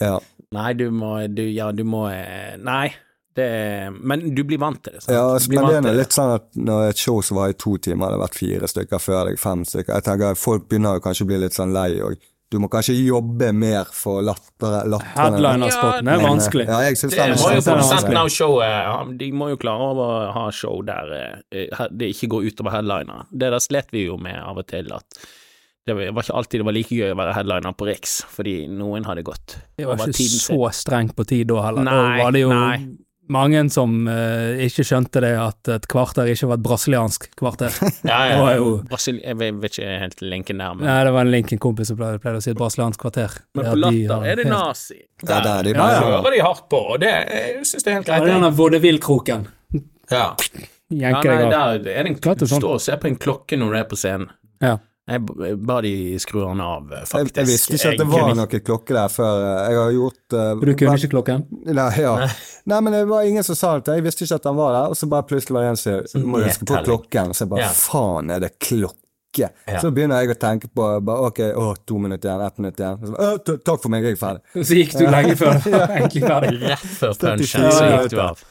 Ja. 0.00 0.18
Nei, 0.52 0.72
du 0.74 0.90
må 0.92 1.16
du, 1.34 1.42
Ja, 1.50 1.72
du 1.72 1.82
må 1.88 2.04
eh, 2.12 2.56
Nei. 2.60 2.92
Det, 3.36 3.46
men 4.00 4.22
du 4.34 4.44
blir 4.48 4.60
vant 4.62 4.78
til 4.80 4.94
det, 4.96 5.02
sant? 5.04 5.12
Ja, 5.12 5.24
men 5.52 5.84
det 5.84 5.90
er 5.92 5.98
litt 5.98 6.14
sånn 6.16 6.30
at 6.38 6.46
når 6.56 6.94
et 6.94 7.02
show 7.02 7.18
som 7.24 7.36
var 7.36 7.52
i 7.52 7.58
to 7.60 7.74
timer, 7.84 8.08
det 8.08 8.16
har 8.16 8.22
vært 8.24 8.38
fire 8.38 8.70
stykker 8.72 9.02
før 9.02 9.28
deg, 9.28 9.36
fem 9.40 9.66
stykker 9.68 9.92
Jeg 9.98 10.06
tenker 10.06 10.38
Folk 10.40 10.70
begynner 10.70 10.96
jo 10.96 11.04
kanskje 11.04 11.26
å 11.26 11.28
bli 11.28 11.42
litt 11.44 11.56
sånn 11.56 11.74
lei 11.76 11.90
òg. 12.00 12.16
Du 12.48 12.60
må 12.62 12.68
kanskje 12.70 12.94
jobbe 12.94 13.48
mer 13.52 13.88
for 13.90 14.22
latteren. 14.22 14.86
latterne. 14.92 15.16
Headlinerspotten 15.18 16.10
er 16.12 16.20
vanskelig. 16.22 16.66
Ja, 16.70 16.78
jeg 16.86 17.00
synes 17.00 17.12
Det 17.12 17.18
det 17.18 17.24
er 17.24 17.40
må 17.40 17.48
jo 17.50 17.58
er 17.58 17.64
produsenten 17.66 18.20
av 18.20 18.28
showet 18.30 19.16
de 19.18 19.30
må 19.34 19.48
jo 19.50 19.58
klare 19.60 19.88
å 19.90 20.06
ha 20.36 20.44
show 20.54 20.78
der 20.86 21.10
eh, 21.50 21.82
det 21.90 22.12
ikke 22.14 22.30
går 22.36 22.46
utover 22.52 22.76
headliner. 22.78 23.26
Det 23.32 23.50
der 23.50 23.64
slet 23.64 23.90
vi 23.92 24.06
jo 24.06 24.16
med 24.16 24.38
av 24.38 24.62
og 24.62 24.68
til, 24.70 24.92
at 24.94 25.26
det 25.86 25.94
var 25.94 26.14
var 26.14 26.24
ikke 26.26 26.38
alltid 26.38 26.60
det 26.62 26.66
var 26.66 26.74
like 26.74 26.96
gøy 26.96 27.12
å 27.14 27.18
være 27.18 27.34
headliner 27.36 27.74
på 27.78 27.86
Riks, 27.86 28.14
fordi 28.30 28.54
noen 28.70 29.04
hadde 29.06 29.22
gått 29.26 29.58
Det 29.78 29.86
var 29.86 30.00
ikke 30.06 30.30
så 30.30 30.70
strengt 30.74 31.14
på 31.18 31.26
tid 31.26 31.50
da 31.50 31.60
heller. 31.66 31.86
Nei, 31.86 31.98
da 31.98 32.24
var 32.24 32.34
det 32.34 32.42
jo 32.46 32.54
nei. 32.54 32.78
Mange 33.32 33.62
som 33.74 34.06
eh, 34.08 34.60
ikke 34.66 34.84
skjønte 34.86 35.20
det 35.24 35.32
at 35.40 35.68
et 35.74 35.86
kvarter 35.90 36.28
ikke 36.32 36.48
var 36.50 36.58
et 36.60 36.64
brasiliansk 36.66 37.28
kvarter. 37.38 37.74
Ja, 38.06 38.18
Det 38.22 38.30
ja. 38.34 38.40
var 38.42 38.54
jo 38.56 38.68
Brasil 38.90 39.18
jeg 39.24 39.36
vet 39.40 39.64
ikke 39.72 39.98
helt 40.04 40.20
linken 40.22 40.58
der, 40.62 40.74
men, 40.78 40.86
Nei, 40.86 40.98
det 41.08 41.12
var 41.16 41.26
en 41.26 41.32
Linken-kompis 41.34 41.90
som 41.90 41.98
pleide, 41.98 42.20
pleide 42.22 42.38
å 42.38 42.44
si 42.44 42.52
et 42.54 42.60
brasiliansk 42.60 43.00
kvarter. 43.02 43.34
men 43.58 43.64
på 43.70 43.76
Latter 43.82 44.22
de 44.22 44.30
er 44.32 44.40
det 44.42 44.46
nazi. 44.50 44.98
nazi. 45.00 45.00
Ja, 45.26 45.40
der, 45.42 45.62
de 45.66 45.74
Ja, 45.76 45.88
ja. 45.96 46.00
hører 46.20 46.36
de 46.36 46.42
hardt 46.46 46.66
på, 46.70 46.82
og 46.94 47.00
det 47.02 47.12
jeg 47.12 47.66
synes 47.66 47.82
det 47.82 47.90
er 47.92 47.98
helt 48.00 48.08
Ja, 48.12 48.18
greit. 48.20 48.32
denne 48.34 48.52
vaudeville-kroken. 48.62 49.46
Ja. 50.10 50.26
Ja, 50.88 51.10
nei, 51.10 51.22
deg 51.22 51.40
av. 51.46 51.50
der 51.50 51.62
er 51.74 51.78
det 51.82 51.94
en, 51.98 52.14
det 52.14 52.26
er 52.30 52.34
du 52.38 52.46
sånn. 52.46 52.60
står 52.62 52.76
og 52.78 52.82
ser 52.84 52.96
på 53.02 53.08
en 53.10 53.16
klokke 53.18 53.56
når 53.58 53.72
du 53.72 53.78
er 53.80 53.88
på 53.90 53.96
scenen. 53.98 54.28
Ja. 54.62 54.76
Jeg 55.06 55.22
ba 55.62 55.76
de 55.84 55.90
skru 56.18 56.40
den 56.42 56.60
av, 56.64 56.88
faktisk. 57.06 57.14
jeg, 57.14 57.30
jeg 57.38 57.46
visste 57.46 57.76
ikke 57.76 57.90
at 57.92 58.00
det 58.00 58.06
var 58.10 58.32
noen 58.34 58.62
klokke 58.66 58.94
der 58.96 59.12
før. 59.14 59.44
Jeg 59.70 59.78
har 59.78 59.92
gjort 59.94 60.34
uh, 60.34 60.48
du 60.58 60.72
kunne 60.72 60.96
ikke 60.98 61.10
klokken? 61.12 61.44
Nei, 61.78 61.84
ja. 62.02 62.14
Nei, 62.66 62.80
men 62.82 62.96
det 62.96 63.04
var 63.06 63.22
ingen 63.28 63.46
som 63.46 63.54
sa 63.54 63.76
det. 63.78 63.94
Jeg 64.00 64.02
visste 64.08 64.26
ikke 64.26 64.40
at 64.40 64.48
han 64.50 64.56
var 64.58 64.74
der, 64.74 64.90
og 64.90 64.98
så 64.98 65.06
bare 65.12 65.28
plutselig 65.30 65.54
var 65.54 65.68
det 65.68 65.74
en 65.76 65.78
som 66.10 66.26
må 66.26 66.40
huske 66.42 66.66
på 66.66 66.80
klokken. 66.88 67.30
Så 67.38 67.44
jeg 67.46 67.52
bare 67.54 67.68
Ja. 67.68 67.70
faen, 67.78 68.34
er 68.34 68.42
det 68.48 68.50
klokke? 68.58 69.04
Ja. 69.38 69.78
Så 69.78 69.92
begynner 69.94 70.24
jeg 70.24 70.32
å 70.34 70.38
tenke 70.42 70.72
på 70.74 70.88
bare, 71.06 71.30
ok, 71.30 71.40
å, 71.54 71.68
to 71.86 71.98
minutter 72.02 72.32
igjen, 72.32 72.42
ett 72.48 72.58
minutt 72.58 72.82
igjen. 72.82 72.98
Så, 73.06 73.14
«Å, 73.14 73.58
takk 73.68 73.82
for 73.84 73.92
meg, 73.92 74.06
jeg 74.08 74.16
er 74.16 74.20
ferdig. 74.24 74.42
Så 74.66 74.78
gikk 74.80 74.94
du 74.98 75.06
lenge 75.12 75.36
før 75.38 75.58
du 75.62 75.70
var 75.76 75.96
egentlig 76.00 76.22
ferdig. 76.26 76.54
Rett 76.66 76.86
før 76.98 77.18
punchen, 77.22 77.70
så 77.70 77.88
gikk 77.92 78.14
du 78.16 78.20
av. 78.26 78.42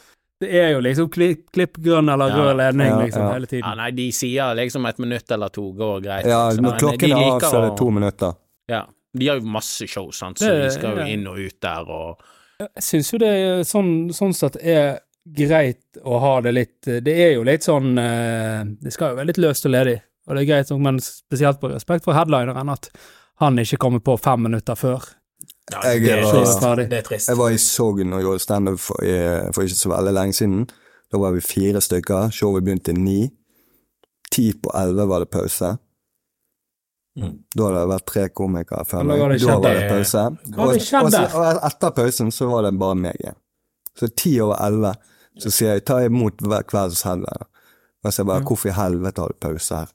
Det 0.45 0.59
er 0.61 0.69
jo 0.75 0.81
liksom 0.85 1.07
klipp, 1.13 1.45
klipp 1.55 1.77
grønn 1.83 2.09
eller 2.13 2.29
Ja, 2.31 2.41
rød 2.43 2.57
ledning 2.59 2.87
ja, 2.91 2.99
liksom 3.01 3.23
ja. 3.25 3.31
hele 3.33 3.49
tiden. 3.49 3.63
Ja, 3.65 3.73
nei, 3.79 3.89
de 3.97 4.05
sier 4.15 4.55
liksom 4.59 4.85
et 4.89 5.01
minutt 5.01 5.31
eller 5.35 5.49
to 5.55 5.65
går 5.77 6.03
greit. 6.05 6.27
Ja, 6.29 6.43
liksom, 6.49 6.67
når 6.69 6.77
klokken 6.83 7.15
er 7.17 7.23
av, 7.31 7.39
så 7.41 7.57
er 7.59 7.65
det 7.69 7.73
to 7.79 7.89
minutter. 7.95 8.37
Ja. 8.71 8.83
De 9.15 9.27
har 9.31 9.39
jo 9.39 9.47
masse 9.47 9.87
show, 9.87 10.09
sant, 10.11 10.39
så 10.39 10.49
Det- 10.51 10.63
de 10.63 10.71
skal 10.75 10.97
jo 10.97 11.03
ja. 11.05 11.07
inn 11.13 11.27
og 11.31 11.37
ut 11.39 11.59
der 11.61 11.89
og 11.89 12.19
Jeg 12.59 12.83
syns 12.83 13.11
jo 13.13 13.17
det 13.19 13.27
er 13.35 13.63
sånn, 13.67 14.09
sånn 14.15 14.33
sett 14.35 14.55
er 14.61 14.99
greit 15.25 15.81
å 16.05 16.19
ha 16.19 16.41
det 16.41 16.53
litt 16.53 16.81
Det 17.03 17.07
er 17.07 17.33
jo 17.33 17.43
litt 17.43 17.63
sånn 17.65 17.97
eh, 17.99 18.63
Det 18.79 18.93
skal 18.93 19.09
jo 19.11 19.15
være 19.17 19.27
litt 19.31 19.39
løst 19.41 19.65
og 19.65 19.71
ledig, 19.71 20.01
og 20.27 20.35
det 20.35 20.43
er 20.43 20.49
greit, 20.53 20.71
men 20.79 20.99
spesielt 20.99 21.59
på 21.59 21.71
respekt 21.73 22.03
for 22.05 22.13
headlineren, 22.13 22.69
at 22.71 22.89
han 23.41 23.57
ikke 23.57 23.77
kommer 23.77 23.99
på 23.99 24.17
fem 24.19 24.43
minutter 24.43 24.75
før. 24.75 25.03
Ja, 25.73 25.79
Jeg 25.89 26.01
det, 26.03 26.11
er 26.11 26.23
var- 26.23 26.33
trist. 26.33 26.89
det 26.89 26.93
er 26.93 27.01
trist. 27.01 27.27
Jeg 27.29 27.37
var 27.37 27.49
i 27.49 27.57
Sogn 27.57 28.13
og 28.13 28.21
gjorde 28.21 28.39
standup 28.43 28.79
for, 28.79 28.99
for 29.55 29.63
ikke 29.65 29.75
så 29.79 29.89
veldig 29.89 30.13
lenge 30.13 30.33
siden. 30.37 30.67
Da 31.11 31.17
var 31.17 31.31
vi 31.33 31.41
fire 31.41 31.81
stykker. 31.81 32.29
Showet 32.31 32.63
begynte 32.63 32.93
ni. 32.93 33.31
Ti 34.31 34.51
på 34.53 34.69
elleve 34.77 35.07
var 35.09 35.19
det 35.23 35.29
pause. 35.33 35.77
Mm. 37.17 37.31
Da 37.55 37.63
hadde 37.69 37.79
det 37.79 37.89
vært 37.93 38.05
tre 38.11 38.23
komikere 38.35 38.85
før 38.85 39.03
meg. 39.07 39.17
Da 39.39 39.57
var 39.57 39.73
det 39.79 39.89
pause. 39.89 40.23
Og, 40.57 40.69
og, 40.69 41.35
og 41.39 41.59
etter 41.69 41.93
pausen 41.95 42.31
så 42.35 42.49
var 42.51 42.65
det 42.67 42.73
bare 42.81 42.95
meg 42.99 43.19
igjen. 43.21 43.37
Så 43.95 44.09
ti 44.19 44.33
over 44.43 44.59
elleve 44.65 44.95
så 45.39 45.51
sier 45.51 45.77
jeg 45.77 45.85
ta 45.87 46.01
imot 46.03 46.41
hver 46.43 46.65
kvelds 46.67 47.01
headliner. 47.07 47.47
Og 48.05 48.11
så 48.13 48.21
jeg 48.21 48.27
bare 48.29 48.43
hvorfor 48.45 48.69
i 48.69 48.75
helvete 48.75 49.23
har 49.23 49.31
du 49.33 49.39
pause 49.47 49.79
her? 49.81 49.93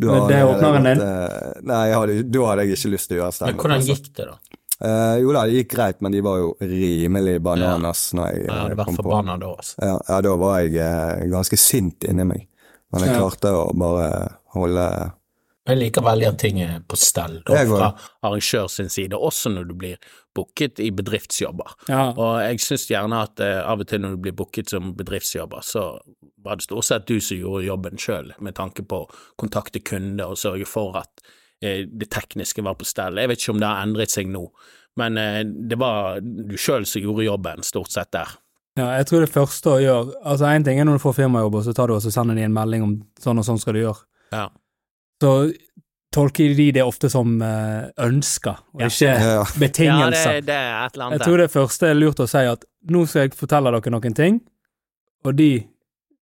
Du 0.00 0.08
Men 0.10 0.24
det 0.26 0.40
åpner 0.42 0.74
en 0.80 0.86
din? 0.88 1.00
eh, 1.04 1.60
Nei, 1.62 1.84
hadde, 1.94 2.16
da 2.34 2.46
hadde 2.48 2.64
jeg 2.66 2.74
ikke 2.78 2.90
lyst 2.96 3.08
til 3.08 3.14
å 3.14 3.20
gjøre 3.20 3.28
Men 3.28 3.36
standup. 3.36 3.60
hvordan 3.62 3.76
altså. 3.78 3.94
gikk 3.94 4.08
det, 4.16 4.24
da? 4.26 4.58
Eh, 4.82 5.16
jo 5.22 5.32
da, 5.32 5.44
det 5.46 5.60
gikk 5.60 5.70
greit, 5.76 6.00
men 6.02 6.12
de 6.12 6.20
var 6.24 6.40
jo 6.42 6.48
rimelig 6.60 7.36
bananas 7.46 8.08
når 8.16 8.30
jeg 8.32 8.46
Jeg 8.48 8.70
eh, 8.72 8.84
kom 8.84 8.96
på. 8.96 9.02
forbanna 9.02 9.36
da, 9.38 9.52
altså. 9.54 9.76
Ja, 9.82 9.98
ja, 10.08 10.20
da 10.26 10.32
var 10.40 10.56
jeg 10.64 10.74
eh, 10.82 11.26
ganske 11.30 11.58
sint 11.60 12.04
inni 12.10 12.24
meg. 12.26 12.48
Men 12.92 13.02
jeg 13.06 13.14
Ja. 13.14 13.20
klarte 13.22 13.52
å 13.54 13.68
bare 13.78 14.08
holde 14.54 15.12
Jeg 15.66 15.78
liker 15.78 16.02
veldig 16.04 16.26
at 16.28 16.38
ting 16.38 16.58
er 16.60 16.80
på 16.86 16.96
stell. 17.00 17.38
Da, 17.46 17.62
fra, 17.64 17.86
arrangør 18.22 18.68
sin 18.68 18.90
side, 18.92 19.16
også 19.16 19.48
når 19.54 19.68
du 19.70 19.74
blir 19.74 19.96
booket 20.36 20.78
i 20.78 20.90
bedriftsjobber. 20.90 21.70
Ja. 21.88 22.10
Og 22.12 22.40
jeg 22.42 22.58
syns 22.60 22.84
gjerne 22.90 23.22
at 23.22 23.40
eh, 23.40 23.62
av 23.64 23.80
og 23.80 23.86
til 23.88 24.00
når 24.02 24.10
du 24.10 24.16
blir 24.26 24.32
booket 24.36 24.68
som 24.74 24.92
bedriftsjobber, 24.94 25.62
så 25.64 26.00
var 26.44 26.56
det 26.56 26.66
stort 26.66 26.84
sett 26.84 27.06
du 27.08 27.16
som 27.20 27.38
gjorde 27.38 27.64
jobben 27.64 27.96
sjøl, 27.96 28.34
med 28.44 28.54
tanke 28.58 28.82
på 28.84 29.06
å 29.06 29.10
kontakte 29.40 29.80
kunder 29.80 30.34
og 30.34 30.36
sørge 30.36 30.66
for 30.68 30.98
at 31.00 31.08
det 31.88 32.08
tekniske 32.12 32.62
var 32.64 32.76
på 32.78 32.86
stell. 32.88 33.18
Jeg 33.20 33.30
vet 33.32 33.42
ikke 33.42 33.54
om 33.56 33.60
det 33.62 33.68
har 33.70 33.82
endret 33.86 34.12
seg 34.14 34.30
nå, 34.30 34.44
men 35.00 35.18
eh, 35.20 35.42
det 35.44 35.78
var 35.80 36.20
du 36.22 36.56
sjøl 36.60 36.86
som 36.88 37.02
gjorde 37.04 37.26
jobben, 37.26 37.64
stort 37.66 37.92
sett 37.94 38.12
der. 38.14 38.36
Ja, 38.78 38.88
jeg 38.98 39.06
tror 39.06 39.22
det 39.22 39.30
første 39.30 39.70
å 39.70 39.78
gjøre 39.78 40.16
Altså, 40.26 40.48
én 40.50 40.64
ting 40.66 40.80
er 40.82 40.86
når 40.88 40.96
du 40.98 41.02
får 41.04 41.12
firmajobb, 41.20 41.60
og 41.60 41.62
så 41.66 41.74
tar 41.76 41.86
du 41.90 41.94
og 41.94 42.02
sender 42.02 42.34
de 42.34 42.42
en 42.42 42.56
melding 42.56 42.82
om 42.82 42.94
sånn 43.22 43.38
og 43.38 43.46
sånn 43.46 43.60
skal 43.62 43.76
du 43.76 43.84
gjøre. 43.84 44.02
Ja. 44.34 44.48
Så 45.22 45.30
tolker 46.14 46.54
de 46.58 46.66
det 46.74 46.82
ofte 46.86 47.10
som 47.10 47.36
eh, 47.42 47.86
ønsker, 48.02 48.58
og 48.74 48.82
Ja. 48.82 48.88
ikke 48.90 49.12
Ja. 49.14 49.44
Ja, 50.26 50.32
det, 50.40 50.46
det 50.48 50.58
er 50.58 50.74
et 50.86 50.94
eller 50.96 51.06
annet. 51.06 51.18
Jeg 51.18 51.26
tror 51.28 51.38
det 51.42 51.50
første 51.54 51.90
er 51.90 51.94
lurt 51.98 52.22
å 52.22 52.26
si 52.30 52.42
at 52.50 52.66
nå 52.90 53.04
skal 53.10 53.28
jeg 53.28 53.38
fortelle 53.38 53.72
dere 53.74 53.94
noen 53.94 54.14
ting, 54.18 54.40
og 55.24 55.38
de, 55.38 55.50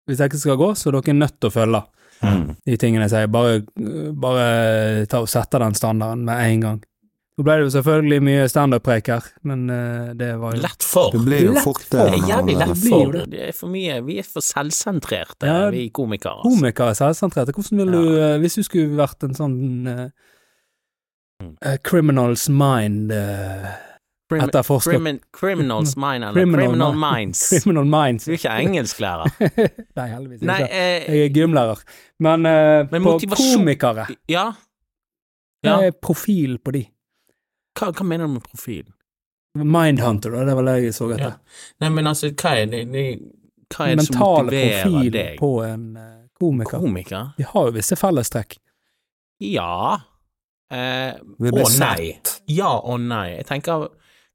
hvis 0.08 0.20
jeg 0.22 0.32
ikke 0.32 0.44
skal 0.44 0.60
gå, 0.60 0.70
så 0.76 0.92
er 0.92 1.00
dere 1.00 1.18
nødt 1.18 1.40
til 1.40 1.50
å 1.50 1.56
følge. 1.56 1.82
Mm. 2.22 2.56
de 2.66 2.78
tingene 2.78 3.08
jeg 3.08 3.14
sier. 3.16 3.28
Bare, 3.34 3.60
bare 4.14 5.06
ta 5.10 5.24
og 5.24 5.30
sette 5.32 5.62
den 5.62 5.78
standarden 5.78 6.26
med 6.28 6.46
en 6.46 6.66
gang. 6.68 6.80
Så 7.40 7.46
ble 7.48 7.54
det 7.58 7.64
jo 7.64 7.72
selvfølgelig 7.74 8.18
mye 8.28 8.48
standup-preik 8.52 9.08
her, 9.10 9.28
men 9.48 9.64
eh, 9.72 10.10
det 10.20 10.34
var 10.38 10.54
jo 10.54 10.62
Lett 10.62 10.84
for. 10.86 11.14
Det 11.16 11.22
blir 11.26 11.46
jo 11.46 11.54
Lett 11.56 11.64
fort 11.64 11.86
Det 11.88 11.98
det. 11.98 12.18
er 12.18 12.28
jævlig 12.30 12.56
lett 12.60 12.82
for. 12.84 13.14
det. 13.16 13.24
Det 13.32 13.46
er 13.48 13.56
for 13.56 13.72
mye, 13.72 13.96
vi 14.06 14.18
er 14.22 14.28
for 14.28 14.46
selvsentrerte, 14.46 15.48
Ja, 15.48 15.70
vi 15.74 15.86
komikere. 15.90 16.36
Altså. 16.42 16.52
komikere 16.60 16.98
selvsentrerte. 17.00 17.56
Hvordan 17.56 17.82
ville 17.82 18.04
du, 18.04 18.20
eh, 18.20 18.36
hvis 18.44 18.60
du 18.60 18.68
skulle 18.68 19.00
vært 19.00 19.24
en 19.26 19.38
sånn 19.38 19.58
uh, 19.88 20.04
uh, 21.42 21.50
eh, 21.72 21.80
criminal's 21.88 22.50
mind 22.52 23.16
uh, 23.16 23.72
etterforsker 24.40 24.92
crimin 24.96 25.20
criminals 25.34 25.96
mind, 25.98 26.24
eller 26.24 26.34
Criminal 26.42 26.68
criminal, 26.68 26.96
minds. 26.96 27.42
Criminal 27.64 27.86
minds. 27.86 28.26
Du 28.26 28.32
er 28.32 28.38
ikke 28.40 28.56
engelsklærer. 28.64 29.36
Nei, 30.00 30.08
heldigvis 30.14 30.42
Nei, 30.48 30.58
ikke. 30.64 30.80
eh, 30.86 31.12
Jeg 31.18 31.26
er 31.26 31.36
gymlærer. 31.36 31.84
Men, 32.20 32.46
eh, 32.46 32.88
Men 32.92 33.04
på 33.04 33.18
komikere, 33.36 34.08
ja. 34.30 34.46
hva 35.64 35.76
ja. 35.76 35.78
er 35.90 35.92
profil 36.02 36.58
på 36.64 36.72
de? 36.78 36.86
Hva, 37.80 37.92
hva 37.92 38.04
mener 38.08 38.28
du 38.28 38.38
med 38.38 38.44
profil? 38.48 38.86
Mindhunter, 39.58 40.32
det 40.48 40.54
var 40.56 40.64
det 40.70 40.78
jeg 40.86 40.94
så 40.96 41.10
etter. 41.12 41.34
Ja. 41.36 41.66
Nei, 41.84 41.90
men 41.92 42.08
altså, 42.08 42.30
hva 42.40 42.54
er 42.62 42.70
det, 42.72 42.86
det 42.94 43.06
Hva 43.72 43.88
er 43.92 43.98
det 44.00 44.06
som 44.08 44.16
motiverer 44.20 44.46
Mentale 44.46 44.46
motiverer 44.46 44.84
profil 44.88 45.12
deg? 45.16 45.34
på 45.40 45.50
en 45.66 45.84
eh, 46.00 46.14
komiker. 46.40 46.80
Komiker? 46.80 47.28
De 47.38 47.44
har 47.50 47.68
jo 47.68 47.74
visse 47.76 47.98
fellestrekk. 48.00 48.56
Ja. 49.44 50.00
Eh, 50.72 51.18
og 51.52 51.74
nei. 51.82 52.14
Ja 52.48 52.72
og 52.80 53.02
nei. 53.04 53.26
Jeg 53.42 53.48
tenker, 53.50 53.90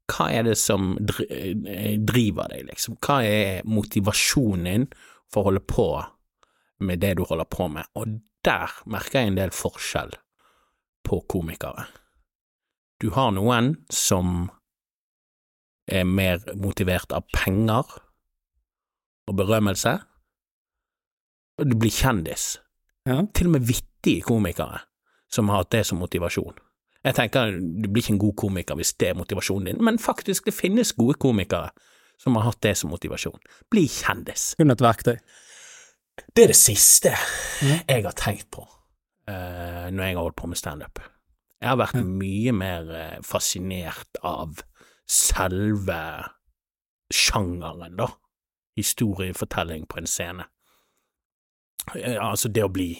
hva 0.07 0.29
er 0.31 0.47
det 0.47 0.55
som 0.59 0.95
eh, 0.97 1.97
driver 1.99 2.51
deg, 2.53 2.67
liksom? 2.69 2.97
Hva 3.03 3.19
er 3.27 3.67
motivasjonen 3.67 4.67
din 4.67 4.87
for 5.31 5.41
å 5.41 5.49
holde 5.49 5.63
på 5.67 5.87
med 6.87 7.01
det 7.03 7.17
du 7.19 7.25
holder 7.27 7.49
på 7.51 7.67
med? 7.73 7.89
Og 7.99 8.19
der 8.47 8.71
merker 8.87 9.19
jeg 9.19 9.33
en 9.33 9.39
del 9.39 9.55
forskjell 9.55 10.15
på 11.07 11.21
komikere. 11.29 11.87
Du 13.03 13.11
har 13.13 13.33
noen 13.35 13.75
som 13.93 14.47
er 15.87 16.07
mer 16.07 16.41
motivert 16.59 17.13
av 17.15 17.27
penger 17.35 17.97
og 19.27 19.35
berømmelse, 19.39 19.93
og 21.57 21.67
du 21.67 21.75
blir 21.79 21.93
kjendis. 21.93 22.57
Ja. 23.07 23.21
Til 23.35 23.49
og 23.49 23.57
med 23.57 23.67
vittige 23.67 24.23
komikere 24.27 24.83
som 25.31 25.49
har 25.51 25.63
hatt 25.63 25.73
det 25.75 25.83
som 25.87 25.99
motivasjon. 25.99 26.55
Jeg 27.07 27.15
tenker 27.15 27.53
du 27.55 27.87
blir 27.87 28.03
ikke 28.03 28.15
en 28.17 28.21
god 28.25 28.35
komiker 28.41 28.75
hvis 28.79 28.91
det 28.99 29.09
er 29.13 29.17
motivasjonen 29.19 29.69
din, 29.71 29.83
men 29.85 29.99
faktisk, 30.01 30.45
det 30.49 30.53
finnes 30.57 30.91
gode 30.97 31.15
komikere 31.23 31.69
som 32.19 32.35
har 32.35 32.47
hatt 32.49 32.59
det 32.65 32.73
som 32.79 32.89
motivasjon. 32.91 33.37
Bli 33.71 33.85
kjendis. 33.87 34.49
Kun 34.59 34.73
et 34.73 34.81
verktøy. 34.83 35.15
Det 36.35 36.43
er 36.43 36.51
det 36.51 36.57
siste 36.57 37.13
Ja. 37.61 37.77
jeg 37.87 38.03
har 38.03 38.15
tenkt 38.17 38.49
på. 38.51 38.65
uh, 39.29 39.89
når 39.91 40.03
jeg 40.03 40.15
har 40.15 40.23
holdt 40.23 40.35
på 40.39 40.47
med 40.47 40.57
standup. 40.57 40.99
Jeg 41.61 41.69
har 41.69 41.77
vært 41.77 41.95
Ja. 41.95 42.03
mye 42.03 42.51
mer 42.53 42.91
eh, 42.95 43.17
fascinert 43.23 44.17
av 44.23 44.61
selve 45.07 45.97
sjangeren, 47.13 47.95
da. 47.97 48.07
Historiefortelling 48.77 49.85
på 49.87 49.97
en 49.97 50.07
scene. 50.07 50.45
Eh, 51.95 52.17
altså 52.21 52.47
det 52.51 52.63
å 52.63 52.71
bli 52.71 52.91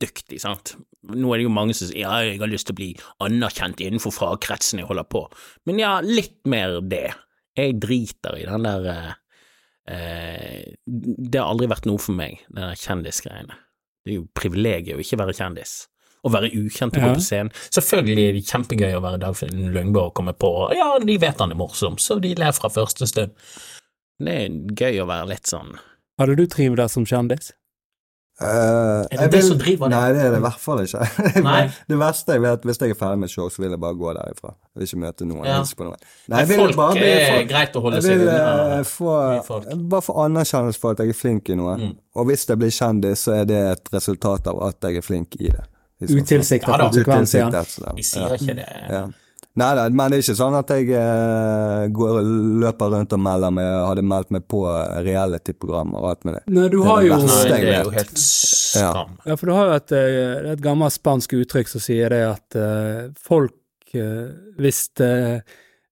skitdyktig, 0.00 0.40
sant. 0.40 0.74
Nå 1.02 1.32
er 1.32 1.38
det 1.40 1.44
jo 1.46 1.52
mange 1.52 1.74
som 1.76 1.88
sier 1.88 2.02
ja, 2.04 2.18
jeg 2.24 2.40
har 2.40 2.48
lyst 2.50 2.66
til 2.68 2.74
å 2.74 2.80
bli 2.80 2.90
anerkjent 3.24 3.80
innenfor 3.80 4.12
fagkretsen 4.12 4.80
jeg 4.80 4.88
holder 4.88 5.04
på, 5.08 5.24
men 5.66 5.78
ja, 5.80 6.00
litt 6.04 6.38
mer 6.48 6.80
det. 6.82 7.10
Jeg 7.58 7.78
driter 7.82 8.36
i 8.38 8.44
den 8.46 8.62
der 8.62 8.84
eh, 8.88 9.12
eh, 9.90 10.74
Det 10.86 11.40
har 11.40 11.50
aldri 11.50 11.66
vært 11.68 11.86
noe 11.88 11.98
for 12.00 12.14
meg, 12.16 12.38
den 12.48 12.62
der 12.70 12.78
kjendisgreiene. 12.78 13.56
Det 14.04 14.12
er 14.14 14.20
jo 14.20 14.28
privilegiet 14.38 14.96
å 14.96 15.02
ikke 15.02 15.18
være 15.20 15.34
kjendis. 15.36 15.86
Å 16.24 16.30
være 16.32 16.50
ukjent 16.52 16.96
og 16.96 17.02
gå 17.02 17.08
Ja. 17.08 17.16
på 17.16 17.24
scenen. 17.24 17.50
Selvfølgelig 17.72 18.24
er 18.28 18.32
det 18.36 18.44
kjempegøy 18.46 18.94
å 18.96 19.02
være 19.02 19.20
Dagfinn 19.22 19.72
Lyngbo 19.74 20.06
og 20.10 20.14
komme 20.14 20.34
på 20.36 20.70
Ja, 20.76 20.98
de 21.00 21.16
vet 21.18 21.38
han 21.40 21.50
er 21.52 21.56
morsom, 21.58 21.96
så 21.98 22.20
de 22.20 22.34
ler 22.36 22.52
fra 22.52 22.68
første 22.68 23.08
stund. 23.08 23.32
Det 24.20 24.34
er 24.36 24.48
gøy 24.76 25.00
å 25.02 25.08
være 25.08 25.30
litt 25.32 25.48
sånn 25.48 25.78
Hadde 26.20 26.34
du 26.36 26.44
trivdes 26.52 26.92
som 26.92 27.06
kjendis? 27.08 27.52
Eh, 28.40 28.46
Er 28.48 29.02
det 29.10 29.18
jeg 29.20 29.30
det 29.30 29.38
vil- 29.42 29.48
som 29.50 29.58
driver 29.58 29.88
deg? 29.88 29.92
Nei, 29.98 30.12
det 30.16 30.20
er 30.24 30.30
det 30.30 30.38
i 30.38 30.44
hvert 30.46 30.60
fall 30.60 30.78
ikke. 30.80 31.08
Det 31.90 31.98
verste 32.00 32.32
jeg 32.32 32.40
vet, 32.42 32.62
hvis 32.64 32.78
jeg 32.80 32.90
er 32.94 32.94
ferdig 32.94 33.18
med 33.20 33.28
et 33.28 33.34
show, 33.34 33.48
så 33.52 33.60
vil 33.60 33.70
jeg 33.74 33.80
bare 33.80 33.94
gå 34.00 34.14
derifra. 34.16 34.54
Jeg 34.56 34.80
vil 34.80 34.86
ikke 34.88 35.00
møte 35.02 35.26
noen. 35.28 35.44
Ja. 35.44 35.58
på 35.76 35.84
noen. 35.84 35.96
Nei, 36.32 36.38
jeg 36.46 36.56
folk 36.62 36.76
bare 36.78 36.94
bli 36.96 37.10
er 37.10 37.44
greit 37.50 37.76
å 37.76 37.82
holde 37.84 38.00
Jeg 38.00 38.02
seg 38.06 38.18
vil 38.18 38.28
unna. 38.28 38.80
eh, 38.80 39.76
bare 39.92 40.02
få 40.08 40.16
anerkjennelse 40.24 40.80
for 40.80 40.90
at 40.96 40.98
jeg 41.04 41.12
er 41.12 41.18
flink 41.20 41.50
i 41.52 41.54
noe. 41.60 41.76
Mm. 41.76 41.92
Og 42.16 42.26
hvis 42.30 42.46
jeg 42.48 42.58
blir 42.62 42.72
kjendis, 42.72 43.26
så 43.28 43.36
er 43.42 43.44
det 43.44 43.60
et 43.74 43.92
resultat 43.92 44.46
av 44.46 44.62
at 44.70 44.80
jeg 44.88 44.96
er 44.96 45.04
flink 45.04 45.36
i 45.40 45.48
det. 45.52 45.64
Utilsiktet 46.00 46.64
konsekvens 46.80 47.34
igjen. 47.36 47.52
Vi 47.96 48.02
sier 48.08 48.32
ikke 48.38 48.54
det. 48.56 48.68
Ja. 48.88 49.02
Nei 49.58 49.70
da, 49.74 49.88
men 49.90 50.12
det 50.12 50.20
er 50.20 50.22
ikke 50.22 50.38
sånn 50.38 50.54
at 50.54 50.68
jeg 50.70 50.92
eh, 50.94 51.88
går, 51.90 52.18
løper 52.62 52.92
rundt 52.92 53.14
og 53.16 53.22
melder 53.22 53.50
meg, 53.54 53.66
hadde 53.88 54.04
meldt 54.06 54.30
meg 54.36 54.44
på 54.50 54.60
reality-programmer 55.02 55.98
og 55.98 56.12
alt 56.12 56.28
med 56.28 56.36
det. 56.38 56.42
Nei, 56.54 56.68
du 56.70 56.76
Det 56.78 56.92
er 56.92 57.00
det 57.00 57.08
jo. 57.08 57.18
Nei, 57.24 57.40
det 57.50 57.72
er 57.72 57.88
jo 57.88 57.94
helt 57.96 58.22
skam. 58.22 59.16
Ja, 59.26 59.34
for 59.34 59.50
du 59.50 59.54
har 59.56 59.72
jo 59.72 59.80
et, 59.80 59.96
eh, 59.98 60.52
et 60.52 60.62
gammelt 60.62 60.94
spansk 60.94 61.34
uttrykk 61.40 61.72
som 61.72 61.82
sier 61.82 62.14
det 62.14 62.22
at 62.28 62.58
uh, 62.60 63.10
folk 63.18 63.96
uh, 63.98 64.30
hvis, 64.62 64.84
det, 65.00 65.10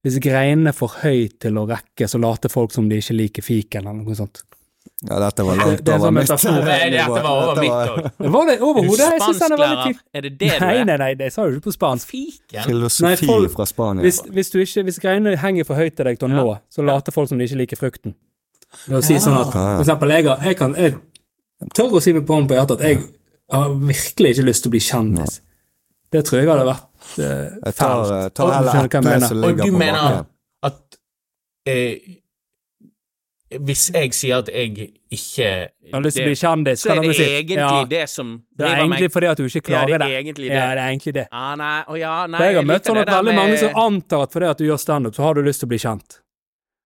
hvis 0.06 0.20
greinene 0.22 0.70
er 0.70 0.78
for 0.78 0.94
høyt 1.02 1.40
til 1.42 1.58
å 1.58 1.66
rekke, 1.66 2.06
så 2.06 2.22
later 2.22 2.52
folk 2.52 2.70
som 2.74 2.86
de 2.86 3.02
ikke 3.02 3.18
liker 3.18 3.48
fiken, 3.48 3.90
eller 3.90 4.06
noe 4.06 4.18
sånt. 4.18 4.44
Ja, 5.08 5.18
dette 5.22 5.44
var 5.46 5.56
langt 5.60 5.82
det 5.86 5.92
er 5.92 5.98
over 5.98 6.08
sånn 6.08 6.14
mitt 6.16 6.28
metafor. 6.28 6.56
Nei, 6.66 6.78
dette 6.90 7.08
var 7.22 7.28
over 7.30 7.48
Dette 7.54 7.62
mitt 7.62 7.70
var 7.70 7.90
òg. 7.92 8.30
Var 8.36 8.46
det 8.50 8.56
overhodet? 8.66 9.04
Jeg 9.12 9.20
syns 9.22 9.42
den 9.42 9.52
er 9.56 9.60
veldig 9.62 9.82
tydelig. 9.84 10.00
er 10.18 10.20
det 10.26 10.32
det 10.40 10.48
du 10.52 10.64
Nei, 10.64 10.72
er? 10.78 10.84
nei, 10.90 10.96
nei, 11.04 11.10
det 11.20 11.28
sa 11.34 11.44
du 11.46 11.56
ikke 11.58 11.66
på 11.68 11.74
spansk. 11.76 12.08
Fiken? 12.14 12.62
Filosofi 12.66 13.06
Nei, 13.06 13.28
folk- 13.32 13.52
fra 13.54 13.66
Spania. 13.70 14.02
Hvis, 14.08 14.18
hvis, 14.38 14.50
du 14.50 14.58
ikke, 14.64 14.82
hvis 14.88 14.98
greiene 15.04 15.36
henger 15.38 15.64
for 15.68 15.78
høyt 15.78 15.94
til 16.00 16.04
deg 16.10 16.18
til 16.18 16.28
å 16.28 16.32
nå, 16.34 16.46
så 16.74 16.82
later 16.88 17.14
folk 17.14 17.28
som 17.30 17.38
de 17.38 17.46
ikke 17.46 17.60
liker 17.62 17.80
frukten. 17.82 18.14
Det 18.88 18.98
å 18.98 19.02
si 19.04 19.16
sånn 19.22 19.38
at, 19.38 19.52
for 19.54 19.80
eksempel, 19.84 20.10
jeg, 20.16 20.26
jeg 20.50 20.56
kan 20.58 20.74
jeg 20.76 20.98
tør 21.74 21.94
å 21.98 22.02
si 22.04 22.12
med 22.12 22.26
på 22.28 22.34
hånden 22.36 22.50
på 22.50 22.58
hjertet 22.58 22.80
at 22.82 22.88
jeg 22.90 22.98
har 23.54 23.70
virkelig 23.80 24.34
ikke 24.34 24.44
lyst 24.50 24.62
til 24.66 24.68
å 24.68 24.74
bli 24.74 24.82
kjendis. 24.84 25.38
Det 26.12 26.24
tror 26.24 26.40
jeg 26.40 26.48
hadde 26.48 26.66
vært 26.68 27.18
eh, 27.20 27.48
Jeg 27.64 27.74
tar, 27.76 27.94
fælt. 28.02 28.12
eh, 28.12 28.28
tar 28.36 28.52
heller 28.58 28.88
du 28.88 29.26
som 29.28 29.40
ligger 29.40 29.40
på 29.40 29.40
bakken. 29.46 29.60
Og 29.60 29.64
du 29.64 29.78
mener 29.78 30.24
at 30.68 30.98
eh, 31.68 32.18
Hvis 33.48 33.86
jeg 33.94 34.12
sier 34.12 34.42
at 34.42 34.48
jeg 34.52 34.74
ikke 35.08 35.44
Jeg 35.48 35.92
har 35.94 36.02
lyst 36.04 36.18
til 36.18 36.26
å 36.26 36.28
bli 36.28 36.36
kjendis. 36.36 36.82
Så 36.84 36.90
er 36.92 36.98
det 37.00 37.14
si. 37.16 37.24
egentlig 37.24 37.56
Ja, 37.56 37.84
det 37.88 38.02
som 38.12 38.34
det 38.52 38.66
er 38.66 38.74
egentlig 38.82 39.06
meg 39.08 39.12
fordi 39.14 39.26
at 39.30 39.38
du 39.40 39.44
ikke 39.48 39.62
Ja, 39.62 39.66
klarer 39.70 39.86
det 39.88 39.94
er 39.94 40.22
det. 40.22 40.34
det. 40.36 40.44
Ja, 40.52 40.66
det 40.74 40.82
er 40.82 40.88
egentlig 40.92 41.14
det. 41.16 41.26
Ah, 41.32 41.54
nei, 41.56 41.82
Oh, 41.88 41.96
ja, 41.96 42.26
nei, 42.28 42.42
jeg 42.44 42.56
har 42.58 42.66
møtt 42.68 42.84
sånn 42.84 43.00
at 43.00 43.08
veldig 43.08 43.16
veldig 43.24 43.36
mange 43.40 43.56
som 43.62 43.80
antar 43.86 44.22
at 44.26 44.32
fordi 44.36 44.50
at 44.52 44.58
du 44.60 44.64
gjør 44.68 44.82
standup, 44.82 45.14
så 45.16 45.22
har 45.24 45.34
du 45.34 45.42
lyst 45.42 45.60
til 45.64 45.66
å 45.70 45.72
bli 45.72 45.78
kjent. 45.80 46.18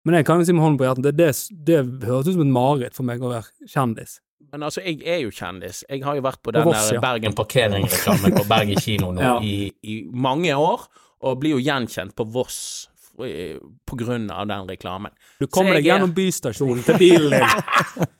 Men 0.04 0.14
jeg 0.18 0.26
kan 0.26 0.38
jo 0.40 0.44
si 0.48 0.52
med 0.56 0.62
hånden 0.64 0.78
på 0.80 0.86
hjertet, 0.88 1.04
det, 1.04 1.30
det, 1.68 1.78
det 2.00 2.08
høres 2.08 2.26
ut 2.26 2.34
som 2.34 2.42
et 2.42 2.52
mareritt 2.58 2.94
for 2.98 3.06
meg 3.06 3.22
å 3.22 3.30
være 3.30 3.68
kjendis. 3.68 4.18
Men 4.50 4.62
altså, 4.64 4.80
jeg 4.82 5.02
er 5.04 5.18
jo 5.22 5.30
kjendis. 5.30 5.84
Jeg 5.90 6.02
har 6.02 6.16
jo 6.16 6.22
vært 6.24 6.40
på 6.42 6.50
den 6.56 6.64
der 6.64 6.94
ja. 6.94 7.00
Bergen 7.04 7.30
en 7.30 7.36
parkeringsreklame 7.36 8.30
på 8.38 8.44
Bergen 8.48 8.80
kino 8.80 9.10
nå 9.12 9.20
Ja. 9.28 9.34
i, 9.44 9.70
i 9.84 9.98
mange 10.10 10.54
år, 10.56 10.88
og 11.22 11.38
blir 11.42 11.54
jo 11.54 11.62
gjenkjent 11.62 12.14
på 12.16 12.24
Voss 12.32 12.88
på 13.18 13.98
grunn 13.98 14.30
av 14.30 14.46
den 14.48 14.68
reklamen. 14.70 15.14
Du 15.42 15.46
kommer 15.50 15.78
deg 15.78 15.90
gjennom 15.90 16.14
bystasjonen 16.16 16.84
til 16.86 17.00
bilen 17.00 17.34
din 17.36 18.08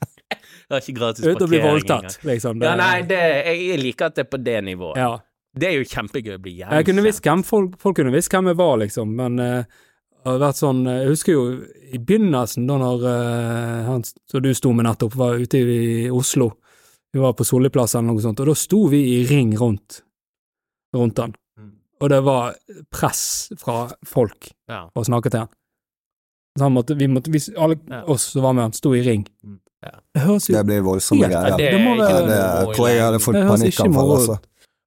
Det 0.69 0.77
er 0.77 0.83
ikke 0.83 0.99
gratis 0.99 1.25
uten 1.25 1.47
å 1.47 1.49
bli 1.49 1.61
parkering 1.63 1.79
voldtatt, 1.79 2.25
liksom. 2.29 2.59
Det, 2.61 2.67
Ja, 2.69 2.75
nei, 2.77 2.97
det, 3.09 3.19
jeg 3.49 3.79
liker 3.81 4.11
at 4.11 4.19
det 4.19 4.27
er 4.27 4.31
på 4.35 4.41
det 4.43 4.61
nivået. 4.67 5.01
ja. 5.01 5.17
Det 5.59 5.67
er 5.67 5.79
jo 5.79 5.87
kjempegøy 5.89 6.35
å 6.37 6.41
bli 6.45 6.53
gjenkjent. 6.61 7.47
Folk, 7.49 7.79
folk 7.81 7.97
kunne 7.99 8.13
visst 8.13 8.31
hvem 8.31 8.51
jeg 8.51 8.59
var, 8.61 8.75
liksom, 8.83 9.15
men 9.17 9.41
uh, 9.41 9.65
det 9.65 10.29
har 10.29 10.43
vært 10.43 10.59
sånn 10.61 10.83
Jeg 10.87 11.09
husker 11.09 11.33
jo 11.33 11.45
i 11.89 11.99
begynnelsen, 11.99 12.67
da 12.69 12.77
når 12.79 13.07
uh, 13.09 13.89
han 13.89 14.05
som 14.05 14.45
du 14.45 14.53
sto 14.55 14.75
med 14.77 14.87
nettopp, 14.87 15.17
var 15.19 15.41
ute 15.41 15.63
i 15.63 16.11
Oslo. 16.15 16.53
Vi 17.11 17.23
var 17.23 17.33
på 17.35 17.47
Solliplass 17.49 17.97
eller 17.97 18.12
noe 18.12 18.22
sånt, 18.22 18.45
og 18.45 18.51
da 18.51 18.55
sto 18.59 18.85
vi 18.93 19.01
i 19.16 19.18
ring 19.27 19.57
rundt, 19.59 20.03
rundt 20.95 21.25
han. 21.25 21.33
Og 22.01 22.11
det 22.12 22.20
var 22.24 22.55
press 22.94 23.51
fra 23.59 23.88
folk 24.07 24.51
Ja. 24.68 24.84
for 24.94 25.03
å 25.03 25.09
snakke 25.09 25.30
til 25.30 25.40
han. 25.40 25.49
Så 26.59 26.62
han 26.66 26.72
måtte, 26.74 26.96
vi 26.99 27.07
måtte, 27.07 27.30
vi, 27.30 27.38
alle 27.57 27.76
Ja. 27.90 28.03
oss 28.07 28.22
som 28.32 28.42
var 28.42 28.53
med 28.55 28.62
han, 28.68 28.72
sto 28.72 28.92
i 28.94 29.03
ring. 29.03 29.26
Mm, 29.44 29.59
ja. 29.84 29.90
Det 30.14 30.22
høres 30.22 30.46
jo 30.49 30.55
Det 30.57 30.66
blir 30.66 30.82
voldsomme 30.82 31.28
greier. 31.28 31.49
Ja, 31.51 31.57
Det, 31.57 31.70
det 31.72 31.80
må 31.84 31.96
være- 31.96 32.26
det 32.26 32.76
tror 32.76 32.86
jeg 32.88 32.96
jeg 32.96 33.05
hadde 33.05 33.20
fått 33.24 33.34
Det 33.34 33.46
panikkanfall, 33.49 34.11
altså. 34.18 34.38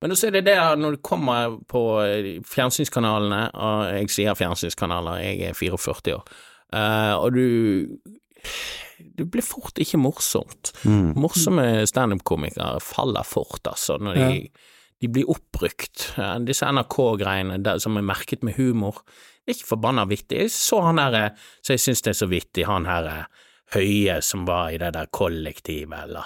Men 0.01 0.12
så 0.18 0.28
er 0.28 0.32
det 0.32 0.45
det 0.45 0.57
at 0.57 0.80
når 0.80 0.91
du 0.91 0.97
kommer 0.97 1.59
på 1.70 1.82
eh, 2.01 2.39
fjernsynskanalene, 2.41 3.51
og 3.53 3.93
jeg 3.93 4.09
sier 4.09 4.34
fjernsynskanaler, 4.34 5.20
jeg 5.22 5.41
er 5.49 5.53
44 5.53 6.16
år, 6.16 6.24
eh, 6.74 7.14
og 7.20 7.34
du 7.34 7.97
Det 9.18 9.26
blir 9.32 9.41
fort 9.43 9.74
ikke 9.82 9.97
morsomt. 9.99 10.72
Mm. 10.86 11.16
Morsomme 11.16 11.86
standup-komikere 11.89 12.80
faller 12.82 13.24
fort, 13.24 13.62
altså, 13.68 13.97
når 13.99 14.14
de, 14.16 14.49
de 15.02 15.10
blir 15.10 15.30
oppbrukt. 15.30 16.12
Disse 16.45 16.68
NRK-greiene 16.70 17.78
som 17.82 17.97
er 17.97 18.06
merket 18.06 18.45
med 18.45 18.58
humor, 18.60 19.02
det 19.41 19.56
er 19.56 19.58
ikke 19.58 19.72
forbanna 19.74 20.06
vittig. 20.10 20.43
Jeg 20.43 20.54
så 20.54 20.84
han 20.86 21.02
eh, 21.02 21.32
så 21.66 21.74
jeg 21.74 21.82
synes 21.82 22.06
det 22.06 22.14
er 22.14 22.20
så 22.20 22.30
vittig, 22.30 22.68
han 22.70 22.86
her 22.89 23.10
eh, 23.10 23.47
Høie 23.72 24.18
som 24.20 24.41
var 24.43 24.74
i 24.76 24.80
det 24.82 24.89
der 24.97 25.08
kollektivet, 25.16 25.95
eller 26.04 26.26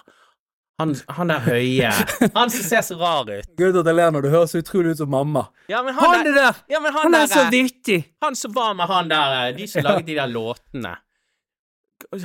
Han, 0.82 0.95
han 1.07 1.30
der 1.30 1.43
høye. 1.45 1.91
Han 2.36 2.49
som 2.51 2.63
ser 2.65 2.82
så 2.84 2.97
rar 2.99 3.30
ut. 3.30 3.51
Gud 3.55 3.78
at 3.80 3.88
jeg 3.88 3.95
ler 3.95 4.09
når 4.11 4.26
du 4.26 4.30
høres 4.34 4.51
så 4.51 4.59
utrolig 4.59 4.95
ut 4.95 4.99
som 4.99 5.11
mamma. 5.13 5.45
Ja, 5.71 5.84
men 5.86 5.93
Han 5.95 6.09
han, 6.09 6.19
er 6.19 6.26
der, 6.26 6.39
der! 6.41 6.57
ja, 6.73 6.82
men 6.84 6.91
han, 6.91 7.05
Han 7.05 7.15
er 7.15 7.30
der, 7.30 7.32
så 7.32 7.43
vittig! 7.53 7.99
han 8.26 8.36
som 8.36 8.51
var 8.57 8.73
med 8.76 8.89
han 8.91 9.07
der, 9.13 9.53
de 9.55 9.67
som 9.71 9.86
laget 9.86 10.09
de 10.09 10.17
der 10.17 10.28
låtene. 10.28 10.97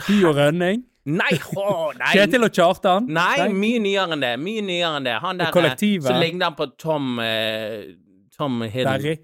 Hy 0.09 0.17
og 0.25 0.35
Rønning. 0.41 0.83
Nei, 1.11 1.33
å, 1.59 1.91
nei. 1.99 2.13
Kjetil 2.15 2.47
og 2.47 2.55
Kjartan. 2.55 3.09
Nei, 3.11 3.49
mye 3.55 3.83
nyere 3.83 4.17
enn 4.17 4.23
det. 4.25 4.33
Mye 4.43 4.63
nyere 4.67 5.01
enn 5.01 5.09
det. 5.09 5.17
Han 5.25 5.41
der 5.41 5.51
eh, 5.51 5.55
Kollektivet. 5.57 6.09
som 6.09 6.21
ligner 6.23 6.55
på 6.59 6.71
Tom 6.81 7.19
eh, 7.25 7.93
Tom 8.37 8.63
Hiddle. 8.63 9.17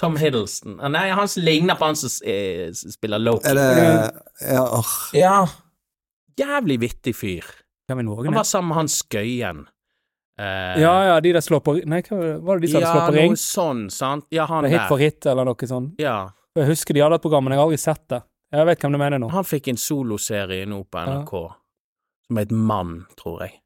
Tom 0.00 0.16
Hiddleston. 0.20 0.80
Ah, 0.80 0.90
Nei, 0.92 1.06
han 1.16 1.28
som 1.28 1.44
ligner 1.46 1.78
på 1.78 1.88
han 1.88 1.96
som 1.96 2.10
eh, 2.28 2.68
spiller 2.72 3.22
Loki. 3.22 3.48
Er 3.48 3.54
det 3.56 4.50
Ja, 4.52 4.66
åh. 4.80 4.92
Ja. 5.16 5.38
Jævlig 6.36 6.80
vittig 6.82 7.16
fyr. 7.16 7.46
Han 7.88 8.06
var 8.34 8.44
sammen 8.44 8.68
med 8.68 8.76
han 8.76 8.88
Skøyen. 8.92 9.66
Uh, 10.36 10.76
Ja, 10.76 10.92
ja, 11.06 11.20
de 11.24 11.30
der 11.32 11.40
slår 11.40 11.62
på 11.64 11.78
Nei, 11.88 12.02
hva 12.04 12.16
var 12.44 12.58
det 12.58 12.66
de 12.66 12.72
som 12.74 12.82
ja, 12.82 12.90
slått 12.92 13.06
på 13.06 13.14
ring? 13.14 13.30
Ja, 13.30 13.36
noe 13.36 13.40
sånn, 13.40 13.86
sant. 13.88 14.26
Ja, 14.34 14.44
han 14.50 14.66
der. 14.66 14.74
Hit 14.74 14.90
for 14.90 15.00
hit, 15.00 15.24
eller 15.30 15.48
noe 15.48 15.68
sånt. 15.70 15.94
Ja. 16.02 16.16
Jeg 16.56 16.68
husker 16.68 16.96
de 16.96 17.04
hadde 17.04 17.16
et 17.16 17.24
program, 17.24 17.46
men 17.46 17.54
jeg 17.54 17.62
har 17.62 17.68
aldri 17.70 17.80
sett 17.80 18.02
det. 18.12 18.20
Jeg 18.56 18.66
vet 18.70 18.82
hvem 18.82 18.96
du 18.96 18.98
mener 19.00 19.20
nå. 19.20 19.28
Han 19.34 19.44
fikk 19.46 19.68
en 19.72 19.78
soloserie 19.80 20.66
nå 20.68 20.82
på 20.88 21.04
NRK 21.06 21.32
som 22.26 22.40
het 22.40 22.50
Mann, 22.50 22.98
tror 23.20 23.44
jeg. 23.44 23.58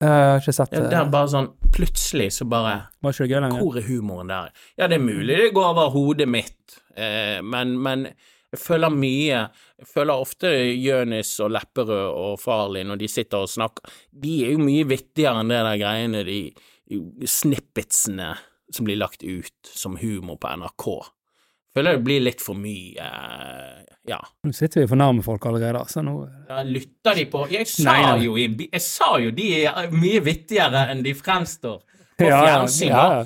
Jeg 0.00 0.08
har 0.08 0.38
ikke 0.40 0.54
sett 0.56 0.72
Ja, 0.72 0.80
det. 0.80 0.90
det 0.94 0.96
er 0.96 1.08
bare 1.12 1.28
sånn 1.28 1.48
Plutselig 1.76 2.30
så 2.32 2.46
bare 2.48 2.70
Var 3.04 3.12
ikke 3.12 3.26
det 3.26 3.34
gøy 3.34 3.42
lenger? 3.44 3.60
Hvor 3.60 3.76
er 3.76 3.84
humoren 3.84 4.30
der? 4.32 4.46
Ja, 4.80 4.86
det 4.88 4.96
er 4.96 5.02
mulig 5.04 5.36
det 5.36 5.50
går 5.52 5.66
over 5.74 5.90
hodet 5.92 6.24
mitt, 6.30 6.78
eh, 6.96 7.42
men, 7.44 7.74
men 7.84 8.06
jeg 8.08 8.62
føler 8.62 8.94
mye 8.96 9.42
Jeg 9.42 9.90
føler 9.92 10.24
ofte 10.24 10.54
Jonis 10.80 11.34
og 11.44 11.52
Lepperød 11.52 12.16
og 12.16 12.40
Farley 12.40 12.86
når 12.88 13.02
de 13.02 13.10
sitter 13.12 13.44
og 13.44 13.52
snakker 13.52 13.92
De 14.24 14.38
er 14.46 14.54
jo 14.56 14.64
mye 14.64 14.88
vittigere 14.88 15.44
enn 15.44 15.52
det 15.52 15.60
der 15.68 15.80
greiene, 15.84 16.24
de 16.24 16.40
snippetsene 17.28 18.32
som 18.72 18.86
blir 18.88 18.98
lagt 18.98 19.22
ut 19.22 19.70
som 19.74 19.96
humor 20.00 20.38
på 20.40 20.48
NRK. 20.62 20.86
Føler 21.76 21.96
det 21.98 22.02
blir 22.04 22.20
litt 22.24 22.40
for 22.42 22.58
mye 22.58 22.98
eh, 22.98 23.84
Ja. 24.10 24.18
Nå 24.44 24.50
sitter 24.56 24.80
vi 24.82 24.88
for 24.90 24.98
nærme 24.98 25.22
folk 25.22 25.44
allerede, 25.46 25.84
så 25.92 26.02
nå 26.02 26.16
Ja, 26.48 26.62
lytter 26.66 27.14
de 27.20 27.26
på 27.30 27.44
Jeg 27.52 27.68
sa 27.70 27.92
Nei, 27.92 28.00
nei. 28.02 28.24
jo 28.24 28.36
Jeg 28.40 28.82
sa 28.82 29.12
jo 29.22 29.30
de 29.36 29.48
er 29.68 29.90
mye 29.94 30.20
vittigere 30.26 30.88
enn 30.90 31.04
de 31.06 31.14
fremstår 31.14 31.78
på 32.20 32.26
Ja, 32.28 32.40
fjernsyn. 32.44 32.88
ja, 32.92 33.24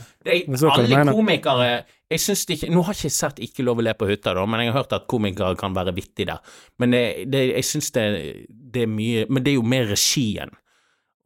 alle 0.71 1.05
komikere 1.13 1.69
Jeg 2.11 2.21
synes 2.21 2.45
det 2.47 2.59
ikke 2.59 2.73
Nå 2.75 2.83
har 2.87 2.95
jeg 2.95 3.09
ikke 3.09 3.17
sett 3.17 3.41
Ikke 3.43 3.65
lov 3.67 3.81
å 3.81 3.87
le 3.87 3.95
på 3.99 4.07
hytta, 4.11 4.35
da, 4.37 4.45
men 4.47 4.61
jeg 4.61 4.73
har 4.75 4.83
hørt 4.83 4.93
at 4.99 5.07
komikere 5.11 5.57
kan 5.59 5.75
være 5.75 5.95
vittige 5.97 6.27
der. 6.31 6.39
Men 6.79 6.91
det, 6.95 7.03
det, 7.33 7.47
jeg 7.57 7.65
syns 7.65 7.91
det, 7.97 8.05
det 8.51 8.85
er 8.85 8.93
mye 8.93 9.25
Men 9.31 9.43
det 9.47 9.55
er 9.55 9.59
jo 9.59 9.65
mer 9.67 9.89
regien 9.95 10.53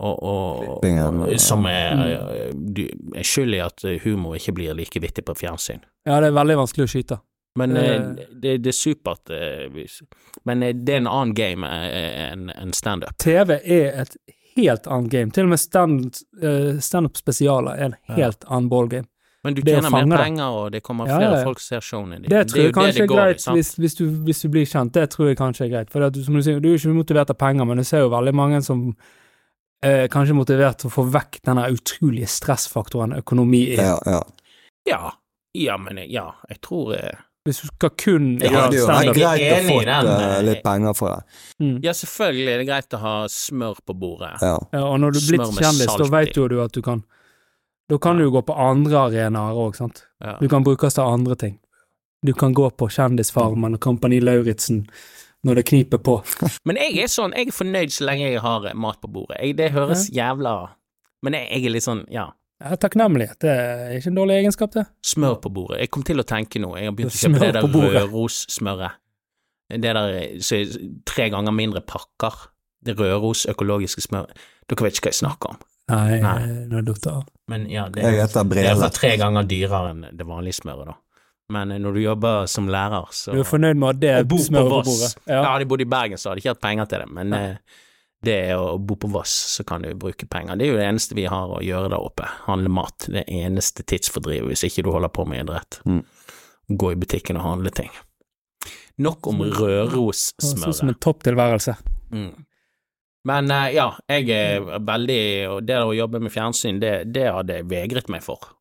og, 0.00 0.22
og, 0.22 0.82
og- 0.84 1.40
som 1.42 1.66
er, 1.66 2.52
du, 2.54 2.84
er 3.18 3.26
skyld 3.26 3.54
i 3.54 3.62
at 3.64 3.82
humor 4.04 4.36
ikke 4.38 4.54
blir 4.54 4.74
like 4.78 5.00
vittig 5.02 5.24
på 5.26 5.34
fjernsyn. 5.34 5.80
Ja, 6.06 6.20
det 6.22 6.28
er 6.30 6.36
veldig 6.38 6.56
vanskelig 6.62 6.86
å 6.86 6.92
skyte. 6.92 7.18
Men 7.58 7.76
Eh. 7.76 7.84
eh, 7.94 8.26
det, 8.38 8.52
det 8.62 8.70
er 8.70 8.76
supert. 8.76 9.30
eh, 9.30 9.68
Men 10.46 10.62
eh, 10.62 10.72
det 10.72 10.94
er 10.94 11.00
en 11.02 11.08
annen 11.10 11.34
game 11.34 11.66
enn 11.66 12.50
en 12.54 12.72
standup. 12.72 13.16
TV 13.18 13.56
er 13.64 14.02
et 14.04 14.16
helt 14.56 14.86
annet 14.86 15.10
game. 15.10 15.30
Til 15.34 15.44
og 15.48 15.50
med 15.50 15.58
stand- 15.58 16.22
standup-spesialer 16.82 17.74
er 17.78 17.84
en 17.90 17.96
helt 18.16 18.44
annen 18.48 18.68
ballgame. 18.70 19.06
Men 19.44 19.54
du 19.54 19.62
tjener 19.62 19.90
mer 19.90 20.04
det. 20.04 20.18
penger, 20.18 20.48
og 20.50 20.72
det 20.74 20.80
kommer 20.82 21.06
flere 21.06 21.22
ja, 21.30 21.36
ja. 21.38 21.44
folk 21.46 21.60
som 21.62 21.76
ser 21.78 21.84
showene 21.86 22.16
dine. 22.18 22.28
Det 22.32 22.40
tror 22.50 22.58
er 22.58 22.62
jeg 22.64 22.70
jo 22.72 22.74
kanskje 22.74 22.92
det 22.92 22.98
er 22.98 23.06
det 23.06 23.08
går 23.08 23.18
i, 23.18 23.22
greit 23.22 23.40
sant? 23.44 23.56
hvis, 23.56 23.70
hvis, 23.78 23.94
du, 23.94 24.04
hvis 24.26 24.40
du 24.42 24.48
blir 24.54 24.66
kjent. 24.66 24.92
Det 24.98 25.04
tror 25.14 25.28
jeg 25.30 25.38
kanskje 25.38 25.64
er 25.66 25.70
greit. 25.76 25.92
For 25.94 26.02
det, 26.02 26.08
du, 26.18 26.24
som 26.26 26.34
du 26.34 26.42
sier, 26.42 26.58
du 26.60 26.68
er 26.72 26.74
ikke 26.80 26.94
motivert 26.96 27.30
av 27.30 27.38
penger, 27.38 27.64
men 27.70 27.78
du 27.78 27.84
ser 27.86 28.02
jo 28.02 28.10
veldig 28.12 28.34
mange 28.34 28.60
som 28.66 28.82
er 29.84 30.08
kanskje 30.10 30.34
motivert 30.34 30.78
til 30.82 30.88
å 30.90 30.94
få 30.96 31.04
vekk 31.14 31.40
denne 31.46 31.68
utrolige 31.70 32.26
stressfaktoren 32.30 33.12
økonomi 33.20 33.62
er. 33.76 33.82
Ja, 33.92 33.98
ja. 34.06 34.20
Ja. 34.88 35.00
ja, 35.54 35.76
men 35.78 35.98
ja, 36.08 36.30
jeg 36.48 36.60
tror 36.64 36.94
eh, 36.96 37.18
Hvis 37.44 37.60
du 37.60 37.66
skal 37.68 37.90
kun 38.00 38.38
Det 38.40 38.48
Ja, 38.50 38.62
hadde 38.64 38.78
jo 38.78 38.86
vært 38.88 39.10
greit 39.16 39.42
å 39.42 39.44
Jeg 39.44 39.66
få 39.68 39.76
den, 39.84 40.08
eh, 40.08 40.38
litt 40.46 40.62
penger 40.64 40.94
for 40.96 41.12
det. 41.12 41.42
mm. 41.60 41.76
Ja, 41.84 41.92
selvfølgelig 41.92 42.52
er 42.54 42.58
det 42.62 42.66
greit 42.70 42.96
å 42.96 43.00
ha 43.02 43.14
smør 43.28 43.78
på 43.86 43.94
bordet. 44.00 44.32
Ja. 44.42 44.56
ja, 44.72 44.82
Og 44.88 44.98
når 45.00 45.12
du 45.12 45.18
er 45.20 45.28
blitt 45.28 45.60
kjendis, 45.60 45.94
da 46.00 46.08
vet 46.16 46.36
jo 46.36 46.48
du 46.48 46.58
at 46.64 46.72
du 46.72 46.80
kan 46.82 47.04
Da 47.88 47.98
kan 47.98 48.16
du 48.18 48.24
jo 48.24 48.30
gå 48.34 48.42
på 48.44 48.56
andre 48.56 48.98
arenaer 49.06 49.56
òg, 49.56 49.76
sant. 49.76 50.02
Ja. 50.24 50.34
Du 50.40 50.48
kan 50.48 50.64
brukes 50.64 50.94
til 50.98 51.04
andre 51.04 51.36
ting. 51.36 51.58
Du 52.26 52.32
kan 52.34 52.52
gå 52.52 52.66
på 52.76 52.88
Kjendisfarmen 52.90 53.76
og 53.76 53.80
Kompani 53.80 54.18
Lauritzen 54.20 54.82
når 55.48 55.60
det 55.60 55.66
kniper 55.70 56.00
på. 56.04 56.18
Men 56.68 56.80
jeg 56.80 56.98
er 57.04 57.12
sånn, 57.12 57.34
jeg 57.36 57.50
er 57.50 57.56
fornøyd 57.56 57.94
så 57.94 58.06
lenge 58.08 58.26
jeg 58.28 58.42
har 58.44 58.68
mat 58.78 59.00
på 59.02 59.10
bordet. 59.12 59.38
Jeg, 59.42 59.56
det 59.58 59.72
høres 59.76 60.08
jævla 60.14 60.58
Men 61.26 61.34
jeg, 61.34 61.48
jeg 61.50 61.66
er 61.66 61.74
litt 61.74 61.86
sånn, 61.86 62.04
ja. 62.14 62.28
Ja, 62.58 62.74
takknemlighet, 62.74 63.38
det 63.44 63.50
er 63.54 63.92
ikke 63.94 64.10
en 64.10 64.16
dårlig 64.18 64.36
egenskap, 64.40 64.72
det. 64.74 64.84
Smør 65.06 65.36
på 65.42 65.50
bordet. 65.54 65.78
Jeg 65.84 65.92
kom 65.94 66.02
til 66.06 66.18
å 66.18 66.26
tenke 66.26 66.58
noe. 66.62 66.78
jeg 66.80 66.90
har 66.90 66.96
begynt 66.98 67.14
å 67.14 67.20
kjøpe 67.20 67.42
det 67.44 67.52
der 67.54 67.68
rødrossmøret. 67.70 68.98
Det 69.68 69.92
der 69.94 70.14
så 70.42 70.58
er 70.58 70.72
tre 71.06 71.28
ganger 71.30 71.54
mindre 71.54 71.82
pakker. 71.86 72.48
Det 72.84 72.94
Røros 72.98 73.44
økologiske 73.50 74.02
smøret. 74.02 74.34
Dere 74.70 74.86
vet 74.86 74.98
ikke 74.98 75.08
hva 75.08 75.12
jeg 75.12 75.20
snakker 75.20 75.54
om. 75.54 75.60
Nei, 75.88 76.18
Nei. 76.20 76.38
nå 76.68 76.80
er 76.80 76.86
det 76.86 76.96
av. 77.08 77.22
Men 77.48 77.64
ja, 77.70 77.86
det 77.92 78.04
er, 78.04 78.18
det 78.28 78.66
er 78.74 78.92
tre 78.94 79.14
ganger 79.20 79.46
dyrere 79.48 79.94
enn 79.94 80.02
det 80.18 80.26
vanlige 80.28 80.58
smøret, 80.60 80.90
da. 80.90 80.96
Men 81.52 81.72
eh, 81.72 81.80
når 81.80 81.96
du 81.96 82.00
jobber 82.02 82.46
som 82.50 82.68
lærer, 82.68 83.10
så 83.16 83.34
Du 83.36 83.42
er 83.42 83.48
fornøyd 83.48 83.78
med 83.80 83.96
at 83.96 84.00
det 84.02 84.14
er 84.14 84.24
bo 84.28 84.38
på 84.38 84.48
på 84.52 84.80
bordet? 84.90 85.12
Ja. 85.24 85.34
Ja. 85.34 85.42
Hadde 85.50 85.64
jeg 85.64 85.70
bodd 85.72 85.84
i 85.84 85.88
Bergen, 85.88 86.20
så 86.20 86.30
hadde 86.30 86.40
jeg 86.40 86.46
ikke 86.46 86.56
hatt 86.56 86.64
penger 86.64 86.90
til 86.90 87.04
det, 87.04 87.08
men 87.18 87.36
ja. 87.36 87.44
det 88.26 88.36
er 88.50 88.60
å 88.60 88.74
bo 88.78 88.98
på 89.00 89.10
Voss, 89.12 89.36
så 89.56 89.64
kan 89.68 89.86
du 89.86 89.94
bruke 89.98 90.28
penger. 90.28 90.58
Det 90.58 90.66
er 90.66 90.74
jo 90.74 90.80
det 90.80 90.88
eneste 90.88 91.16
vi 91.18 91.28
har 91.30 91.54
å 91.54 91.62
gjøre 91.64 91.92
der 91.94 92.10
oppe. 92.10 92.28
Handle 92.48 92.72
mat. 92.80 93.08
Det 93.08 93.24
eneste 93.26 93.86
tidsfordrivet 93.88 94.52
hvis 94.52 94.66
ikke 94.68 94.84
du 94.84 94.92
holder 94.92 95.12
på 95.14 95.24
med 95.30 95.46
idrett. 95.46 95.80
Mm. 95.88 96.02
Gå 96.68 96.92
i 96.92 97.00
butikken 97.00 97.40
og 97.40 97.46
handle 97.46 97.72
ting. 97.72 97.94
Nok 98.98 99.30
om 99.30 99.40
høres 99.54 100.32
sånn 100.42 100.72
som 100.74 100.88
en 100.88 100.96
en 100.96 101.00
topptilværelse. 101.00 101.76
Mm. 102.10 102.44
Men 103.28 103.50
eh, 103.54 103.74
ja, 103.76 103.90
jeg 104.08 104.30
er 104.32 104.62
veldig 104.80 105.22
Og 105.52 105.66
det 105.68 105.76
å 105.84 105.92
jobbe 105.92 106.20
med 106.24 106.32
fjernsyn, 106.32 106.78
det, 106.80 106.92
det 107.12 107.26
hadde 107.34 107.60
jeg 107.60 107.68
vegret 107.70 108.08
meg 108.12 108.24
for. 108.24 108.54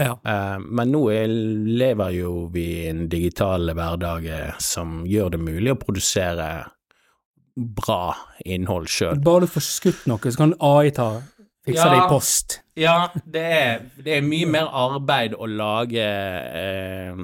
Ja. 0.00 0.14
Eh, 0.24 0.58
men 0.62 0.92
nå 0.92 1.02
er, 1.12 1.28
lever 1.28 2.14
jo 2.16 2.46
vi 2.52 2.66
i 2.82 2.86
en 2.90 3.06
digital 3.12 3.74
hverdag 3.76 4.28
eh, 4.28 4.54
som 4.62 5.02
gjør 5.08 5.34
det 5.34 5.42
mulig 5.42 5.74
å 5.74 5.80
produsere 5.80 6.48
bra 7.56 8.14
innhold 8.48 8.88
sjøl. 8.88 9.20
Bare 9.22 9.44
du 9.44 9.52
får 9.52 9.66
skutt 9.66 10.06
noe, 10.08 10.32
så 10.32 10.40
kan 10.40 10.54
AI 10.64 10.92
ta 10.96 11.10
fikse 11.66 11.90
det 11.92 11.98
i 12.00 12.08
post. 12.10 12.58
Ja, 12.80 12.96
det 13.28 13.44
er, 13.44 13.84
det 14.00 14.16
er 14.16 14.24
mye 14.26 14.48
mer 14.48 14.70
arbeid 14.72 15.36
å 15.36 15.48
lage 15.50 16.06
eh, 16.06 17.20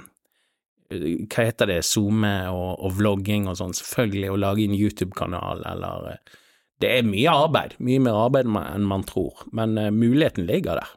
Hva 0.92 1.46
heter 1.48 1.72
det, 1.72 1.80
zoome 1.88 2.34
og, 2.52 2.84
og 2.84 2.98
vlogging 2.98 3.48
og 3.48 3.56
sånn, 3.60 3.72
selvfølgelig, 3.76 4.28
å 4.32 4.38
lage 4.44 4.68
en 4.68 4.76
YouTube-kanal 4.76 5.64
eller 5.72 6.12
eh, 6.12 6.36
Det 6.84 6.92
er 6.98 7.08
mye 7.08 7.32
arbeid, 7.46 7.78
mye 7.80 8.04
mer 8.04 8.20
arbeid 8.26 8.52
enn 8.52 8.86
man 8.88 9.08
tror, 9.08 9.46
men 9.56 9.78
eh, 9.80 9.92
muligheten 9.94 10.46
ligger 10.48 10.82
der. 10.82 10.94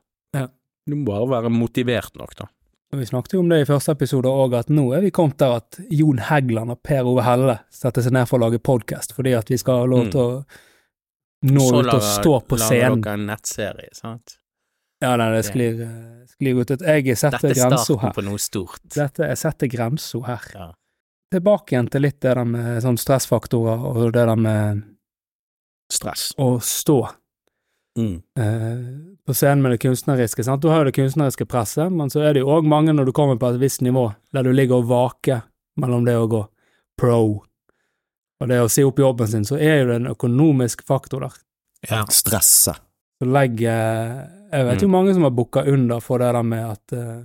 Du 0.90 0.96
må 0.96 1.06
bare 1.06 1.28
være 1.30 1.52
motivert 1.54 2.16
nok, 2.18 2.36
da. 2.36 2.48
Vi 2.94 3.06
snakket 3.08 3.34
jo 3.38 3.40
om 3.40 3.48
det 3.50 3.62
i 3.62 3.68
første 3.70 3.94
episode 3.96 4.28
òg, 4.28 4.54
at 4.60 4.68
nå 4.74 4.90
er 4.98 5.02
vi 5.06 5.12
kommet 5.16 5.38
der 5.40 5.54
at 5.62 5.78
Jon 5.96 6.18
Hægland 6.28 6.74
og 6.74 6.82
Per 6.84 7.08
Ove 7.08 7.24
Helle 7.24 7.60
setter 7.72 8.04
seg 8.04 8.12
ned 8.18 8.28
for 8.28 8.40
å 8.40 8.50
lage 8.50 8.60
podkast, 8.60 9.14
fordi 9.16 9.32
at 9.38 9.48
vi 9.54 9.58
skal 9.62 9.80
ha 9.80 9.86
lov 9.86 10.06
Mm. 10.08 10.12
til 10.12 10.20
å 10.20 10.46
nå 11.44 11.60
Så 11.70 11.80
ut 11.80 11.94
og 11.94 12.02
stå 12.04 12.34
på 12.48 12.58
Lager 12.60 12.68
scenen. 12.68 13.02
dere 13.02 13.14
en 13.14 13.26
nettserie, 13.28 13.90
sant? 13.96 14.38
Ja, 15.02 15.16
nei, 15.16 15.32
det 15.32 15.46
sklir, 15.46 15.80
eh, 15.82 16.26
sklir 16.36 16.60
ut. 16.62 16.68
Jeg 16.70 17.18
setter 17.18 17.40
Dette 17.40 17.48
er 17.48 17.70
grensa 17.70 17.86
starten 17.86 18.00
her. 18.02 18.12
på 18.12 18.24
noe 18.24 18.38
stort. 18.38 18.82
Dette, 18.90 19.24
jeg 19.30 19.38
setter 19.38 19.68
grensa 19.68 20.26
her. 20.26 20.42
Ja. 20.54 20.72
Tilbake 21.34 21.72
igjen 21.72 21.90
til 21.90 22.02
litt 22.02 22.20
det 22.20 22.36
der 22.36 22.44
med 22.46 22.84
sånn 22.84 22.98
stressfaktorer 23.00 23.86
og 23.86 24.12
det 24.12 24.26
der 24.28 24.36
med 24.36 24.84
Stress. 25.90 26.34
å 26.38 26.60
stå 26.60 27.10
Mm. 28.00 28.22
eh, 28.40 29.16
på 29.28 29.34
scenen 29.36 29.62
med 29.62 29.72
det 29.74 29.82
kunstneriske. 29.84 30.44
Sant? 30.48 30.62
Du 30.64 30.70
har 30.72 30.78
jo 30.80 30.86
det 30.92 30.96
kunstneriske 30.96 31.46
presset, 31.46 31.92
men 31.92 32.10
så 32.10 32.22
er 32.24 32.34
det 32.34 32.40
jo 32.46 32.48
òg 32.56 32.64
mange 32.66 32.94
når 32.96 33.06
du 33.06 33.12
kommer 33.12 33.36
på 33.38 33.50
et 33.54 33.60
visst 33.60 33.82
nivå, 33.82 34.14
der 34.34 34.44
du 34.44 34.52
ligger 34.56 34.76
og 34.80 34.88
vaker 34.88 35.42
mellom 35.78 36.06
det 36.06 36.16
å 36.16 36.28
gå 36.32 36.46
pro 37.00 37.44
og 38.42 38.48
det 38.50 38.58
å 38.64 38.70
si 38.72 38.82
opp 38.84 38.98
jobben 38.98 39.28
sin, 39.28 39.44
så 39.46 39.60
er 39.60 39.82
jo 39.84 39.88
det 39.92 39.96
en 40.00 40.08
økonomisk 40.16 40.82
faktor 40.88 41.20
der. 41.28 41.34
Ja. 41.90 42.06
Stresse. 42.10 42.74
Så 43.22 43.28
legger 43.28 44.30
Jeg 44.52 44.66
vet 44.66 44.82
jo 44.82 44.88
Mm. 44.88 44.92
mange 44.92 45.14
som 45.14 45.24
har 45.24 45.30
booka 45.32 45.62
under 45.68 46.00
for 46.02 46.18
det 46.20 46.32
der 46.34 46.44
med 46.44 46.72
at 46.72 46.94
uh, 46.98 47.24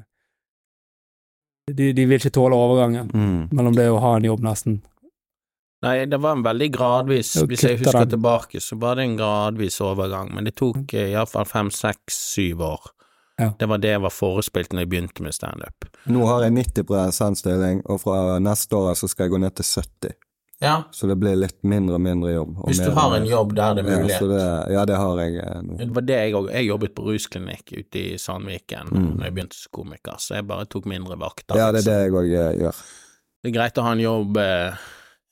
de, 1.74 1.92
de 1.92 2.04
vil 2.06 2.18
ikke 2.20 2.30
tåle 2.36 2.54
overgangen 2.54 3.08
Mm. 3.14 3.48
mellom 3.52 3.74
det 3.74 3.88
å 3.90 3.98
ha 3.98 4.16
en 4.16 4.24
jobb, 4.28 4.40
nesten. 4.40 4.82
Nei, 5.86 5.94
det 6.10 6.18
var 6.22 6.36
en 6.36 6.42
veldig 6.46 6.68
gradvis 6.74 7.30
Hvis 7.46 7.62
jeg 7.66 7.78
husker 7.80 8.00
den. 8.02 8.10
tilbake, 8.16 8.60
så 8.64 8.76
var 8.82 8.98
det 8.98 9.06
en 9.06 9.16
gradvis 9.20 9.78
overgang, 9.86 10.34
men 10.34 10.44
det 10.50 10.56
tok 10.58 10.92
eh, 10.98 11.12
iallfall 11.14 11.46
fem, 11.48 11.70
seks, 11.70 12.18
syv 12.34 12.66
år. 12.72 12.92
Ja. 13.38 13.50
Det 13.60 13.66
var 13.68 13.78
det 13.82 13.90
jeg 13.92 14.00
var 14.00 14.12
forespilt 14.16 14.72
når 14.72 14.86
jeg 14.86 14.88
begynte 14.94 15.22
med 15.26 15.34
standup. 15.36 15.84
Nå 16.08 16.24
har 16.26 16.46
jeg 16.46 16.54
90 16.56 17.36
stilling, 17.36 17.82
og 17.84 18.00
fra 18.00 18.38
neste 18.40 18.78
år 18.78 18.94
så 18.96 19.08
skal 19.12 19.26
jeg 19.28 19.34
gå 19.36 19.40
ned 19.42 19.54
til 19.58 19.68
70. 19.82 20.14
Ja, 20.64 20.78
så 20.90 21.04
det 21.10 21.18
blir 21.20 21.34
litt 21.36 21.58
mindre 21.68 21.98
og 21.98 22.00
mindre 22.00 22.30
jobb. 22.32 22.54
og 22.62 22.70
hvis 22.70 22.78
du 22.80 22.86
mer 22.88 22.96
har 22.96 23.14
en 23.18 23.26
jobb 23.28 23.50
der 23.58 23.74
det 23.76 23.82
er 23.84 23.90
Ja, 23.90 23.96
mulighet. 24.00 24.18
så 24.22 24.28
det, 24.30 24.44
ja, 24.72 24.84
det 24.88 24.96
har 24.96 25.18
jeg 25.20 25.34
eh, 25.42 25.58
nå. 25.66 25.76
Det 25.82 25.88
var 25.98 26.06
det 26.08 26.16
jeg 26.22 26.32
òg. 26.38 26.46
Jeg 26.54 26.66
jobbet 26.70 26.94
på 26.96 27.04
rusklinikk 27.10 27.72
ute 27.76 28.00
i 28.00 28.16
Sandviken 28.16 28.88
Mm. 28.88 29.10
når 29.18 29.24
jeg 29.28 29.34
begynte 29.36 29.58
som 29.60 29.70
komiker, 29.82 30.16
så 30.16 30.38
jeg 30.38 30.46
bare 30.48 30.64
tok 30.64 30.86
mindre 30.88 31.18
vakter. 31.20 31.60
Ja, 31.60 31.68
det 31.76 31.84
er 31.84 31.84
liksom. 31.84 31.92
det 31.92 32.00
jeg 32.00 32.16
òg 32.48 32.60
gjør. 32.62 32.80
Det 33.44 33.50
er 33.52 33.56
greit 33.58 33.78
å 33.78 33.84
ha 33.84 33.92
en 33.92 34.00
jobb 34.00 34.36
eh, 34.40 34.72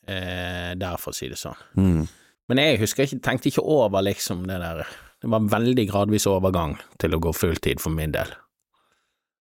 eh, 0.06 0.74
der, 0.78 1.00
for 1.00 1.14
å 1.14 1.16
si 1.16 1.30
det 1.30 1.38
sånn. 1.40 1.58
Mm. 1.78 2.04
Men 2.50 2.60
jeg 2.60 2.80
husker 2.82 3.06
ikke, 3.06 3.22
tenkte 3.24 3.50
ikke 3.50 3.64
over 3.64 4.04
liksom 4.04 4.44
det 4.48 4.58
der 4.60 4.84
Det 4.84 5.30
var 5.32 5.40
en 5.40 5.48
veldig 5.48 5.86
gradvis 5.88 6.26
overgang 6.28 6.76
til 7.00 7.16
å 7.16 7.20
gå 7.22 7.32
fulltid 7.32 7.80
for 7.80 7.94
min 7.94 8.12
del. 8.12 8.28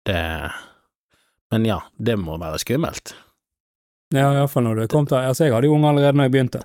Det 0.06 0.50
Men 1.52 1.66
ja, 1.66 1.80
det 1.97 2.18
må 2.18 2.38
være 2.41 2.62
skummelt. 2.62 3.14
Ja, 4.14 4.32
iallfall 4.34 4.66
når 4.66 4.84
det 4.84 4.89
kom 4.89 5.06
til 5.06 5.20
Altså, 5.20 5.45
jeg 5.45 5.54
hadde 5.54 5.70
jo 5.70 5.76
unge 5.78 5.89
allerede 5.91 6.18
når 6.18 6.30
jeg 6.30 6.34
begynte. 6.34 6.62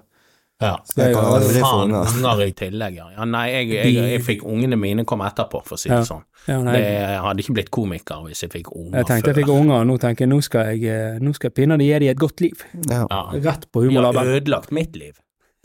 Ja. 0.63 0.77
Jeg 0.97 1.13
kan 1.15 1.25
har- 1.25 1.35
aldri 1.41 1.61
få 1.61 1.67
Faen, 1.67 1.91
unger. 1.91 2.13
unger 2.15 2.43
I 2.47 2.53
tillegg, 2.53 2.95
ja. 2.97 3.09
ja 3.17 3.25
nei, 3.25 3.49
jeg, 3.51 3.69
jeg, 3.75 3.95
jeg 4.13 4.21
fikk 4.23 4.45
ungene 4.47 4.77
mine 4.79 5.05
kom 5.05 5.21
etterpå, 5.27 5.61
for 5.67 5.75
å 5.77 5.79
si 5.79 5.89
det 5.91 5.99
Ja. 5.99 6.05
sånn. 6.05 6.23
Ja, 6.47 6.61
Det, 6.63 6.81
jeg 6.85 7.21
hadde 7.25 7.41
ikke 7.43 7.55
blitt 7.57 7.71
komiker 7.71 8.23
hvis 8.29 8.43
jeg 8.45 8.51
fikk 8.53 8.71
unger 8.77 8.99
jeg 9.01 9.07
tenkte 9.09 9.33
jeg 9.33 9.39
fikk 9.43 9.49
unger, 9.51 9.81
og 9.81 9.87
nå 9.89 9.99
tenker 9.99 10.25
jeg 10.25 10.29
nå 10.31 10.39
skal 10.45 10.67
jeg 10.77 10.85
eh, 10.85 11.19
Nå 11.19 11.33
skal 11.35 11.51
jeg 11.51 11.55
pinadø 11.59 11.85
gi 11.85 11.99
dem 11.99 12.09
et 12.13 12.19
godt 12.21 12.41
liv. 12.45 12.65
Ja. 12.89 13.07
Ja. 13.11 13.21
Rett 13.33 13.67
på 13.73 13.83
De 13.89 13.95
har 13.97 14.15
ødelagt 14.37 14.71
mitt 14.73 14.97
liv. 14.97 15.15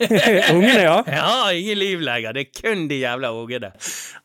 Ungene, 0.00 0.80
ja. 0.82 1.02
Jeg 1.06 1.20
har 1.20 1.52
ingen 1.52 1.78
liv 1.78 2.00
lenger, 2.00 2.32
det 2.32 2.46
er 2.48 2.50
kun 2.62 2.86
de 2.88 3.00
jævla 3.02 3.30
ungene. 3.36 3.70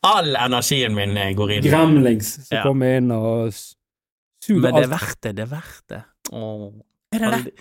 All 0.08 0.36
energien 0.40 0.96
min 0.96 1.18
eh, 1.18 1.34
går 1.36 1.52
inn. 1.58 1.64
Gremlings 1.68 2.34
som 2.48 2.56
Ja. 2.58 2.64
kommer 2.64 2.98
inn 2.98 3.12
og 3.12 3.52
suger 3.54 4.56
alt. 4.56 4.62
Men 4.64 4.74
det 4.76 4.84
er 4.86 4.94
verdt 4.98 5.22
det, 5.22 5.36
det 5.36 5.44
er 5.44 5.52
verdt 5.52 5.88
det. 5.92 6.04
Åh. 6.32 6.72
Er 7.14 7.20
det 7.20 7.44
det? 7.46 7.54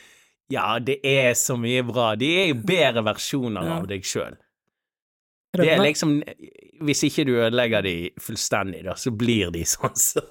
Ja, 0.55 0.79
det 0.79 1.01
er 1.07 1.35
så 1.39 1.57
mye 1.61 1.83
bra. 1.87 2.13
De 2.19 2.31
er 2.41 2.49
jo 2.53 2.61
bedre 2.67 3.05
versjoner 3.07 3.71
av 3.79 3.89
deg 3.91 4.07
sjøl. 4.07 4.37
Det 5.55 5.69
er 5.71 5.83
liksom 5.83 6.17
Hvis 6.83 7.05
ikke 7.07 7.23
du 7.29 7.37
ødelegger 7.37 7.85
de 7.87 8.11
fullstendig, 8.21 8.83
da, 8.89 8.97
så 8.99 9.13
blir 9.15 9.53
de 9.55 9.63
sånn 9.69 9.95
som 10.07 10.27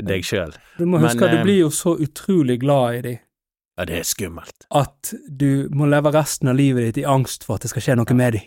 deg 0.00 0.24
sjøl. 0.24 0.54
Du 0.78 0.86
må 0.86 0.98
Men, 0.98 1.10
huske 1.10 1.26
at 1.26 1.34
du 1.34 1.40
eh, 1.42 1.44
blir 1.44 1.60
jo 1.60 1.72
så 1.74 1.96
utrolig 2.00 2.60
glad 2.62 3.00
i 3.00 3.02
de. 3.08 3.12
Ja, 3.76 3.86
det 3.88 3.98
er 4.00 4.08
skummelt. 4.08 4.66
at 4.76 5.12
du 5.28 5.68
må 5.72 5.86
leve 5.88 6.12
resten 6.12 6.50
av 6.52 6.56
livet 6.58 6.90
ditt 6.90 7.02
i 7.02 7.08
angst 7.08 7.46
for 7.46 7.56
at 7.56 7.64
det 7.64 7.70
skal 7.72 7.84
skje 7.84 7.96
noe 8.00 8.16
med 8.16 8.36
de. 8.36 8.42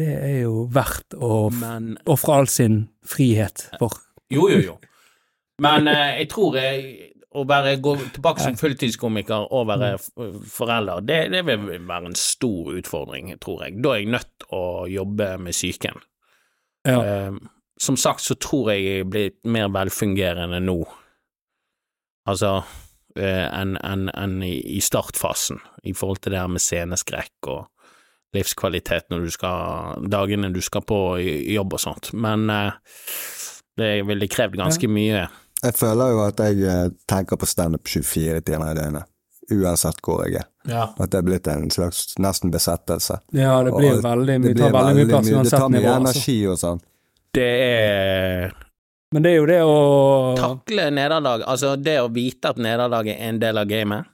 Det 0.00 0.10
er 0.10 0.40
jo 0.42 0.64
verdt 0.74 1.14
å 1.14 1.48
Men 1.54 1.92
ofre 2.10 2.40
all 2.40 2.48
sin 2.50 2.88
frihet 3.06 3.68
for. 3.78 3.94
Jo, 4.32 4.48
jo, 4.50 4.58
jo. 4.72 4.74
Men 5.62 5.86
eh, 5.86 6.18
jeg 6.18 6.30
tror 6.32 6.56
jeg, 6.58 7.12
å 7.34 7.44
være, 7.48 7.76
gå 7.82 7.96
tilbake 8.14 8.44
som 8.44 8.56
fulltidskomiker 8.58 9.48
og 9.54 9.66
være 9.70 9.94
forelder, 10.50 11.02
det, 11.06 11.18
det 11.34 11.42
vil 11.48 11.66
være 11.88 12.12
en 12.12 12.18
stor 12.18 12.72
utfordring, 12.78 13.32
tror 13.42 13.66
jeg. 13.66 13.80
Da 13.82 13.94
er 13.94 14.02
jeg 14.02 14.12
nødt 14.14 14.30
til 14.44 14.54
å 14.54 14.64
jobbe 14.90 15.28
med 15.42 15.56
psyken. 15.56 16.00
Ja. 16.86 16.98
Eh, 17.00 17.36
som 17.80 17.98
sagt 17.98 18.22
så 18.22 18.36
tror 18.38 18.70
jeg 18.72 18.84
jeg 18.84 19.02
er 19.02 19.10
blitt 19.10 19.38
mer 19.50 19.70
velfungerende 19.74 20.60
nå, 20.62 20.78
altså 22.30 22.56
eh, 23.18 23.46
enn 23.48 23.76
en, 23.82 24.08
en 24.14 24.40
i, 24.46 24.80
startfasen, 24.84 25.58
i 25.82 25.94
forhold 25.96 26.22
til 26.22 26.36
det 26.36 26.42
her 26.42 26.52
med 26.52 26.62
sceneskrekk 26.62 27.50
og 27.50 27.64
livskvalitet 28.34 29.10
når 29.12 29.26
du 29.26 29.34
skal, 29.34 30.04
dagene 30.10 30.52
du 30.54 30.60
skal 30.64 30.82
på 30.86 31.00
jobb 31.20 31.76
og 31.76 31.82
sånt. 31.82 32.12
Men 32.14 32.46
eh, 32.50 32.76
det 33.78 33.90
ville 34.06 34.30
krevd 34.30 34.58
ganske 34.60 34.90
mye. 34.90 35.26
Jeg 35.64 35.76
føler 35.78 36.12
jo 36.12 36.22
at 36.26 36.40
jeg 36.44 36.64
eh, 36.68 36.86
tenker 37.08 37.40
på 37.40 37.48
standup 37.48 37.88
24 37.88 38.40
timer 38.44 38.72
i 38.72 38.78
døgnet, 38.78 39.08
uansett 39.54 40.00
hvor 40.04 40.24
jeg 40.26 40.42
er. 40.42 40.48
Ja. 40.68 40.88
At 40.98 41.12
det 41.12 41.20
er 41.20 41.26
blitt 41.26 41.48
en 41.52 41.70
slags 41.72 42.18
nesten 42.20 42.52
besettelse. 42.52 43.20
Ja, 43.36 43.56
det 43.64 43.72
blir 43.76 43.98
Og 43.98 44.04
veldig 44.04 44.34
Det 44.34 44.42
mye, 44.42 44.52
blir 44.52 44.64
tar 44.64 44.76
veldig 44.76 44.98
mye 44.98 45.10
plass 45.12 45.30
uansett 45.30 45.40
nivå. 45.40 45.44
Det 45.44 45.56
tar 45.56 45.72
mye. 45.72 45.86
Altså. 45.86 46.02
energi 46.02 46.36
og 46.52 46.60
sånn. 46.60 46.84
Det 47.34 47.50
er 47.64 48.54
Men 49.14 49.24
det 49.24 49.30
er 49.30 49.36
jo 49.36 49.46
det 49.46 49.60
å 49.62 49.78
takle 50.38 50.88
nederlag, 50.90 51.44
altså 51.46 51.74
det 51.78 52.00
å 52.02 52.08
vite 52.10 52.50
at 52.50 52.58
nederlag 52.58 53.08
er 53.12 53.20
en 53.28 53.36
del 53.38 53.60
av 53.60 53.68
gamet, 53.70 54.08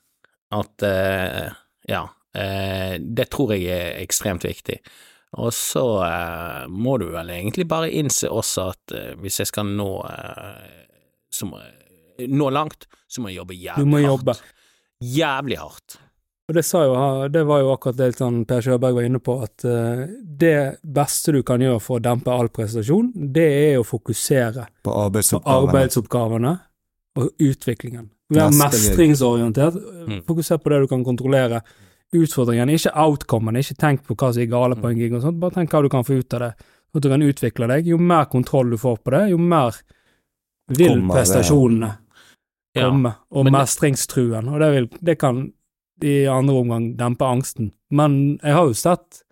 at 0.54 0.86
uh, 0.86 1.52
ja, 1.88 2.06
Uh, 2.30 2.94
det 3.02 3.24
tror 3.34 3.56
jeg 3.56 3.64
er 3.74 3.96
ekstremt 4.04 4.44
viktig. 4.46 4.76
Og 5.42 5.48
så 5.50 5.82
uh, 5.98 6.68
må 6.70 6.92
du 7.02 7.08
vel 7.10 7.32
egentlig 7.34 7.64
bare 7.66 7.88
innse 7.90 8.30
også 8.30 8.68
at 8.70 8.94
hvis 9.18 9.40
jeg 9.42 9.50
skal 9.50 9.66
nå 9.66 9.88
så 11.30 11.46
må, 11.48 11.60
nå 12.28 12.50
langt, 12.52 12.86
så 13.08 13.22
må 13.24 13.30
jeg 13.32 13.40
jobbe 13.40 13.54
Du 13.56 13.64
jævlig 13.64 13.86
må 13.88 13.98
hardt. 14.00 14.10
jobbe. 14.10 14.34
Jævlig 15.00 15.58
hardt. 15.60 15.98
Og 16.50 16.54
det, 16.56 16.64
sa 16.66 16.80
jo, 16.82 16.94
det 17.30 17.44
var 17.46 17.60
jo 17.62 17.68
akkurat 17.70 17.96
det 18.00 18.08
sånn 18.18 18.40
Per 18.50 18.64
Sjøberg 18.64 18.96
var 18.96 19.04
inne 19.06 19.20
på, 19.22 19.36
at 19.44 19.64
eh, 19.70 20.00
det 20.40 20.80
beste 20.82 21.30
du 21.36 21.44
kan 21.46 21.62
gjøre 21.62 21.78
for 21.80 22.00
å 22.00 22.02
dempe 22.02 22.32
all 22.34 22.48
prestasjon, 22.50 23.12
det 23.30 23.44
er 23.70 23.76
å 23.78 23.84
fokusere 23.86 24.64
På 24.82 24.90
på 24.90 24.96
arbeidsoppgavene. 25.04 25.68
arbeidsoppgavene 25.68 26.54
og 27.20 27.30
utviklingen. 27.46 28.10
Være 28.30 28.50
mestringsorientert. 28.58 29.78
Fokusere 29.78 30.26
Fokuser 30.26 30.58
på 30.62 30.70
det 30.74 30.80
du 30.82 30.90
kan 30.90 31.06
kontrollere. 31.06 31.62
Utfordringene, 32.18 32.74
ikke 32.74 32.92
outcomen, 32.98 33.56
ikke 33.62 33.76
tenk 33.78 34.02
på 34.06 34.16
hva 34.18 34.32
som 34.34 34.42
er 34.42 34.50
gale 34.50 34.74
på 34.78 34.90
en 34.90 34.98
gig 34.98 35.14
og 35.14 35.22
sånt, 35.22 35.38
bare 35.38 35.54
tenk 35.54 35.70
hva 35.70 35.82
du 35.86 35.88
kan 35.92 36.02
få 36.06 36.18
ut 36.18 36.34
av 36.34 36.42
det. 36.48 36.52
At 36.90 37.04
du 37.04 37.08
kan 37.12 37.22
utvikle 37.22 37.68
deg. 37.70 37.86
Jo 37.86 37.98
mer 38.02 38.26
kontroll 38.26 38.72
du 38.74 38.78
får 38.82 38.96
på 39.06 39.12
det, 39.14 39.22
jo 39.30 39.38
mer 39.38 39.76
vil 40.70 40.94
Kommer 40.96 41.14
prestasjonene 41.20 41.90
Ja. 42.74 42.88
komme, 42.88 43.14
og 43.30 43.44
Men- 43.44 43.52
mestringstruen, 43.58 44.48
og 44.48 44.60
det, 44.60 44.68
vil, 44.72 44.88
det 45.02 45.18
kan 45.18 45.52
i 46.02 46.24
andre 46.30 46.54
omgang 46.54 46.96
dempe 46.96 47.24
angsten. 47.26 47.72
Men 47.90 48.38
jeg 48.42 48.52
har 48.54 48.66
jo 48.68 48.72
sett 48.78 49.22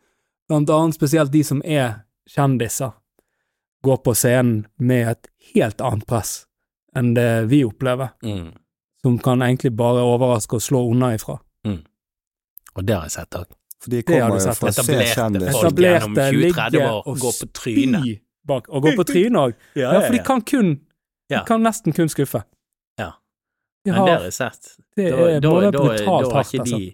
blant 0.48 0.68
annet 0.70 0.94
spesielt 0.98 1.30
de 1.32 1.42
som 1.44 1.62
er 1.64 2.02
kjendiser, 2.28 2.92
gå 3.84 3.96
på 4.02 4.14
scenen 4.14 4.66
med 4.78 5.08
et 5.12 5.28
helt 5.54 5.80
annet 5.80 6.06
press 6.06 6.46
enn 6.96 7.14
det 7.14 7.48
vi 7.48 7.62
opplever, 7.64 8.10
Mm. 8.24 8.52
som 9.02 9.18
kan 9.18 9.38
egentlig 9.40 9.76
bare 9.76 10.02
overraske 10.02 10.54
og 10.54 10.60
slå 10.60 10.90
unna 10.90 11.14
ifra. 11.14 11.38
Og 12.76 12.84
det 12.86 12.94
har 12.94 13.02
jeg 13.04 13.10
sett 13.10 13.30
òg. 13.30 13.46
For 13.80 13.90
de 13.90 14.02
kommer 14.02 14.34
jo 14.38 14.52
fra 14.52 14.68
å 14.68 14.72
se 14.72 14.82
Etablerte 14.82 15.52
folk. 15.52 15.78
gjennom 15.78 16.14
20-30 16.14 16.82
år 16.82 17.02
og 17.06 17.16
gå 17.18 17.30
på 17.40 17.46
trynet. 17.52 18.20
bak, 18.46 18.68
og 18.68 18.82
går 18.82 18.96
på 18.96 19.04
trynet 19.04 19.38
òg. 19.38 19.54
Ja, 19.76 20.00
for 20.00 20.12
de 20.12 20.18
kan 20.24 20.40
kun 20.42 20.80
Ja. 21.28 21.44
Kan 21.44 21.62
nesten 21.62 21.92
kun 21.92 22.08
skuffe. 22.08 22.44
Ja. 22.98 23.12
De 23.84 23.92
Men 23.92 23.94
det 23.94 24.00
har 24.00 24.16
har, 24.18 24.24
jeg 24.24 24.32
sett. 24.32 24.72
det 24.96 25.10
Da, 25.12 25.28
er 25.28 25.40
da, 25.40 25.50
både 25.50 25.70
da, 25.72 25.78
brutalt 25.78 26.06
da 26.06 26.10
har 26.30 26.32
hardt, 26.34 26.54
ikke 26.54 26.62
altså. 26.64 26.78
de 26.78 26.92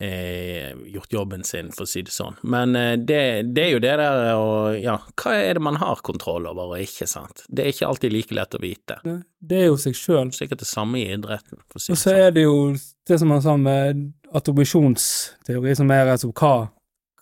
eh, 0.00 0.72
gjort 0.94 1.12
jobben 1.12 1.44
sin, 1.44 1.68
for 1.72 1.84
å 1.84 1.88
si 1.88 2.02
det 2.02 2.10
sånn. 2.14 2.34
Men 2.42 2.74
eh, 2.76 2.96
det, 2.96 3.20
det 3.54 3.64
er 3.66 3.70
jo 3.76 3.82
det 3.84 3.92
der 4.00 4.32
å 4.34 4.46
Ja, 4.82 4.96
hva 5.22 5.34
er 5.38 5.54
det 5.54 5.62
man 5.62 5.76
har 5.78 6.00
kontroll 6.02 6.48
over 6.50 6.72
og 6.74 6.80
ikke, 6.82 7.06
sant? 7.06 7.44
Det 7.48 7.64
er 7.66 7.70
ikke 7.74 7.86
alltid 7.92 8.12
like 8.16 8.34
lett 8.34 8.56
å 8.58 8.62
vite. 8.62 8.98
Det- 9.04 9.20
Det 9.42 9.58
er 9.60 9.66
jo 9.66 9.76
seg 9.76 9.94
sjøl. 9.98 10.32
Sikkert 10.34 10.58
det 10.64 10.68
samme 10.70 10.98
i 10.98 11.06
idretten, 11.14 11.58
for 11.68 11.78
å 11.78 11.82
si 11.82 11.92
det 11.92 11.98
sånn. 11.98 11.98
Og 11.98 11.98
så 11.98 12.10
sånn. 12.10 12.26
er 12.26 12.30
det 12.30 12.42
jo 12.42 12.58
det 13.06 13.18
som 13.20 13.28
man 13.28 13.42
sa 13.42 13.56
med 13.56 14.12
attribusjonsteori, 14.32 15.76
som 15.76 15.90
er 15.90 16.06
altså 16.12 16.32
hva, 16.32 16.70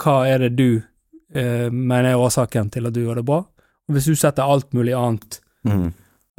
hva 0.03 0.17
er 0.29 0.39
det 0.47 0.57
du 0.57 0.83
eh, 1.35 1.69
mener 1.71 2.11
er 2.13 2.21
årsaken 2.21 2.71
til 2.73 2.87
at 2.87 2.93
du 2.97 3.01
gjør 3.05 3.21
det 3.21 3.25
bra? 3.29 3.41
Og 3.89 3.95
hvis 3.97 4.07
du 4.07 4.15
setter 4.17 4.43
alt 4.43 4.73
mulig 4.73 4.95
annet, 4.97 5.41
Mm. 5.61 5.91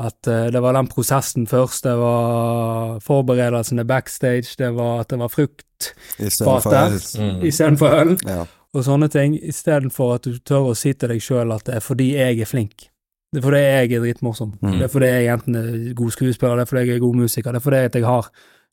At 0.08 0.28
eh, 0.30 0.48
det 0.54 0.62
var 0.64 0.76
den 0.78 0.90
prosessen 0.92 1.48
først, 1.50 1.86
det 1.86 1.94
var 2.00 3.00
forberedelsene 3.06 3.86
backstage, 3.88 4.56
det 4.60 4.72
var 4.78 5.04
at 5.04 5.12
det 5.14 5.20
var 5.22 5.32
frukt 5.34 5.92
I 6.20 6.30
stedet 6.32 7.80
for 7.80 7.90
øl. 7.90 8.16
Mm. 8.16 8.30
Ja. 8.30 8.46
og 8.74 8.86
sånne 8.88 9.10
ting, 9.12 9.36
istedenfor 9.36 10.16
at 10.16 10.28
du 10.30 10.40
tør 10.40 10.72
å 10.72 10.78
si 10.78 10.94
til 10.94 11.12
deg 11.12 11.22
sjøl 11.24 11.52
at 11.56 11.66
det 11.68 11.80
er 11.80 11.86
fordi 11.86 12.12
jeg 12.16 12.40
er 12.42 12.50
flink. 12.50 12.88
Det 13.32 13.40
er 13.40 13.46
fordi 13.46 13.62
jeg 13.64 13.92
er 13.96 14.04
dritmorsom. 14.04 14.54
Mm. 14.62 14.78
Det 14.78 14.86
er 14.88 14.92
fordi 14.92 15.10
jeg 15.12 15.32
enten 15.34 15.56
er 15.60 15.94
god 15.96 16.12
skuespiller, 16.18 16.60
det 16.60 16.66
er 16.66 16.72
fordi 16.72 16.86
jeg 16.86 16.96
er 17.00 17.04
god 17.06 17.20
musiker, 17.24 17.52
det 17.52 17.62
er 17.62 17.66
fordi 17.68 17.82
at 17.90 17.96
jeg 17.96 18.08
har 18.08 18.32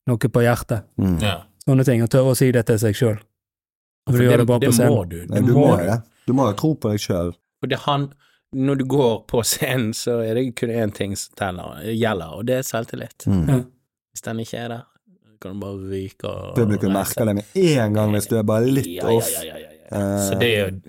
noe 0.09 0.31
på 0.35 0.45
hjertet. 0.45 0.87
Mm. 0.99 1.19
Ja. 1.23 1.35
Sånne 1.69 1.85
ting, 1.85 2.03
og 2.03 2.11
tørre 2.11 2.33
å 2.33 2.39
si 2.39 2.49
det 2.55 2.65
til 2.67 2.79
seg 2.81 2.97
sjøl. 2.97 3.19
For 4.09 4.17
du 4.17 4.25
gjør 4.25 4.41
det 4.41 4.47
det 4.49 4.71
på 4.71 4.73
scenen. 4.73 4.95
må 4.95 5.05
du. 5.05 5.19
Nei, 5.29 5.43
Det 5.43 5.47
du 5.47 5.53
må 5.59 5.67
du. 5.77 5.91
Du 6.29 6.33
må 6.37 6.47
jo 6.49 6.57
tro 6.57 6.71
på 6.81 6.93
deg 6.95 7.03
sjøl. 7.03 7.35
For 7.61 7.71
det 7.71 7.81
han 7.85 8.09
Når 8.57 8.79
du 8.81 8.85
går 8.89 9.17
på 9.29 9.43
scenen, 9.45 9.91
så 9.93 10.23
er 10.25 10.39
det 10.39 10.47
kun 10.57 10.71
én 10.73 10.93
ting 10.95 11.17
som 11.21 11.35
teller, 11.37 11.83
gjelder, 11.93 12.37
og 12.39 12.47
det 12.49 12.61
er 12.61 12.63
selvtillit. 12.65 13.27
Mm. 13.29 13.43
Ja. 13.45 13.59
Hvis 14.15 14.25
den 14.25 14.41
ikke 14.41 14.63
er 14.63 14.69
der, 14.73 14.87
kan 15.39 15.55
du 15.55 15.63
bare 15.63 15.91
ryke 15.91 16.31
og 16.31 16.55
Publikum 16.57 16.95
merker 16.97 17.29
det 17.29 17.35
med 17.39 17.59
en 17.63 17.99
gang 17.99 18.15
hvis 18.17 18.27
du 18.27 18.39
er 18.41 18.47
bare 18.49 18.67
litt 18.67 18.89
ja, 18.97 19.11
off. 19.13 19.29
Ja, 19.37 19.45
ja, 19.47 19.59
ja, 19.61 19.75
ja. 19.75 19.99
Eh, 19.99 20.23
Så 20.27 20.39
det 20.41 20.49
er 20.49 20.65
jo 20.65 20.81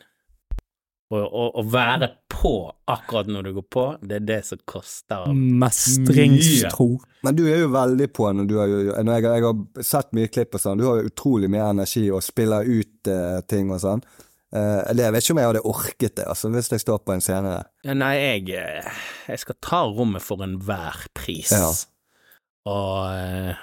å, 1.10 1.20
å, 1.20 1.43
å 1.57 1.64
være 1.66 2.12
på 2.30 2.53
akkurat 2.89 3.30
når 3.32 3.47
du 3.47 3.53
går 3.57 3.66
på, 3.74 3.86
det 4.05 4.20
er 4.20 4.26
det 4.28 4.39
som 4.45 4.60
koster. 4.70 5.26
Mestringstro. 5.34 6.91
Men 7.26 7.38
du 7.38 7.43
er 7.49 7.64
jo 7.64 7.72
veldig 7.74 8.07
på 8.14 8.30
når 8.38 8.49
du 8.49 8.55
har 8.60 8.70
jo 8.70 8.82
når 8.93 9.16
jeg, 9.16 9.26
jeg 9.26 9.45
har 9.47 9.86
sett 9.89 10.14
mye 10.16 10.32
klipp 10.32 10.55
og 10.55 10.64
sånn, 10.64 10.80
du 10.80 10.86
har 10.88 11.01
jo 11.01 11.10
utrolig 11.10 11.49
mye 11.51 11.72
energi 11.74 12.05
og 12.14 12.24
spiller 12.24 12.70
ut 12.70 13.10
uh, 13.12 13.39
ting 13.49 13.74
og 13.74 13.82
sånn. 13.84 14.05
Eh, 14.50 14.82
eller 14.89 15.06
jeg 15.06 15.14
vet 15.14 15.26
ikke 15.26 15.34
om 15.36 15.39
jeg 15.39 15.50
hadde 15.52 15.68
orket 15.70 16.16
det, 16.18 16.24
altså, 16.26 16.50
hvis 16.50 16.72
jeg 16.74 16.82
står 16.82 17.04
på 17.06 17.14
en 17.14 17.22
scene 17.22 17.52
der. 17.54 17.68
Ja, 17.86 17.93
nei, 17.97 18.14
jeg, 18.18 18.47
eh, 18.58 19.02
jeg 19.30 19.43
skal 19.43 19.58
ta 19.62 19.84
rommet 19.86 20.26
for 20.26 20.41
enhver 20.41 21.04
pris. 21.18 21.54
Ja. 21.54 21.70
Og 22.70 22.95
eh, 23.14 23.60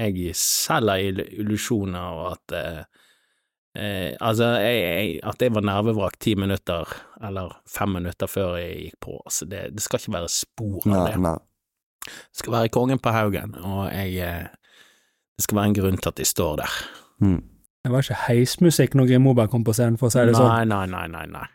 jeg 0.00 0.32
selger 0.40 1.20
illusjoner, 1.28 2.16
og 2.16 2.32
at 2.38 2.56
eh, 2.56 2.80
Altså, 3.70 4.48
jeg, 4.58 4.78
jeg, 4.82 5.10
at 5.30 5.42
jeg 5.44 5.52
var 5.54 5.62
nervevrak 5.62 6.16
ti 6.18 6.32
minutter, 6.34 6.90
eller 7.22 7.52
fem 7.70 7.92
minutter 8.00 8.26
før 8.26 8.56
jeg 8.58 8.80
gikk 8.80 8.96
på, 9.06 9.20
altså, 9.22 9.46
det, 9.46 9.60
det 9.76 9.84
skal 9.84 10.00
ikke 10.00 10.14
være 10.16 10.32
spor 10.34 10.88
av 10.88 11.04
det. 11.06 11.20
nei. 11.22 11.36
Det 12.10 12.40
skal 12.40 12.56
være 12.56 12.72
kongen 12.74 12.98
på 12.98 13.12
haugen, 13.14 13.54
og 13.60 13.92
jeg 13.92 14.48
Det 15.36 15.44
skal 15.44 15.56
være 15.60 15.70
en 15.70 15.76
grunn 15.78 16.00
til 16.00 16.10
at 16.10 16.18
de 16.18 16.26
står 16.26 16.56
der. 16.64 16.80
Mm. 17.22 17.38
Det 17.84 17.92
var 17.94 18.04
ikke 18.04 18.18
heismusikk 18.26 18.94
når 18.98 19.08
Grim 19.08 19.24
Moberg 19.24 19.50
kom 19.52 19.64
på 19.64 19.72
scenen, 19.76 19.96
for 20.00 20.10
å 20.10 20.12
si 20.12 20.20
det 20.28 20.36
sånn. 20.36 20.50
Nei, 20.50 20.66
nei, 20.68 20.84
nei, 20.90 21.06
nei. 21.08 21.26
nei. 21.32 21.46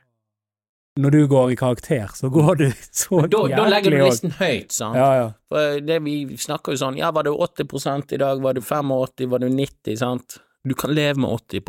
Når 0.96 1.12
du 1.12 1.28
går 1.28 1.52
i 1.52 1.56
karakter, 1.60 2.08
så 2.16 2.30
går 2.32 2.56
du 2.56 2.66
så 2.96 3.26
Da, 3.28 3.42
da 3.52 3.66
legger 3.68 3.92
du 3.92 3.98
jævlig 3.98 4.14
listen 4.14 4.34
høyt, 4.40 4.72
sant? 4.72 4.96
Ja, 4.96 5.10
ja. 5.20 5.28
For 5.52 5.84
det 5.84 6.00
vi 6.06 6.16
snakker 6.40 6.74
jo 6.76 6.82
sånn, 6.86 6.98
ja, 7.02 7.12
var 7.16 7.28
det 7.28 7.36
80 7.36 8.16
i 8.16 8.22
dag, 8.22 8.42
var 8.42 8.56
det 8.56 8.64
85, 8.64 9.30
var 9.34 9.44
det 9.44 9.52
90, 9.54 10.00
sant? 10.00 10.40
Du 10.66 10.74
kan 10.74 10.90
leve 10.96 11.20
med 11.22 11.30
80 11.30 11.62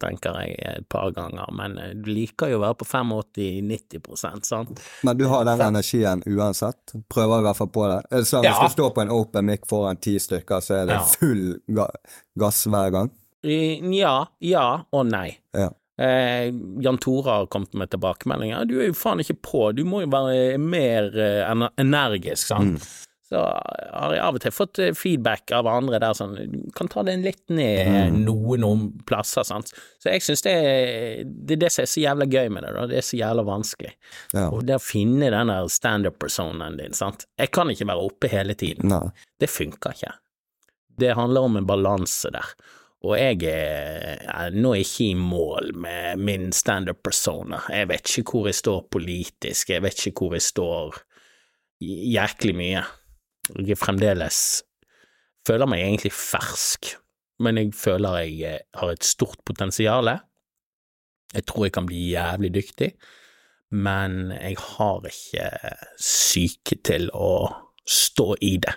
tenker 0.00 0.38
jeg 0.40 0.54
et 0.64 0.86
par 0.88 1.10
ganger, 1.12 1.50
men 1.52 1.74
eh, 1.76 1.90
du 1.92 2.08
liker 2.08 2.48
jo 2.48 2.56
å 2.56 2.62
være 2.62 2.78
på 2.80 2.86
85-90 2.88 4.16
sant? 4.48 4.80
Men 5.04 5.18
du 5.18 5.26
har 5.28 5.44
den 5.44 5.60
energien 5.60 6.22
uansett? 6.24 6.94
Prøver 7.12 7.42
i 7.42 7.46
hvert 7.50 7.58
fall 7.58 7.68
på 7.74 7.84
det? 7.90 7.98
Så 8.08 8.16
det 8.16 8.30
sånn 8.30 8.48
Ja. 8.48 8.54
Hvis 8.62 8.72
du 8.72 8.78
står 8.78 8.94
på 8.96 9.04
en 9.04 9.12
open 9.12 9.50
mic 9.50 9.68
foran 9.68 10.00
ti 10.00 10.16
stykker, 10.16 10.64
så 10.64 10.78
er 10.78 10.86
det 10.88 10.96
Ja. 10.96 11.04
full 11.04 11.60
ga 11.68 11.90
gass 12.38 12.64
hver 12.64 12.94
gang? 12.96 13.10
I- 13.44 13.80
Ja, 13.98 14.26
ja 14.40 14.84
og 14.92 15.06
nei. 15.10 15.38
Ja. 15.56 15.70
Eh, 16.00 16.48
Jan 16.80 16.96
Tore 16.98 17.28
har 17.30 17.46
kommet 17.52 17.74
med 17.74 17.90
tilbakemeldinger. 17.92 18.64
Du 18.66 18.78
er 18.80 18.86
jo 18.88 18.96
faen 18.96 19.20
ikke 19.20 19.36
på, 19.44 19.66
du 19.76 19.84
må 19.84 20.00
jo 20.04 20.08
være 20.08 20.58
mer 20.58 21.10
eh, 21.18 21.44
ener- 21.50 21.72
energisk, 21.76 22.46
sant. 22.48 22.80
Så 23.30 23.38
har 23.38 24.10
jeg 24.16 24.22
av 24.24 24.34
og 24.34 24.40
til 24.42 24.50
fått 24.50 24.78
eh, 24.82 24.94
feedback 24.96 25.52
av 25.54 25.68
andre 25.70 26.00
der 26.02 26.16
sånn 26.18 26.32
Du 26.50 26.70
kan 26.74 26.88
ta 26.90 27.04
den 27.06 27.22
litt 27.22 27.44
ned 27.52 28.16
noen 28.24 28.64
om 28.66 28.80
plasser, 29.06 29.44
sant. 29.46 29.70
Så 30.02 30.10
jeg 30.10 30.24
syns 30.24 30.42
det, 30.42 30.54
det 31.46 31.54
er 31.58 31.60
det 31.66 31.70
som 31.70 31.84
er 31.84 31.92
så 31.92 32.00
jævla 32.02 32.26
gøy 32.32 32.48
med 32.56 32.64
det, 32.64 32.72
da. 32.74 32.86
Det 32.90 32.96
er 32.98 33.06
så 33.06 33.20
jævla 33.20 33.44
vanskelig. 33.46 33.92
Ja. 34.34 34.48
Og 34.50 34.64
det 34.66 34.80
å 34.80 34.82
finne 34.82 35.30
den 35.30 35.52
der 35.52 35.68
standup-personen 35.70 36.80
din, 36.80 36.96
sant. 36.96 37.28
Jeg 37.38 37.52
kan 37.54 37.70
ikke 37.70 37.86
være 37.92 38.08
oppe 38.08 38.32
hele 38.32 38.56
tiden. 38.58 38.88
Nei. 38.90 39.04
Det 39.38 39.52
funker 39.52 39.94
ikke. 39.94 40.12
Det 40.98 41.14
handler 41.14 41.46
om 41.46 41.56
en 41.60 41.68
balanse 41.68 42.32
der. 42.34 42.50
Og 43.00 43.14
jeg 43.16 43.42
er, 43.48 44.20
er 44.28 44.56
nå 44.56 44.74
ikke 44.76 45.06
i 45.06 45.14
mål 45.16 45.70
med 45.80 46.20
min 46.20 46.50
standup-persona. 46.52 47.62
Jeg 47.72 47.88
vet 47.88 48.16
ikke 48.20 48.34
hvor 48.36 48.50
jeg 48.50 48.58
står 48.58 48.82
politisk, 48.92 49.70
jeg 49.72 49.82
vet 49.82 50.06
ikke 50.06 50.26
hvor 50.26 50.36
jeg 50.36 50.44
står 50.44 50.98
jæklig 51.80 52.56
mye. 52.58 52.82
Jeg 53.56 53.72
er 53.72 53.80
fremdeles 53.80 54.42
føler 55.46 55.70
meg 55.70 55.84
egentlig 55.84 56.12
fersk, 56.14 56.92
men 57.40 57.60
jeg 57.60 57.72
føler 57.76 58.20
jeg 58.24 58.36
eh, 58.48 58.66
har 58.80 58.92
et 58.92 59.06
stort 59.06 59.40
potensial. 59.46 60.12
Jeg 61.34 61.46
tror 61.48 61.66
jeg 61.66 61.74
kan 61.76 61.88
bli 61.88 62.10
jævlig 62.12 62.52
dyktig, 62.54 62.92
men 63.70 64.34
jeg 64.34 64.58
har 64.60 65.08
ikke 65.08 65.48
syke 66.02 66.80
til 66.84 67.08
å 67.14 67.32
stå 67.90 68.34
i 68.44 68.56
det. 68.62 68.76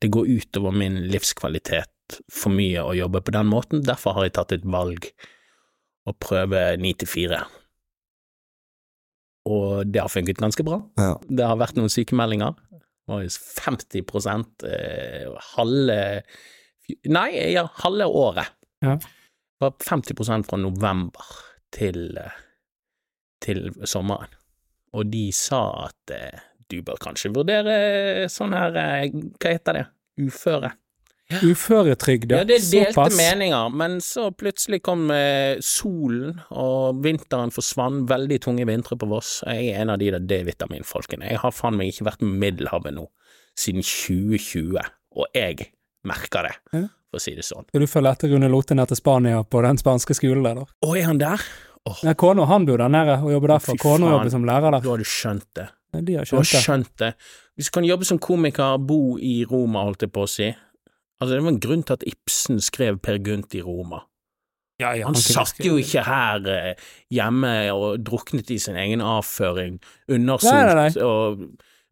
Det 0.00 0.10
går 0.12 0.30
utover 0.40 0.74
min 0.76 0.98
livskvalitet 1.12 1.92
for 2.32 2.54
mye 2.54 2.82
å 2.82 2.96
jobbe 2.96 3.22
på 3.24 3.34
den 3.34 3.48
måten, 3.50 3.84
derfor 3.86 4.16
har 4.16 4.28
jeg 4.28 4.36
tatt 4.38 4.54
et 4.56 4.66
valg 4.66 5.10
å 6.08 6.14
prøve 6.16 6.62
ni 6.80 6.92
til 6.98 7.10
fire. 7.10 7.42
Og 9.50 9.88
det 9.88 10.02
har 10.02 10.12
funket 10.12 10.40
ganske 10.40 10.64
bra. 10.66 10.80
Ja. 11.00 11.14
Det 11.24 11.46
har 11.46 11.60
vært 11.60 11.78
noen 11.78 11.92
sykemeldinger. 11.92 12.56
Det 12.70 13.14
var 13.14 13.22
jo 13.24 13.30
50 13.32 14.02
eh, 14.70 15.30
halve 15.54 16.00
Nei, 17.06 17.28
ja, 17.54 17.68
halve 17.84 18.06
året. 18.06 18.50
Ja. 18.82 18.96
Det 19.60 19.62
var 19.62 19.76
50% 19.84 20.48
fra 20.48 20.58
november 20.58 21.26
til, 21.70 22.16
eh, 22.18 22.38
til 23.44 23.68
sommeren. 23.86 24.32
Og 24.98 25.06
de 25.12 25.28
sa 25.36 25.86
at 25.86 26.14
eh, 26.14 26.40
du 26.70 26.80
bør 26.86 26.98
kanskje 27.02 27.32
vurdere 27.34 28.26
sånn 28.32 28.56
her, 28.56 28.74
eh, 28.80 29.12
hva 29.12 29.52
heter 29.54 29.78
det, 29.78 29.84
uføre. 30.26 30.72
Uføretrygd, 31.30 32.32
Ja, 32.32 32.44
det 32.44 32.58
delte 32.70 32.92
såpass. 32.92 33.16
meninger, 33.16 33.68
men 33.72 33.98
så 34.00 34.30
plutselig 34.34 34.82
kom 34.82 35.10
eh, 35.14 35.56
solen, 35.62 36.40
og 36.50 37.00
vinteren 37.04 37.52
forsvant. 37.54 38.08
Veldig 38.10 38.40
tunge 38.42 38.66
vintre 38.66 38.96
på 38.98 39.08
Voss. 39.08 39.42
Jeg 39.46 39.70
er 39.74 39.82
en 39.84 39.90
av 39.94 39.98
de 40.02 40.10
der 40.10 40.20
D-vitaminfolkene. 40.20 41.28
Jeg 41.30 41.38
har 41.42 41.50
faen 41.54 41.76
meg 41.78 41.92
ikke 41.92 42.08
vært 42.10 42.22
med 42.26 42.38
Middelhavet 42.44 42.94
nå 42.96 43.06
siden 43.60 43.82
2020, 43.82 44.78
og 45.16 45.26
jeg 45.34 45.70
merker 46.06 46.42
det, 46.48 46.54
Ja. 46.72 46.86
for 47.10 47.18
å 47.18 47.20
si 47.20 47.34
det 47.34 47.44
sånn. 47.44 47.66
Skal 47.68 47.80
du 47.80 47.86
følge 47.86 48.12
etter 48.14 48.30
Rune 48.32 48.48
Lotte 48.48 48.74
ned 48.74 48.88
til 48.88 48.96
Spania 48.96 49.42
på 49.44 49.62
den 49.62 49.76
spanske 49.76 50.14
skolen 50.16 50.42
der, 50.46 50.54
da? 50.54 50.64
Å, 50.86 50.94
er 50.96 51.04
han 51.04 51.18
der? 51.18 51.40
Nei, 52.04 52.14
kona 52.14 52.44
han 52.46 52.66
bor 52.68 52.76
der 52.78 52.88
nede 52.92 53.18
og 53.24 53.30
jobber 53.32 53.48
derfor. 53.56 53.76
Kona 53.80 54.10
jobber 54.14 54.30
som 54.30 54.44
lærer 54.44 54.70
der. 54.70 54.80
da 54.84 54.90
har 54.90 54.98
du 54.98 55.04
skjønt 55.04 55.46
det. 55.56 55.68
Nei, 55.92 56.02
De 56.06 56.14
har 56.20 56.24
skjønt, 56.24 56.50
Du 56.50 56.56
har 56.56 56.62
skjønt 56.62 56.96
det. 56.98 57.14
Hvis 57.56 57.66
du 57.66 57.70
kan 57.74 57.84
jobbe 57.84 58.04
som 58.06 58.18
komiker, 58.18 58.78
bo 58.78 59.16
i 59.18 59.44
Roma, 59.50 59.82
holdt 59.84 60.00
jeg 60.06 60.12
på 60.12 60.22
å 60.22 60.28
si. 60.28 60.54
Altså, 61.20 61.34
det 61.34 61.42
var 61.44 61.52
en 61.52 61.60
grunn 61.60 61.82
til 61.84 61.98
at 61.98 62.06
Ibsen 62.08 62.62
skrev 62.64 62.98
Per 63.04 63.18
Gynt 63.20 63.54
i 63.54 63.60
Roma. 63.62 64.00
Ja, 64.80 64.94
ja, 64.96 65.04
Han 65.04 65.14
han 65.14 65.20
satt 65.20 65.58
jo 65.60 65.76
ikke 65.76 66.06
her 66.06 66.46
eh, 66.48 66.86
hjemme 67.12 67.52
og 67.74 68.00
druknet 68.06 68.48
i 68.50 68.56
sin 68.58 68.78
egen 68.80 69.02
avføring, 69.04 69.76
undersolt 70.08 70.96
og 71.04 71.44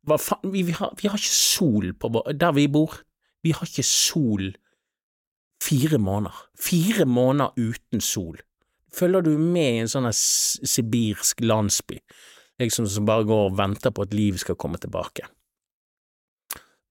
hva 0.09 0.17
faen, 0.17 0.49
vi, 0.55 0.63
vi, 0.65 0.73
har, 0.73 0.95
vi 0.97 1.11
har 1.11 1.21
ikke 1.21 1.37
sol 1.37 1.93
på 2.01 2.09
der 2.33 2.55
vi 2.57 2.65
bor. 2.73 3.03
Vi 3.45 3.53
har 3.53 3.69
ikke 3.69 3.85
sol 3.85 4.55
fire 5.63 5.99
måneder. 6.01 6.39
Fire 6.57 7.05
måneder 7.05 7.53
uten 7.59 8.01
sol. 8.01 8.39
Følger 8.95 9.21
du 9.27 9.35
med 9.37 9.69
i 9.69 9.83
en 9.83 9.91
sånn 9.91 10.09
sibirsk 10.17 11.43
landsby, 11.45 11.99
liksom 12.63 12.89
som 12.89 13.07
bare 13.09 13.27
går 13.29 13.51
og 13.51 13.59
venter 13.59 13.93
på 13.93 14.07
at 14.09 14.17
livet 14.17 14.41
skal 14.41 14.57
komme 14.57 14.81
tilbake? 14.81 15.29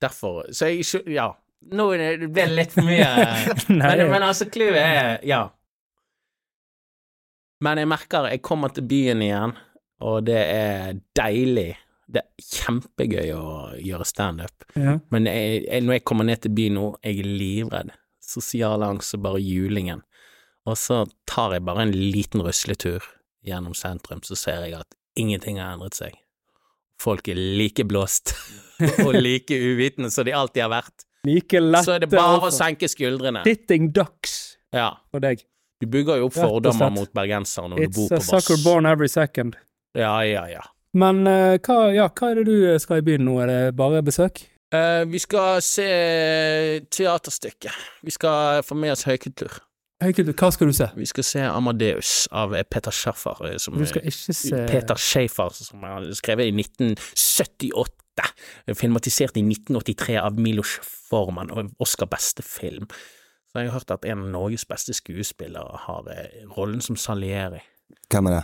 Derfor 0.02 0.46
Så 0.54 0.70
jeg 0.70 0.86
Ja. 1.10 1.32
Nå 1.62 1.90
det- 1.98 2.30
det 2.34 2.46
litt 2.52 2.72
for 2.72 2.86
mye 2.88 3.08
men, 3.70 4.04
men 4.12 4.24
altså, 4.24 4.46
clouet 4.52 4.78
er 4.78 5.20
Ja. 5.28 5.50
Men 7.64 7.80
jeg 7.82 7.90
merker 7.90 8.28
jeg 8.30 8.42
kommer 8.46 8.70
til 8.74 8.86
byen 8.88 9.22
igjen, 9.26 9.56
og 10.06 10.26
det 10.28 10.38
er 10.54 11.00
deilig. 11.18 11.72
Det 12.08 12.22
er 12.22 12.46
kjempegøy 12.54 13.32
å 13.36 13.48
gjøre 13.84 14.06
standup. 14.08 14.68
ja. 14.78 15.00
Men 15.12 15.26
jeg, 15.28 15.64
jeg, 15.66 15.82
når 15.84 15.98
jeg 15.98 16.04
kommer 16.08 16.28
ned 16.30 16.44
til 16.46 16.54
byen 16.56 16.78
nå, 16.78 16.86
jeg 17.04 17.20
er 17.24 17.32
livredd. 17.42 17.90
Sosial 18.24 18.84
angst 18.86 19.16
og 19.18 19.24
bare 19.26 19.42
julingen. 19.42 20.04
Og 20.68 20.78
så 20.80 21.02
tar 21.28 21.56
jeg 21.58 21.66
bare 21.68 21.88
en 21.88 21.92
liten 21.96 22.44
rusletur 22.46 23.04
gjennom 23.48 23.74
sentrum, 23.76 24.22
så 24.24 24.36
ser 24.38 24.66
jeg 24.68 24.78
at 24.78 24.96
ingenting 25.20 25.58
har 25.60 25.74
endret 25.76 25.96
seg. 25.98 26.14
Folk 27.02 27.28
er 27.32 27.36
like 27.40 27.84
blåst 27.88 28.36
og 29.06 29.14
like 29.18 29.56
uvitende 29.58 30.12
som 30.14 30.28
de 30.28 30.36
alltid 30.36 30.64
har 30.68 30.72
vært. 30.78 31.07
Like 31.28 31.60
lette 31.62 31.84
Så 31.86 31.96
er 31.98 32.06
det 32.06 32.10
bare 32.14 32.40
å 32.48 32.52
senke 32.56 32.88
skuldrene. 32.92 33.44
Sitting 33.48 33.92
ducks 33.96 34.58
Ja. 34.74 34.94
for 35.12 35.20
deg. 35.24 35.44
Du 35.82 35.86
bygger 35.94 36.18
jo 36.24 36.30
opp 36.32 36.34
fordommer 36.40 36.90
mot 36.96 37.12
bergensere 37.14 37.70
når 37.70 37.84
It's 37.86 37.94
du 37.96 38.02
bor 38.02 38.10
på 38.16 38.22
Voss. 38.24 38.32
sucker 38.48 38.64
born 38.64 38.88
every 38.90 39.08
second. 39.12 39.56
Ja, 39.98 40.16
ja, 40.26 40.46
ja. 40.50 40.64
Men 40.98 41.28
uh, 41.28 41.58
hva, 41.62 41.76
ja, 41.94 42.08
hva 42.10 42.32
er 42.32 42.40
det 42.40 42.46
du 42.48 42.80
skal 42.82 43.04
i 43.04 43.06
byen 43.06 43.26
nå? 43.28 43.36
Er 43.44 43.52
det 43.52 43.76
bare 43.78 44.02
besøk? 44.02 44.46
Uh, 44.74 45.04
vi 45.08 45.20
skal 45.22 45.62
se 45.62 45.86
teaterstykket. 46.92 47.72
Vi 48.04 48.12
skal 48.16 48.64
få 48.66 48.76
med 48.80 48.92
oss 48.96 49.06
høykultur. 49.08 49.60
Høykultur, 50.04 50.36
hva 50.38 50.52
skal 50.54 50.70
du 50.70 50.76
se? 50.78 50.88
Vi 50.94 51.08
skal 51.10 51.26
se 51.26 51.42
Amadeus 51.50 52.28
av 52.32 52.54
Peter 52.70 52.94
Schaffer. 52.94 53.40
eh, 53.50 53.58
Som, 53.58 53.78
Du 53.80 53.86
skal 53.90 54.04
ikke 54.06 54.34
se 54.34 54.66
Peter 54.70 54.96
Schaffer 54.96 55.50
som 55.58 55.84
er 55.84 56.12
skrevet 56.14 56.52
i 56.52 56.54
1978. 56.54 58.28
Filmatisert 58.78 59.38
i 59.38 59.44
1983 59.46 60.18
av 60.22 60.38
Milos 60.42 60.76
Forman, 61.10 61.50
og 61.52 61.72
Oscar 61.80 62.10
beste 62.10 62.44
film. 62.46 62.86
Så 63.48 63.62
jeg 63.62 63.70
har 63.72 63.80
hørt 63.80 63.92
at 63.92 64.06
en 64.06 64.26
av 64.26 64.30
Norges 64.34 64.66
beste 64.70 64.94
skuespillere 64.94 65.82
har 65.88 66.10
eh, 66.14 66.46
rollen 66.58 66.82
som 66.82 66.96
Salieri. 67.00 67.64
Hvem 68.12 68.28
er 68.28 68.40
det? 68.40 68.44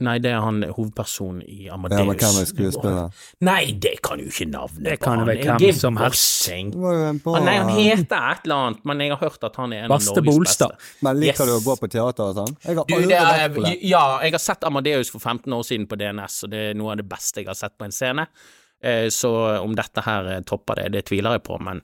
Nei, 0.00 0.14
det 0.18 0.30
er 0.32 0.40
han 0.40 0.62
hovedpersonen 0.64 1.42
i 1.44 1.68
Amadeus. 1.68 1.98
Ja, 2.00 2.04
men 2.08 2.16
hvem 2.16 2.38
er 2.40 2.46
skuespilleren? 2.48 3.10
Nei, 3.44 3.72
det 3.84 3.92
kan 4.02 4.18
jo 4.22 4.30
ikke 4.30 4.46
navnet 4.48 4.84
Det 4.86 4.94
på 4.98 5.04
kan 5.04 5.18
han. 5.20 5.26
vel 5.28 5.42
hvem 5.44 5.74
som 5.76 5.96
helst. 6.00 6.46
bra 6.48 7.34
Ah, 7.36 7.40
nei, 7.44 7.56
han 7.58 7.68
heter 7.76 8.16
et 8.32 8.46
eller 8.46 8.54
annet, 8.56 8.84
men 8.88 9.00
jeg 9.04 9.10
har 9.12 9.20
hørt 9.26 9.44
at 9.44 9.56
han 9.60 9.72
er 9.76 9.82
en 9.84 9.92
Baste 9.92 10.10
av 10.16 10.24
Norges 10.24 10.36
Bolstad. 10.38 10.72
beste. 10.78 11.02
Men 11.04 11.20
liker 11.20 11.44
Yes. 11.44 11.50
du 11.50 11.52
å 11.58 11.64
gå 11.68 11.76
på 11.82 11.90
teater 11.92 12.24
og 12.30 12.34
sånn? 12.40 12.56
Jeg 12.64 12.76
har 12.76 12.84
Du, 12.88 12.94
aldri 12.94 13.08
det 13.08 13.20
vært 13.20 13.54
på 13.54 13.66
er, 13.66 13.68
det. 13.70 13.82
ja, 13.90 14.04
jeg 14.22 14.32
har 14.32 14.38
sett 14.46 14.64
Amadeus 14.64 15.10
for 15.10 15.18
15 15.20 15.52
år 15.52 15.62
siden 15.68 15.86
på 15.86 15.96
DNS, 16.00 16.44
og 16.44 16.50
det 16.50 16.64
er 16.70 16.74
noe 16.74 16.92
av 16.92 16.96
det 16.96 17.08
beste 17.08 17.40
jeg 17.44 17.46
har 17.46 17.54
sett 17.60 17.76
på 17.78 17.84
en 17.84 17.92
scene. 17.92 18.26
Eh, 18.82 19.08
Så 19.12 19.28
om 19.60 19.74
dette 19.76 20.00
her 20.06 20.26
eh, 20.36 20.40
topper 20.40 20.74
det, 20.76 20.92
det 20.92 21.04
tviler 21.06 21.32
jeg 21.36 21.42
på, 21.44 21.60
men 21.60 21.82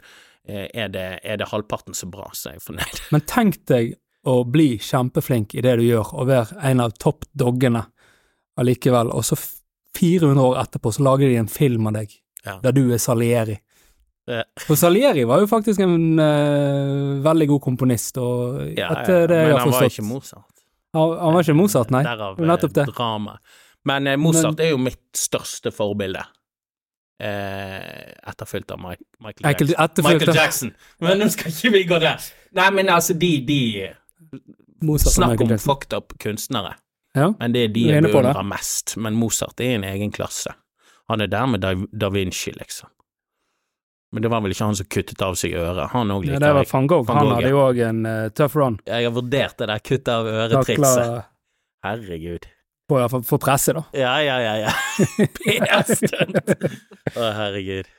eh, 0.48 0.68
er 0.72 0.88
det, 0.88 1.20
er 1.22 1.36
det 1.36 1.48
halvparten 1.52 1.92
så 1.94 2.08
bra, 2.08 2.30
så 2.32 2.48
er 2.48 2.52
jeg 2.56 2.62
fornøyd. 2.62 3.02
Men 3.12 3.20
tenk 3.28 3.60
deg 3.66 3.94
å 4.26 4.44
bli 4.50 4.78
kjempeflink 4.78 5.54
i 5.54 5.60
det 5.62 5.76
du 5.78 5.84
gjør, 5.84 6.14
og 6.14 6.26
være 6.26 6.56
en 6.64 6.80
av 6.80 6.92
toppdoggene 6.98 7.84
allikevel, 8.58 9.10
og 9.12 9.24
så 9.24 9.36
400 9.96 10.42
år 10.42 10.58
etterpå 10.64 10.92
så 10.92 11.02
lager 11.06 11.28
de 11.28 11.36
en 11.40 11.48
film 11.48 11.86
av 11.86 11.92
deg, 12.00 12.10
Ja. 12.46 12.58
der 12.62 12.72
du 12.72 12.92
er 12.92 12.98
Salieri. 12.98 13.58
Ja. 14.28 14.42
For 14.58 14.74
Salieri 14.76 15.22
var 15.24 15.40
jo 15.40 15.46
faktisk 15.46 15.80
en 15.80 16.18
uh, 16.18 17.22
veldig 17.22 17.46
god 17.48 17.60
komponist, 17.62 18.16
og 18.18 18.60
Ja, 18.76 18.88
etter 18.90 19.26
det 19.30 19.36
jeg 19.36 19.52
men 19.52 19.58
han 19.62 19.70
var 19.70 19.82
ikke 19.90 20.02
Mozart. 20.04 20.44
Han, 20.96 21.12
han 21.20 21.34
var 21.34 21.42
ikke 21.46 21.54
Mozart, 21.54 21.90
nei. 21.94 22.02
Derav 22.02 22.38
nettopp 22.40 22.72
det. 22.74 22.86
eh, 22.88 22.92
drama. 22.96 23.38
Men 23.84 24.06
eh, 24.06 24.16
Mozart 24.18 24.56
Men- 24.56 24.66
er 24.66 24.70
jo 24.70 24.78
mitt 24.82 25.04
største 25.14 25.70
forbilde. 25.72 26.24
Eh, 27.18 28.12
etterfulgt 28.28 28.70
av 28.74 28.78
Mike, 28.82 29.04
Michael 29.20 29.68
Jackson. 29.70 29.84
etterfulgt 29.84 30.20
Michael 30.20 30.36
Jackson. 30.36 30.72
Men 31.00 31.18
nå 31.22 31.28
skal 31.32 31.52
ikke 31.52 31.70
vi 31.72 31.84
gå 31.88 31.98
der. 32.02 32.20
Nei, 32.58 32.70
men 32.76 32.90
altså, 32.92 33.14
de, 33.16 33.30
de 33.46 33.60
Mozart 34.84 35.14
Snakk 35.14 35.40
om 35.40 35.54
fucked 35.58 35.94
up 35.96 36.12
kunstnere. 36.20 36.74
Ja. 37.16 37.30
Men 37.38 37.54
det 37.54 37.62
er 37.64 37.72
de 37.72 37.86
jeg 37.88 38.04
beundrer 38.04 38.44
mest. 38.46 38.96
Men 39.00 39.16
Mozart 39.18 39.60
er 39.64 39.72
i 39.72 39.78
en 39.78 39.86
egen 39.88 40.12
klasse. 40.14 40.52
Han 41.10 41.22
er 41.22 41.30
der 41.30 41.46
med 41.48 41.62
da, 41.64 41.72
da 41.90 42.10
Vinci, 42.12 42.52
liksom. 42.56 42.90
Men 44.12 44.22
det 44.22 44.30
var 44.30 44.42
vel 44.44 44.54
ikke 44.54 44.68
han 44.68 44.76
som 44.78 44.86
kuttet 44.90 45.22
av 45.22 45.34
seg 45.38 45.56
øret. 45.58 45.90
Han 45.92 46.12
òg 46.14 46.26
Ja, 46.28 46.38
det 46.42 46.52
var 46.56 46.68
van 46.70 46.86
Gogh. 46.90 47.06
Van 47.08 47.18
Han 47.20 47.32
hadde 47.34 47.50
jo 47.52 47.62
òg 47.62 47.80
en 47.88 48.04
uh, 48.06 48.28
tough 48.32 48.56
run. 48.58 48.78
Jeg 48.86 49.08
har 49.08 49.14
vurdert 49.14 49.58
det 49.58 49.68
der 49.72 49.82
kuttet 49.82 50.12
av 50.12 50.28
øret-trikset. 50.30 51.32
Herregud. 51.86 52.46
på 52.86 52.96
i 52.96 53.02
hvert 53.02 53.10
fall 53.10 53.24
for 53.26 53.42
presset, 53.42 53.74
da. 53.74 53.82
Ja, 53.98 54.14
ja, 54.22 54.36
ja, 54.40 54.54
ja. 54.62 54.72
PR-stunt! 55.36 56.38
Å, 57.16 57.30
herregud. 57.42 57.90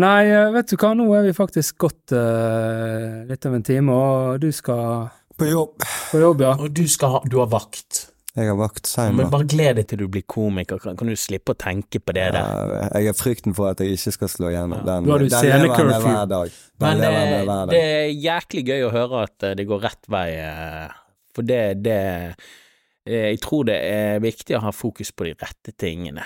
Nei, 0.00 0.30
eh, 0.30 0.48
vet 0.54 0.70
du 0.70 0.76
hva, 0.78 0.92
nå 0.94 1.08
er 1.18 1.24
vi 1.26 1.36
faktisk 1.36 1.80
gått 1.82 2.14
uh, 2.14 3.26
litt 3.28 3.46
av 3.46 3.56
en 3.56 3.66
time, 3.66 3.94
og 3.94 4.40
du 4.42 4.48
skal 4.54 5.10
På 5.40 5.48
jobb. 5.48 5.84
på 6.12 6.20
jobb, 6.20 6.46
ja. 6.46 6.54
Og 6.60 6.72
du 6.76 6.84
skal 6.90 7.16
ha 7.16 7.20
Du 7.24 7.38
har 7.40 7.50
vakt. 7.50 8.06
Jeg 8.36 8.46
har 8.46 8.54
vakt 8.60 8.86
sein. 8.86 9.16
Men 9.18 9.30
bare 9.32 9.46
gled 9.50 9.80
deg 9.80 9.88
til 9.90 9.98
du 10.04 10.06
blir 10.12 10.22
komiker. 10.30 10.78
Kan, 10.78 10.94
kan 10.96 11.08
du 11.10 11.16
slippe 11.18 11.50
å 11.50 11.58
tenke 11.58 11.98
på 11.98 12.14
det 12.14 12.28
der? 12.36 12.38
Ja, 12.38 12.90
Jeg 13.00 13.10
har 13.10 13.16
frykten 13.18 13.56
for 13.58 13.72
at 13.72 13.82
jeg 13.82 13.96
ikke 13.96 14.12
skal 14.14 14.30
slå 14.30 14.52
igjennom. 14.52 14.84
Den, 14.86 15.08
har 15.10 15.24
du 15.24 15.26
den 15.26 15.34
lever 15.34 15.50
jeg 15.50 15.64
med 15.66 15.74
scenecurfew. 15.74 16.06
hver 16.06 16.30
dag. 16.30 16.52
Den 16.54 16.86
Men 16.86 17.02
lever 17.02 17.18
jeg 17.18 17.48
eh, 17.48 17.64
det 17.72 17.80
er 17.88 18.12
jæklig 18.28 18.64
gøy 18.68 18.84
å 18.86 18.92
høre 18.94 19.24
at 19.26 19.48
eh, 19.48 19.56
det 19.58 19.66
går 19.66 19.82
rett 19.88 20.10
vei, 20.14 20.28
eh, 20.44 20.94
for 21.34 21.48
det, 21.50 21.60
det 21.82 21.98
eh, 21.98 23.26
Jeg 23.32 23.42
tror 23.42 23.66
det 23.66 23.80
er 23.82 24.22
viktig 24.22 24.56
å 24.60 24.62
ha 24.68 24.72
fokus 24.76 25.10
på 25.10 25.26
de 25.26 25.34
rette 25.40 25.74
tingene. 25.74 26.22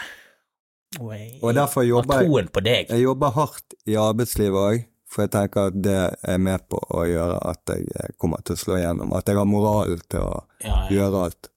Og 1.01 1.15
jeg 1.17 1.39
Og 1.41 1.55
derfor 1.57 1.89
jobber 1.89 2.21
jeg 2.21 2.29
troen 2.29 2.53
på 2.53 2.63
deg. 2.69 2.93
Jeg 2.93 3.07
jobber 3.07 3.33
hardt 3.35 3.79
i 3.89 3.97
arbeidslivet 3.99 4.61
òg, 4.61 4.85
for 5.15 5.25
jeg 5.25 5.31
tenker 5.35 5.69
at 5.71 5.77
det 5.85 5.99
er 6.35 6.39
med 6.43 6.65
på 6.69 6.81
å 6.91 7.05
gjøre 7.07 7.37
at 7.47 7.71
jeg 7.71 7.87
eh, 7.95 8.13
kommer 8.19 8.43
til 8.43 8.57
å 8.57 8.63
slå 8.65 8.79
igjennom. 8.81 9.13
At 9.15 9.31
jeg 9.31 9.39
har 9.39 9.47
moral 9.47 9.95
til 10.11 10.25
å 10.25 10.41
Ja, 10.65 10.73
ja. 10.73 10.79
gjøre 10.97 11.21
alt. 11.29 11.51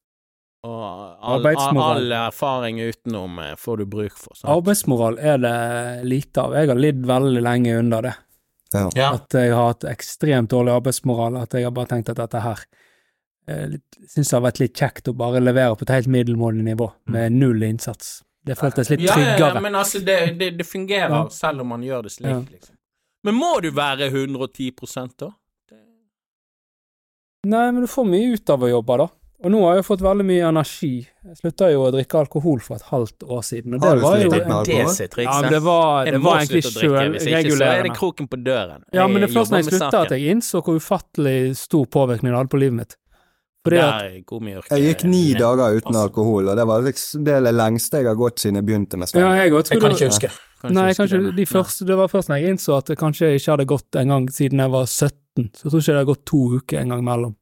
Og 0.68 0.84
all, 1.24 1.46
all, 1.80 2.12
erfaring 2.12 2.80
utenom 2.84 3.40
eh, 3.40 3.54
får 3.58 3.82
du 3.82 3.86
bruk 3.90 4.16
for. 4.20 4.36
Sant? 4.36 4.50
Arbeidsmoral 4.52 5.18
er 5.22 5.38
det 5.42 5.56
lite 6.10 6.44
av. 6.44 6.56
Jeg 6.58 6.70
har 6.74 6.82
lidd 6.82 7.06
veldig 7.08 7.44
lenge 7.46 7.76
under 7.80 8.08
det. 8.10 8.16
Ja. 8.76 9.14
At 9.16 9.32
jeg 9.34 9.54
har 9.56 9.70
hatt 9.72 9.86
ekstremt 9.88 10.52
dårlig 10.52 10.74
arbeidsmoral. 10.76 11.38
At 11.40 11.56
jeg 11.56 11.64
har 11.68 11.74
bare 11.76 11.92
tenkt 11.94 12.12
at 12.12 12.20
dette 12.20 12.42
her 12.44 12.64
eh, 13.48 13.78
Syns 14.08 14.30
det 14.30 14.36
har 14.38 14.44
vært 14.46 14.60
litt 14.62 14.78
kjekt 14.78 15.10
å 15.10 15.14
bare 15.18 15.40
levere 15.42 15.76
på 15.80 15.84
et 15.88 15.94
helt 15.96 16.08
middelmådig 16.14 16.64
nivå, 16.68 16.86
med 17.12 17.34
null 17.36 17.64
innsats. 17.66 18.20
Det 18.48 18.56
føltes 18.56 18.92
litt 18.94 19.02
Ja, 19.04 19.16
ja, 19.20 19.34
ja, 19.42 19.60
men 19.60 19.76
altså, 19.76 20.00
det, 20.00 20.18
det, 20.40 20.52
det 20.60 20.68
fungerer 20.68 21.12
Ja. 21.12 21.24
selv 21.34 21.66
om 21.66 21.74
man 21.74 21.82
gjør 21.84 22.06
det 22.08 22.12
slik, 22.14 22.30
Ja. 22.32 22.38
liksom. 22.52 22.77
Men 23.28 23.36
må 23.36 23.52
du 23.64 23.70
være 23.76 24.08
110 24.10 24.72
da? 25.20 25.34
Nei, 27.48 27.66
men 27.72 27.84
du 27.84 27.88
får 27.92 28.06
mye 28.10 28.34
ut 28.36 28.50
av 28.52 28.64
å 28.66 28.70
jobbe, 28.72 28.96
da. 29.04 29.08
Og 29.46 29.52
nå 29.54 29.60
har 29.68 29.76
jeg 29.78 29.86
fått 29.86 30.02
veldig 30.02 30.24
mye 30.26 30.48
energi. 30.50 30.94
Jeg 31.28 31.36
slutta 31.38 31.68
jo 31.70 31.84
å 31.86 31.92
drikke 31.94 32.18
alkohol 32.24 32.58
for 32.66 32.80
et 32.80 32.88
halvt 32.90 33.26
år 33.30 33.44
siden, 33.46 33.76
og 33.78 33.84
det 33.84 33.88
Har 33.92 34.00
du 34.00 34.02
var 34.02 34.16
jo 34.18 34.30
med 34.32 34.40
Det 34.40 34.56
alkohol? 34.56 34.96
triks. 35.14 35.28
Ja, 35.28 35.36
men 35.44 35.54
det 35.54 35.60
var, 35.62 36.08
En 36.08 36.14
det 36.18 36.22
var 36.24 36.40
egentlig 36.42 36.64
sjølregulerende. 36.66 37.58
så 37.60 37.68
er 37.70 37.84
det 37.86 37.92
kroken 38.00 38.28
på 38.32 38.40
døren. 38.44 38.82
Ja, 38.98 39.06
men 39.08 39.22
det 39.22 39.30
er 39.30 39.34
først 39.36 39.54
når 39.54 39.62
jeg 39.62 39.70
slutta 39.70 40.02
at 40.02 40.16
jeg 40.18 40.34
innså 40.34 40.64
hvor 40.66 40.80
ufattelig 40.82 41.56
stor 41.62 41.86
påvirkning 41.86 42.34
det 42.34 42.40
hadde 42.40 42.50
på 42.56 42.62
livet 42.64 42.78
mitt. 42.82 42.98
Fordi 43.66 43.76
Der 43.82 44.22
kom 44.26 44.48
yrket 44.48 44.70
Jeg 44.72 44.84
gikk 44.96 45.04
ni 45.10 45.34
ned. 45.34 45.40
dager 45.42 45.76
uten 45.78 45.88
Altså, 45.96 46.04
alkohol, 46.08 46.48
og 46.50 46.56
det 46.56 46.66
var 46.68 46.82
liksom 46.86 47.24
det 47.26 47.54
lengste 47.54 47.98
jeg 47.98 48.06
har 48.08 48.16
gått 48.16 48.40
siden 48.40 48.56
jeg 48.62 48.66
begynte 48.66 48.98
med 48.98 49.10
Ja, 49.16 49.32
jeg 49.36 49.52
Jeg 49.52 49.82
kan 49.82 49.92
ikke 49.92 50.08
huske. 50.08 50.30
kan 50.62 50.74
Nei, 50.74 50.88
huske 50.94 51.08
det, 51.10 51.36
de 51.36 51.46
første, 51.46 51.86
det 51.86 51.98
var 51.98 52.08
først 52.08 52.30
når 52.30 52.40
jeg 52.42 52.50
innså 52.56 52.78
at 52.78 52.86
det 52.86 52.98
kanskje 52.98 53.34
ikke 53.36 53.52
hadde 53.52 53.66
gått 53.66 53.96
en 53.96 54.08
gang 54.08 54.28
siden 54.30 54.60
jeg 54.60 54.72
var 54.72 54.86
17. 54.86 55.50
Så 55.54 55.64
jeg 55.68 55.72
tror 55.72 55.80
ikke 55.82 55.86
det 55.92 55.96
hadde 55.98 56.12
gått 56.14 56.26
to 56.26 56.40
uker 56.58 56.80
en 56.80 56.90
gang 56.90 57.04
mellom. 57.04 57.36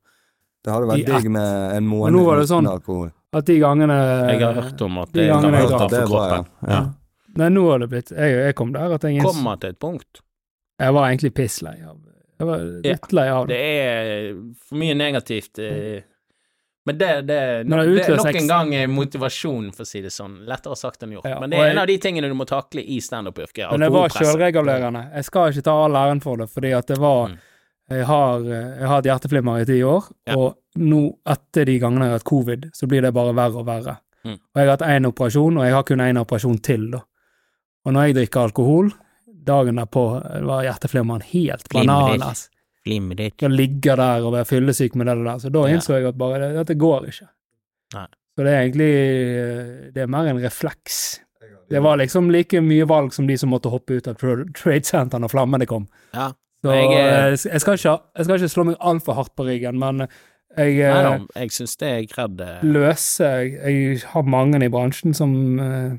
Det 0.66 0.74
hadde 0.74 0.88
vært 0.90 1.06
digg 1.06 1.30
med 1.32 1.76
en 1.78 1.86
måned 1.88 2.14
nå 2.18 2.26
var 2.26 2.36
det 2.42 2.46
uten 2.48 2.56
sånn- 2.58 2.72
alkohol. 2.72 3.12
At 3.36 3.46
de 3.46 3.60
gangene 3.60 3.96
Jeg 4.32 4.40
har 4.42 4.54
hørt 4.54 4.82
om 4.82 4.98
at 4.98 5.12
de 5.14 5.20
det 5.20 5.30
gangene 5.30 5.52
kan 5.52 5.62
jeg 5.62 5.70
har 5.70 5.80
for 5.80 5.90
bra, 5.90 6.00
ja. 6.00 6.08
kroppen. 6.08 6.70
Ja. 6.70 6.82
Nei, 7.36 7.50
nå 7.50 7.70
har 7.70 7.80
det 7.80 7.90
blitt 7.90 8.10
Jeg, 8.16 8.32
jeg 8.46 8.56
kom 8.56 8.72
der 8.74 8.94
at 8.96 9.02
jeg 9.04 9.16
innså 9.20 9.28
Kommer 9.34 9.60
til 9.60 9.70
et 9.70 9.80
punkt. 9.80 10.22
Jeg 10.80 10.94
var 10.94 11.10
egentlig 11.12 11.34
pisslei 11.36 11.76
av 11.86 11.98
Jeg 12.40 12.48
var 12.48 12.66
litt 12.84 13.14
lei 13.16 13.28
av 13.32 13.48
det. 13.48 13.56
Det 13.56 13.64
er 13.86 14.34
for 14.68 14.76
mye 14.82 14.96
negativt. 15.00 15.60
eh, 15.60 16.02
Men 16.86 16.98
det, 17.00 17.08
det, 17.26 17.26
det 17.26 17.78
det 17.96 18.04
er 18.06 18.18
nok 18.20 18.36
en 18.36 18.48
gang 18.52 18.74
eh, 18.76 18.86
motivasjon, 18.88 19.72
for 19.74 19.82
å 19.84 19.88
si 19.90 20.02
det 20.02 20.12
sånn. 20.14 20.36
Lettere 20.46 20.76
sagt 20.78 21.02
enn 21.02 21.16
gjort. 21.16 21.26
Ja, 21.26 21.40
Men 21.40 21.50
det 21.50 21.58
er 21.58 21.64
jeg- 21.64 21.72
en 21.72 21.82
av 21.82 21.88
de 21.88 21.98
tingene 21.98 22.28
du 22.30 22.36
må 22.36 22.46
takle 22.46 22.84
i 22.86 23.00
standup-yrket. 23.02 23.72
Men 23.72 23.80
det 23.80 23.90
var 23.92 24.10
sjølregulerende. 24.10 25.02
Jeg 25.16 25.24
skal 25.26 25.52
ikke 25.52 25.64
ta 25.64 25.72
all 25.86 25.94
æren 25.96 26.22
for 26.22 26.38
det, 26.38 26.50
fordi 26.50 26.74
at 26.78 26.86
det 26.88 26.98
var 27.00 27.30
Mm. 27.30 27.38
jeg, 27.90 28.06
har, 28.06 28.40
jeg 28.44 28.80
har 28.88 28.88
hatt 28.96 29.06
hjerteflimmer 29.06 29.62
i 29.62 29.66
ti 29.66 29.80
år, 29.82 30.04
Ja. 30.28 30.36
og 30.38 30.58
nå, 30.78 31.18
etter 31.26 31.66
de 31.66 31.80
gangene 31.80 32.02
jeg 32.06 32.10
har 32.12 32.20
hatt 32.20 32.24
covid, 32.30 32.72
så 32.74 32.88
blir 32.88 33.02
det 33.02 33.14
bare 33.14 33.34
verre 33.34 33.56
og 33.58 33.66
verre. 33.66 33.98
Mm. 34.26 34.34
Og 34.34 34.56
jeg 34.56 34.68
har 34.68 34.78
hatt 34.78 34.88
én 34.90 35.06
operasjon, 35.08 35.58
og 35.58 35.64
jeg 35.64 35.74
har 35.74 35.84
kun 35.84 36.00
én 36.00 36.18
operasjon 36.22 36.62
til, 36.62 36.92
da. 36.92 37.00
Og 37.86 37.94
når 37.94 38.08
jeg 38.08 38.16
drikker 38.16 38.42
alkohol, 38.50 38.92
dagen 39.46 39.80
derpå 39.80 40.04
var 40.50 40.66
hjerteflimmeren 40.68 41.26
helt 41.32 41.70
banal, 41.74 42.12
bananas. 42.16 42.48
Ditt. 42.86 43.42
Å 43.42 43.50
ligge 43.50 43.96
der 43.98 44.26
og 44.26 44.36
være 44.36 44.46
fyllesyk 44.46 44.94
med 45.00 45.08
det 45.10 45.16
der. 45.24 45.40
Så 45.42 45.50
da 45.50 45.64
Ja. 45.66 45.74
innså 45.74 45.96
jeg 45.98 46.06
at 46.06 46.18
bare 46.18 46.40
det, 46.40 46.52
dette 46.60 46.78
går 46.78 47.08
ikke. 47.10 47.30
Nei. 47.96 48.08
Så 48.36 48.44
det 48.44 48.52
er 48.52 48.62
egentlig 48.66 49.94
Det 49.94 50.04
er 50.04 50.08
mer 50.08 50.28
en 50.28 50.42
refleks. 50.44 51.20
Det 51.70 51.82
var 51.82 51.98
liksom 51.98 52.30
like 52.32 52.62
mye 52.62 52.86
valg 52.86 53.14
som 53.14 53.26
de 53.28 53.38
som 53.38 53.50
måtte 53.50 53.72
hoppe 53.74 53.98
ut 53.98 54.08
av 54.08 54.16
Trade 54.20 54.86
Center 54.86 55.18
når 55.20 55.32
flammene 55.34 55.66
kom. 55.66 55.88
Ja. 56.14 56.32
Så 56.64 56.74
Jeg 56.74 56.94
eh, 56.98 57.36
jeg, 57.54 57.62
skal 57.62 57.78
ikke, 57.78 58.00
jeg 58.18 58.26
skal 58.26 58.40
ikke 58.40 58.50
slå 58.54 58.66
meg 58.66 58.78
altfor 58.80 59.18
hardt 59.18 59.36
på 59.38 59.46
ryggen, 59.46 59.78
men 59.82 60.08
jeg 60.58 60.78
Nei 60.78 60.84
eh, 60.88 61.04
da, 61.04 61.42
jeg 61.42 61.52
syns 61.52 61.76
det 61.82 61.90
er 61.90 62.06
greit. 62.10 62.42
Løse 62.64 63.24
jeg, 63.24 63.52
jeg 63.60 64.02
har 64.14 64.24
mange 64.24 64.62
i 64.64 64.70
bransjen 64.72 65.14
som 65.14 65.60
uh, 65.60 65.98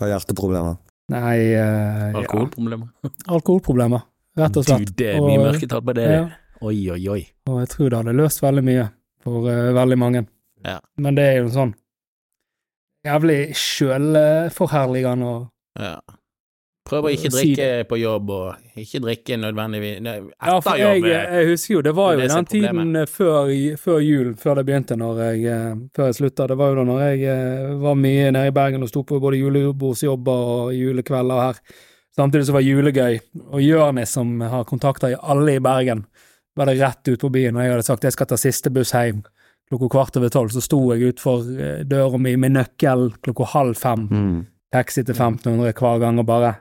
Har 0.00 0.08
hjerteproblemer. 0.14 0.78
Nei 1.12 1.38
eh, 1.52 1.58
ja, 1.58 2.16
Alkoholproblemer. 2.16 2.88
alkoholproblemer, 3.36 4.02
rett 4.40 4.56
og 4.56 4.64
slett. 4.64 4.86
Du, 4.88 4.92
det 5.02 5.10
er 5.14 5.20
mye 5.20 5.38
Og- 5.40 5.46
mørketall 5.50 5.82
på 5.84 5.94
det. 5.98 6.06
Ja, 6.10 6.24
Oi, 6.64 6.78
oi, 6.94 7.00
oi. 7.12 7.22
og 7.50 7.58
jeg 7.60 7.68
tror 7.74 7.90
det 7.92 7.98
hadde 7.98 8.14
løst 8.16 8.40
veldig 8.40 8.62
mye 8.64 8.84
for 9.20 9.44
uh, 9.50 9.72
veldig 9.76 9.98
mange. 10.00 10.22
Ja. 10.64 10.78
Men 10.96 11.18
det 11.18 11.24
er 11.28 11.36
jo 11.42 11.50
sånn 11.52 11.74
jævlig 13.04 13.40
sjølforherligende 13.60 15.26
og 15.28 15.50
Ja. 15.82 15.98
Prøv 16.84 17.06
å 17.08 17.10
ikke 17.14 17.30
Si 17.32 17.54
drikke 17.54 17.86
på 17.88 17.96
jobb, 17.96 18.30
og 18.34 18.80
ikke 18.80 19.00
drikke 19.00 19.38
nødvendigvis 19.40 19.94
etter 20.02 20.26
Ja, 20.28 20.56
for 20.60 20.76
jeg, 20.76 20.98
jobb. 21.00 21.06
eh, 21.08 21.38
jeg 21.38 21.48
husker 21.48 21.72
jo, 21.74 21.80
det 21.86 21.94
var 21.96 22.10
jo 22.12 22.20
det 22.20 22.26
den 22.28 22.48
tiden 22.50 22.96
eh, 23.00 23.06
før, 23.08 23.52
før 23.80 24.02
jul, 24.04 24.34
før 24.36 24.58
det 24.60 24.64
begynte, 24.68 24.98
når 25.00 25.22
jeg, 25.22 25.44
eh, 25.48 25.70
før 25.96 26.10
jeg 26.10 26.18
slutta. 26.18 26.48
Det 26.50 26.58
var 26.60 26.74
jo 26.74 26.76
da 26.82 26.84
når 26.90 27.00
jeg 27.06 27.22
eh, 27.32 27.70
var 27.80 27.96
mye 27.96 28.26
nede 28.36 28.50
i 28.50 28.54
Bergen 28.58 28.84
og 28.84 28.90
sto 28.92 29.00
på 29.08 29.20
både 29.22 29.40
julebordsjobber 29.40 30.50
og 30.58 30.74
julekvelder 30.76 31.40
her. 31.46 31.62
Samtidig 32.14 32.46
så 32.46 32.52
var 32.54 32.62
julegøy. 32.66 33.16
Og 33.48 33.62
Jørnis, 33.64 34.12
som 34.14 34.34
har 34.44 34.66
kontakter 34.68 35.14
i 35.14 35.16
alle 35.18 35.56
i 35.56 35.62
Bergen, 35.64 36.04
var 36.54 36.68
det 36.68 36.76
rett 36.82 37.08
ut 37.08 37.24
på 37.24 37.30
byen, 37.34 37.56
og 37.56 37.64
jeg 37.64 37.72
hadde 37.72 37.86
sagt 37.88 38.04
jeg 38.06 38.14
skal 38.14 38.28
ta 38.30 38.36
siste 38.38 38.70
buss 38.70 38.92
hjem. 38.94 39.24
Klokka 39.72 39.88
kvart 39.96 40.18
over 40.20 40.28
tolv 40.28 40.52
så 40.52 40.60
sto 40.62 40.82
jeg 40.92 41.14
utfor 41.14 41.48
eh, 41.56 41.80
døra 41.88 42.20
mi 42.20 42.36
med 42.36 42.52
nøkkel 42.58 43.08
klokka 43.24 43.48
halv 43.56 43.80
fem. 43.80 44.04
Mm. 44.12 44.36
Taxi 44.76 45.00
til 45.00 45.16
1500 45.16 45.72
hver 45.80 46.04
gang 46.04 46.20
og 46.20 46.28
bare 46.28 46.52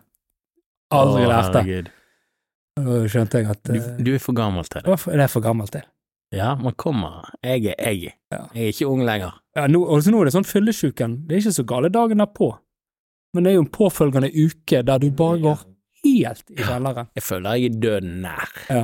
aldri 1.00 1.26
lærte. 1.30 1.64
herregud. 1.64 1.91
Og 2.84 3.10
skjønte 3.14 3.38
jeg 3.41 3.50
at 3.54 3.64
Du, 3.70 3.74
eh, 3.78 3.98
du 4.02 4.14
er 4.16 4.20
for 4.24 4.34
gammel 4.38 4.64
til 4.66 4.82
det. 4.82 4.96
det 4.98 5.14
det 5.14 5.26
er 5.28 5.32
for 5.32 5.41
gammel 5.46 5.68
til. 5.68 5.84
Ja, 6.34 6.56
man 6.56 6.74
kommer. 6.74 7.30
Jeg 7.44 7.66
er 7.78 7.91
jeg. 7.94 8.14
Ja. 8.32 8.39
Jeg 8.56 8.64
er 8.64 8.72
ikke 8.74 8.88
ung 8.89 9.04
lenger. 9.06 9.36
Ja, 9.56 9.68
nå, 9.68 9.84
også 9.86 10.10
nå 10.12 10.22
er 10.22 10.26
det 10.26 10.34
sånn 10.34 10.48
fyllesjuken. 10.50 11.28
Det 11.28 11.36
er 11.36 11.44
ikke 11.44 11.54
så 11.60 11.66
gale 11.70 11.89
dagen 11.94 12.18
derpå. 12.24 12.48
Men 13.34 13.44
det 13.46 13.52
er 13.52 13.56
jo 13.60 13.66
en 13.68 13.70
påfølgende 13.70 14.32
uke 14.34 14.82
der 14.86 14.98
du 15.00 15.12
bare 15.12 15.38
går 15.44 15.62
helt 16.04 16.50
i 16.50 16.56
kjelleren. 16.58 17.08
Jeg 17.16 17.24
føler 17.24 17.56
jeg 17.62 17.70
er 17.70 17.80
døden 17.86 18.22
nær. 18.26 18.50
Ja. 18.70 18.84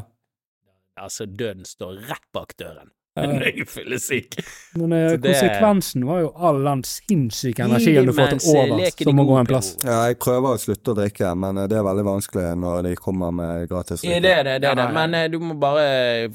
Altså, 1.00 1.26
døden 1.26 1.66
står 1.66 1.98
rett 2.10 2.26
bak 2.34 2.54
døren 2.60 2.92
Ja. 3.18 3.24
jeg 3.44 3.66
føler 3.68 4.00
fyllesyk. 4.00 4.36
Men 4.80 4.94
eh, 4.94 5.12
det- 5.18 5.34
konsekvensen 5.34 6.06
var 6.08 6.20
jo 6.22 6.28
all 6.38 6.60
den 6.64 6.84
sinnssyke 6.88 7.66
energien 7.66 8.06
du 8.06 8.14
får 8.14 8.36
til 8.38 8.52
over 8.54 8.76
overs, 8.78 8.94
som 9.04 9.16
må 9.18 9.26
gå 9.28 9.40
en 9.42 9.50
plass. 9.50 9.72
Ja, 9.84 9.98
jeg 10.08 10.20
prøver 10.24 10.54
å 10.56 10.60
slutte 10.62 10.94
å 10.94 10.98
drikke, 11.00 11.32
men 11.42 11.58
eh, 11.58 11.68
det 11.72 11.80
er 11.80 11.84
veldig 11.90 12.06
vanskelig 12.08 12.46
når 12.62 12.84
de 12.86 12.94
kommer 13.02 13.34
med 13.36 13.66
gratis 13.72 14.04
drikke. 14.06 14.22
det 14.24 14.34
er 14.38 14.44
det, 14.48 14.54
det 14.64 14.70
er 14.70 14.76
det. 14.80 14.86
Men 14.96 15.18
eh, 15.20 15.26
du 15.34 15.40
må 15.42 15.58
bare 15.60 15.88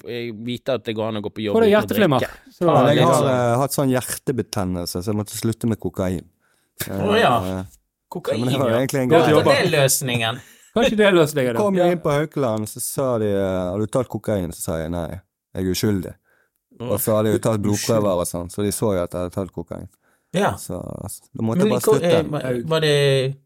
eh, 0.03 0.33
vite 0.45 0.77
at 0.77 0.85
det 0.85 0.97
går 0.99 1.13
an 1.13 1.23
å 1.23 1.25
gå 1.25 1.33
på 1.39 1.47
jobb 1.47 1.57
uten 1.63 1.79
å 1.79 2.19
drikke. 2.19 2.33
Så, 2.59 2.67
Ja, 2.69 2.75
jeg 2.91 3.07
har 3.07 3.15
sånn. 3.23 3.31
eh, 3.37 3.55
hatt 3.63 3.79
sånn 3.79 3.95
hjertebetennelse, 3.95 5.01
så 5.05 5.13
jeg 5.15 5.21
måtte 5.23 5.39
slutte 5.39 5.71
med 5.71 5.81
kokain. 5.81 6.27
Å, 6.91 7.15
ja. 7.17 7.33
eh, 7.61 7.63
Kokain, 8.15 8.45
ja. 8.51 8.83
Ja, 8.83 9.41
det 9.43 9.55
er 9.57 9.71
løsningen. 9.73 10.37
Kanskje 10.75 10.97
det 10.99 11.07
er 11.07 11.15
løsningen, 11.15 11.57
Kom 11.57 11.77
jeg 11.79 11.95
inn 11.97 12.03
på 12.03 12.11
Haukeland, 12.11 12.67
så 12.71 12.81
sa 12.83 13.09
de 13.23 13.31
har 13.39 13.79
du 13.79 13.87
tatt 13.87 14.09
kokain? 14.11 14.51
Så 14.53 14.61
sa 14.69 14.77
jeg 14.83 14.91
nei, 14.91 15.07
jeg 15.55 15.65
er 15.65 15.71
uskyldig. 15.71 16.13
Og 16.81 16.99
så 17.01 17.15
hadde 17.17 17.31
jeg 17.31 17.39
jo 17.41 17.45
tatt 17.51 17.61
blodprøver 17.63 18.21
og 18.25 18.27
sånn, 18.27 18.49
så 18.51 18.63
de 18.67 18.73
så 18.75 18.95
jo 18.97 19.03
at 19.05 19.13
jeg 19.13 19.21
hadde 19.21 19.35
tatt 19.35 19.53
kokain. 19.55 19.89
Ja. 20.35 20.55
Så 20.59 20.81
da 20.83 21.43
måtte 21.47 21.63
jeg 21.63 21.71
bare 21.71 21.79
eh, 21.79 22.23
slutte. 22.25 22.31
var- 22.31 22.63
var 22.69 22.81
det 22.81 23.37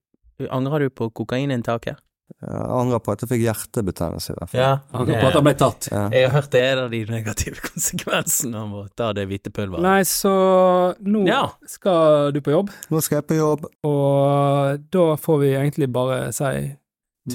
Angrer 0.54 0.78
du 0.86 0.90
på 0.94 1.10
kokaininntaket? 1.12 1.96
Jeg 2.40 2.50
angrer 2.70 3.00
på 3.02 3.10
at 3.12 3.22
jeg 3.24 3.28
fikk 3.30 3.40
hjertebetennelse 3.42 4.30
i 4.30 4.36
hvert 4.36 4.50
fall. 4.52 4.60
Ja. 4.60 4.78
Angrer 4.94 5.20
på 5.20 5.26
at 5.30 5.34
han 5.34 5.44
ble 5.46 5.54
tatt. 5.58 5.88
Ja. 5.90 6.02
Jeg 6.12 6.28
har 6.28 6.34
hørt 6.42 6.50
det. 6.52 6.60
er 6.62 6.72
en 6.76 6.82
av 6.84 6.90
de 6.92 7.00
negative 7.08 7.56
konsekvensene 7.72 8.54
av 8.60 8.74
å 8.78 8.82
ta 8.94 9.12
det 9.16 9.24
hvite 9.30 9.50
pulveret. 9.50 9.82
Nei, 9.82 10.02
så 10.06 10.94
nå 11.02 11.26
Ja. 11.26 11.40
skal 11.66 12.30
du 12.32 12.40
på 12.40 12.52
jobb, 12.52 12.70
Nå 12.92 13.00
skal 13.02 13.16
jeg 13.22 13.26
på 13.32 13.38
jobb. 13.40 13.64
og 13.84 14.84
da 14.94 15.06
får 15.16 15.40
vi 15.40 15.54
egentlig 15.56 15.90
bare 15.92 16.32
si 16.32 16.76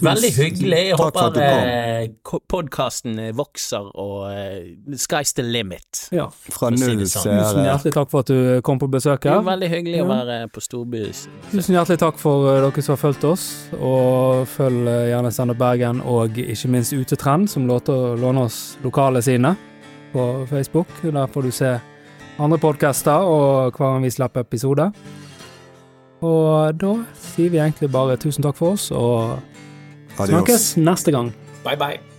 Veldig 0.02 0.32
hyggelig. 0.34 0.80
Jeg 0.90 0.98
Takk 0.98 1.18
håper 1.18 1.34
du 1.36 1.42
eh, 1.44 2.40
Podkasten 2.50 3.20
vokser, 3.38 3.90
og 4.00 4.32
uh, 4.32 4.96
sky's 4.98 5.34
the 5.38 5.44
limit. 5.46 6.08
ja. 6.12 6.26
Fra 6.54 6.72
null 6.74 7.04
sånn. 7.06 7.28
seere. 7.28 7.44
Tusen 7.44 7.68
hjertelig 7.68 7.94
takk 7.96 8.10
for 8.12 8.26
at 8.26 8.32
du 8.32 8.62
kom 8.66 8.82
på 8.82 8.90
besøk 8.92 9.28
er 9.28 9.36
her. 9.36 9.46
veldig 9.46 9.70
hyggelig 9.72 10.02
å 10.04 10.10
være 10.10 10.40
på 10.54 10.64
Storbys. 10.64 11.26
Tusen 11.52 11.78
hjertelig 11.78 12.00
takk 12.02 12.20
for 12.22 12.50
uh, 12.50 12.60
dere 12.66 12.86
som 12.86 12.96
har 12.96 13.02
fulgt 13.04 13.28
oss, 13.30 13.48
og 13.78 14.48
følg 14.56 14.90
uh, 14.90 15.00
gjerne 15.12 15.34
Standup 15.36 15.62
Bergen 15.62 16.02
og 16.02 16.38
ikke 16.42 16.72
minst 16.74 16.96
Utetrend, 16.98 17.52
som 17.52 17.68
låter 17.70 18.18
låne 18.20 18.48
oss 18.48 18.78
lokale 18.84 19.22
sine 19.22 19.56
på 20.14 20.30
Facebook. 20.50 20.88
Der 21.04 21.28
får 21.28 21.42
du 21.42 21.52
se 21.52 21.76
andre 22.40 22.58
podkaster 22.58 23.28
og 23.30 23.76
hver 23.78 23.94
gang 23.94 24.04
vi 24.04 24.10
slipper 24.14 24.42
episode. 24.46 24.90
Og 26.24 26.80
da 26.80 26.94
sier 27.20 27.52
vi 27.52 27.60
egentlig 27.60 27.90
bare 27.92 28.16
tusen 28.18 28.46
takk 28.46 28.56
for 28.56 28.78
oss, 28.78 28.92
og 28.96 29.40
Adios. 30.18 30.30
snakkes 30.30 30.76
neste 30.76 31.12
gang. 31.12 31.32
Bye, 31.64 31.78
bye. 31.78 32.13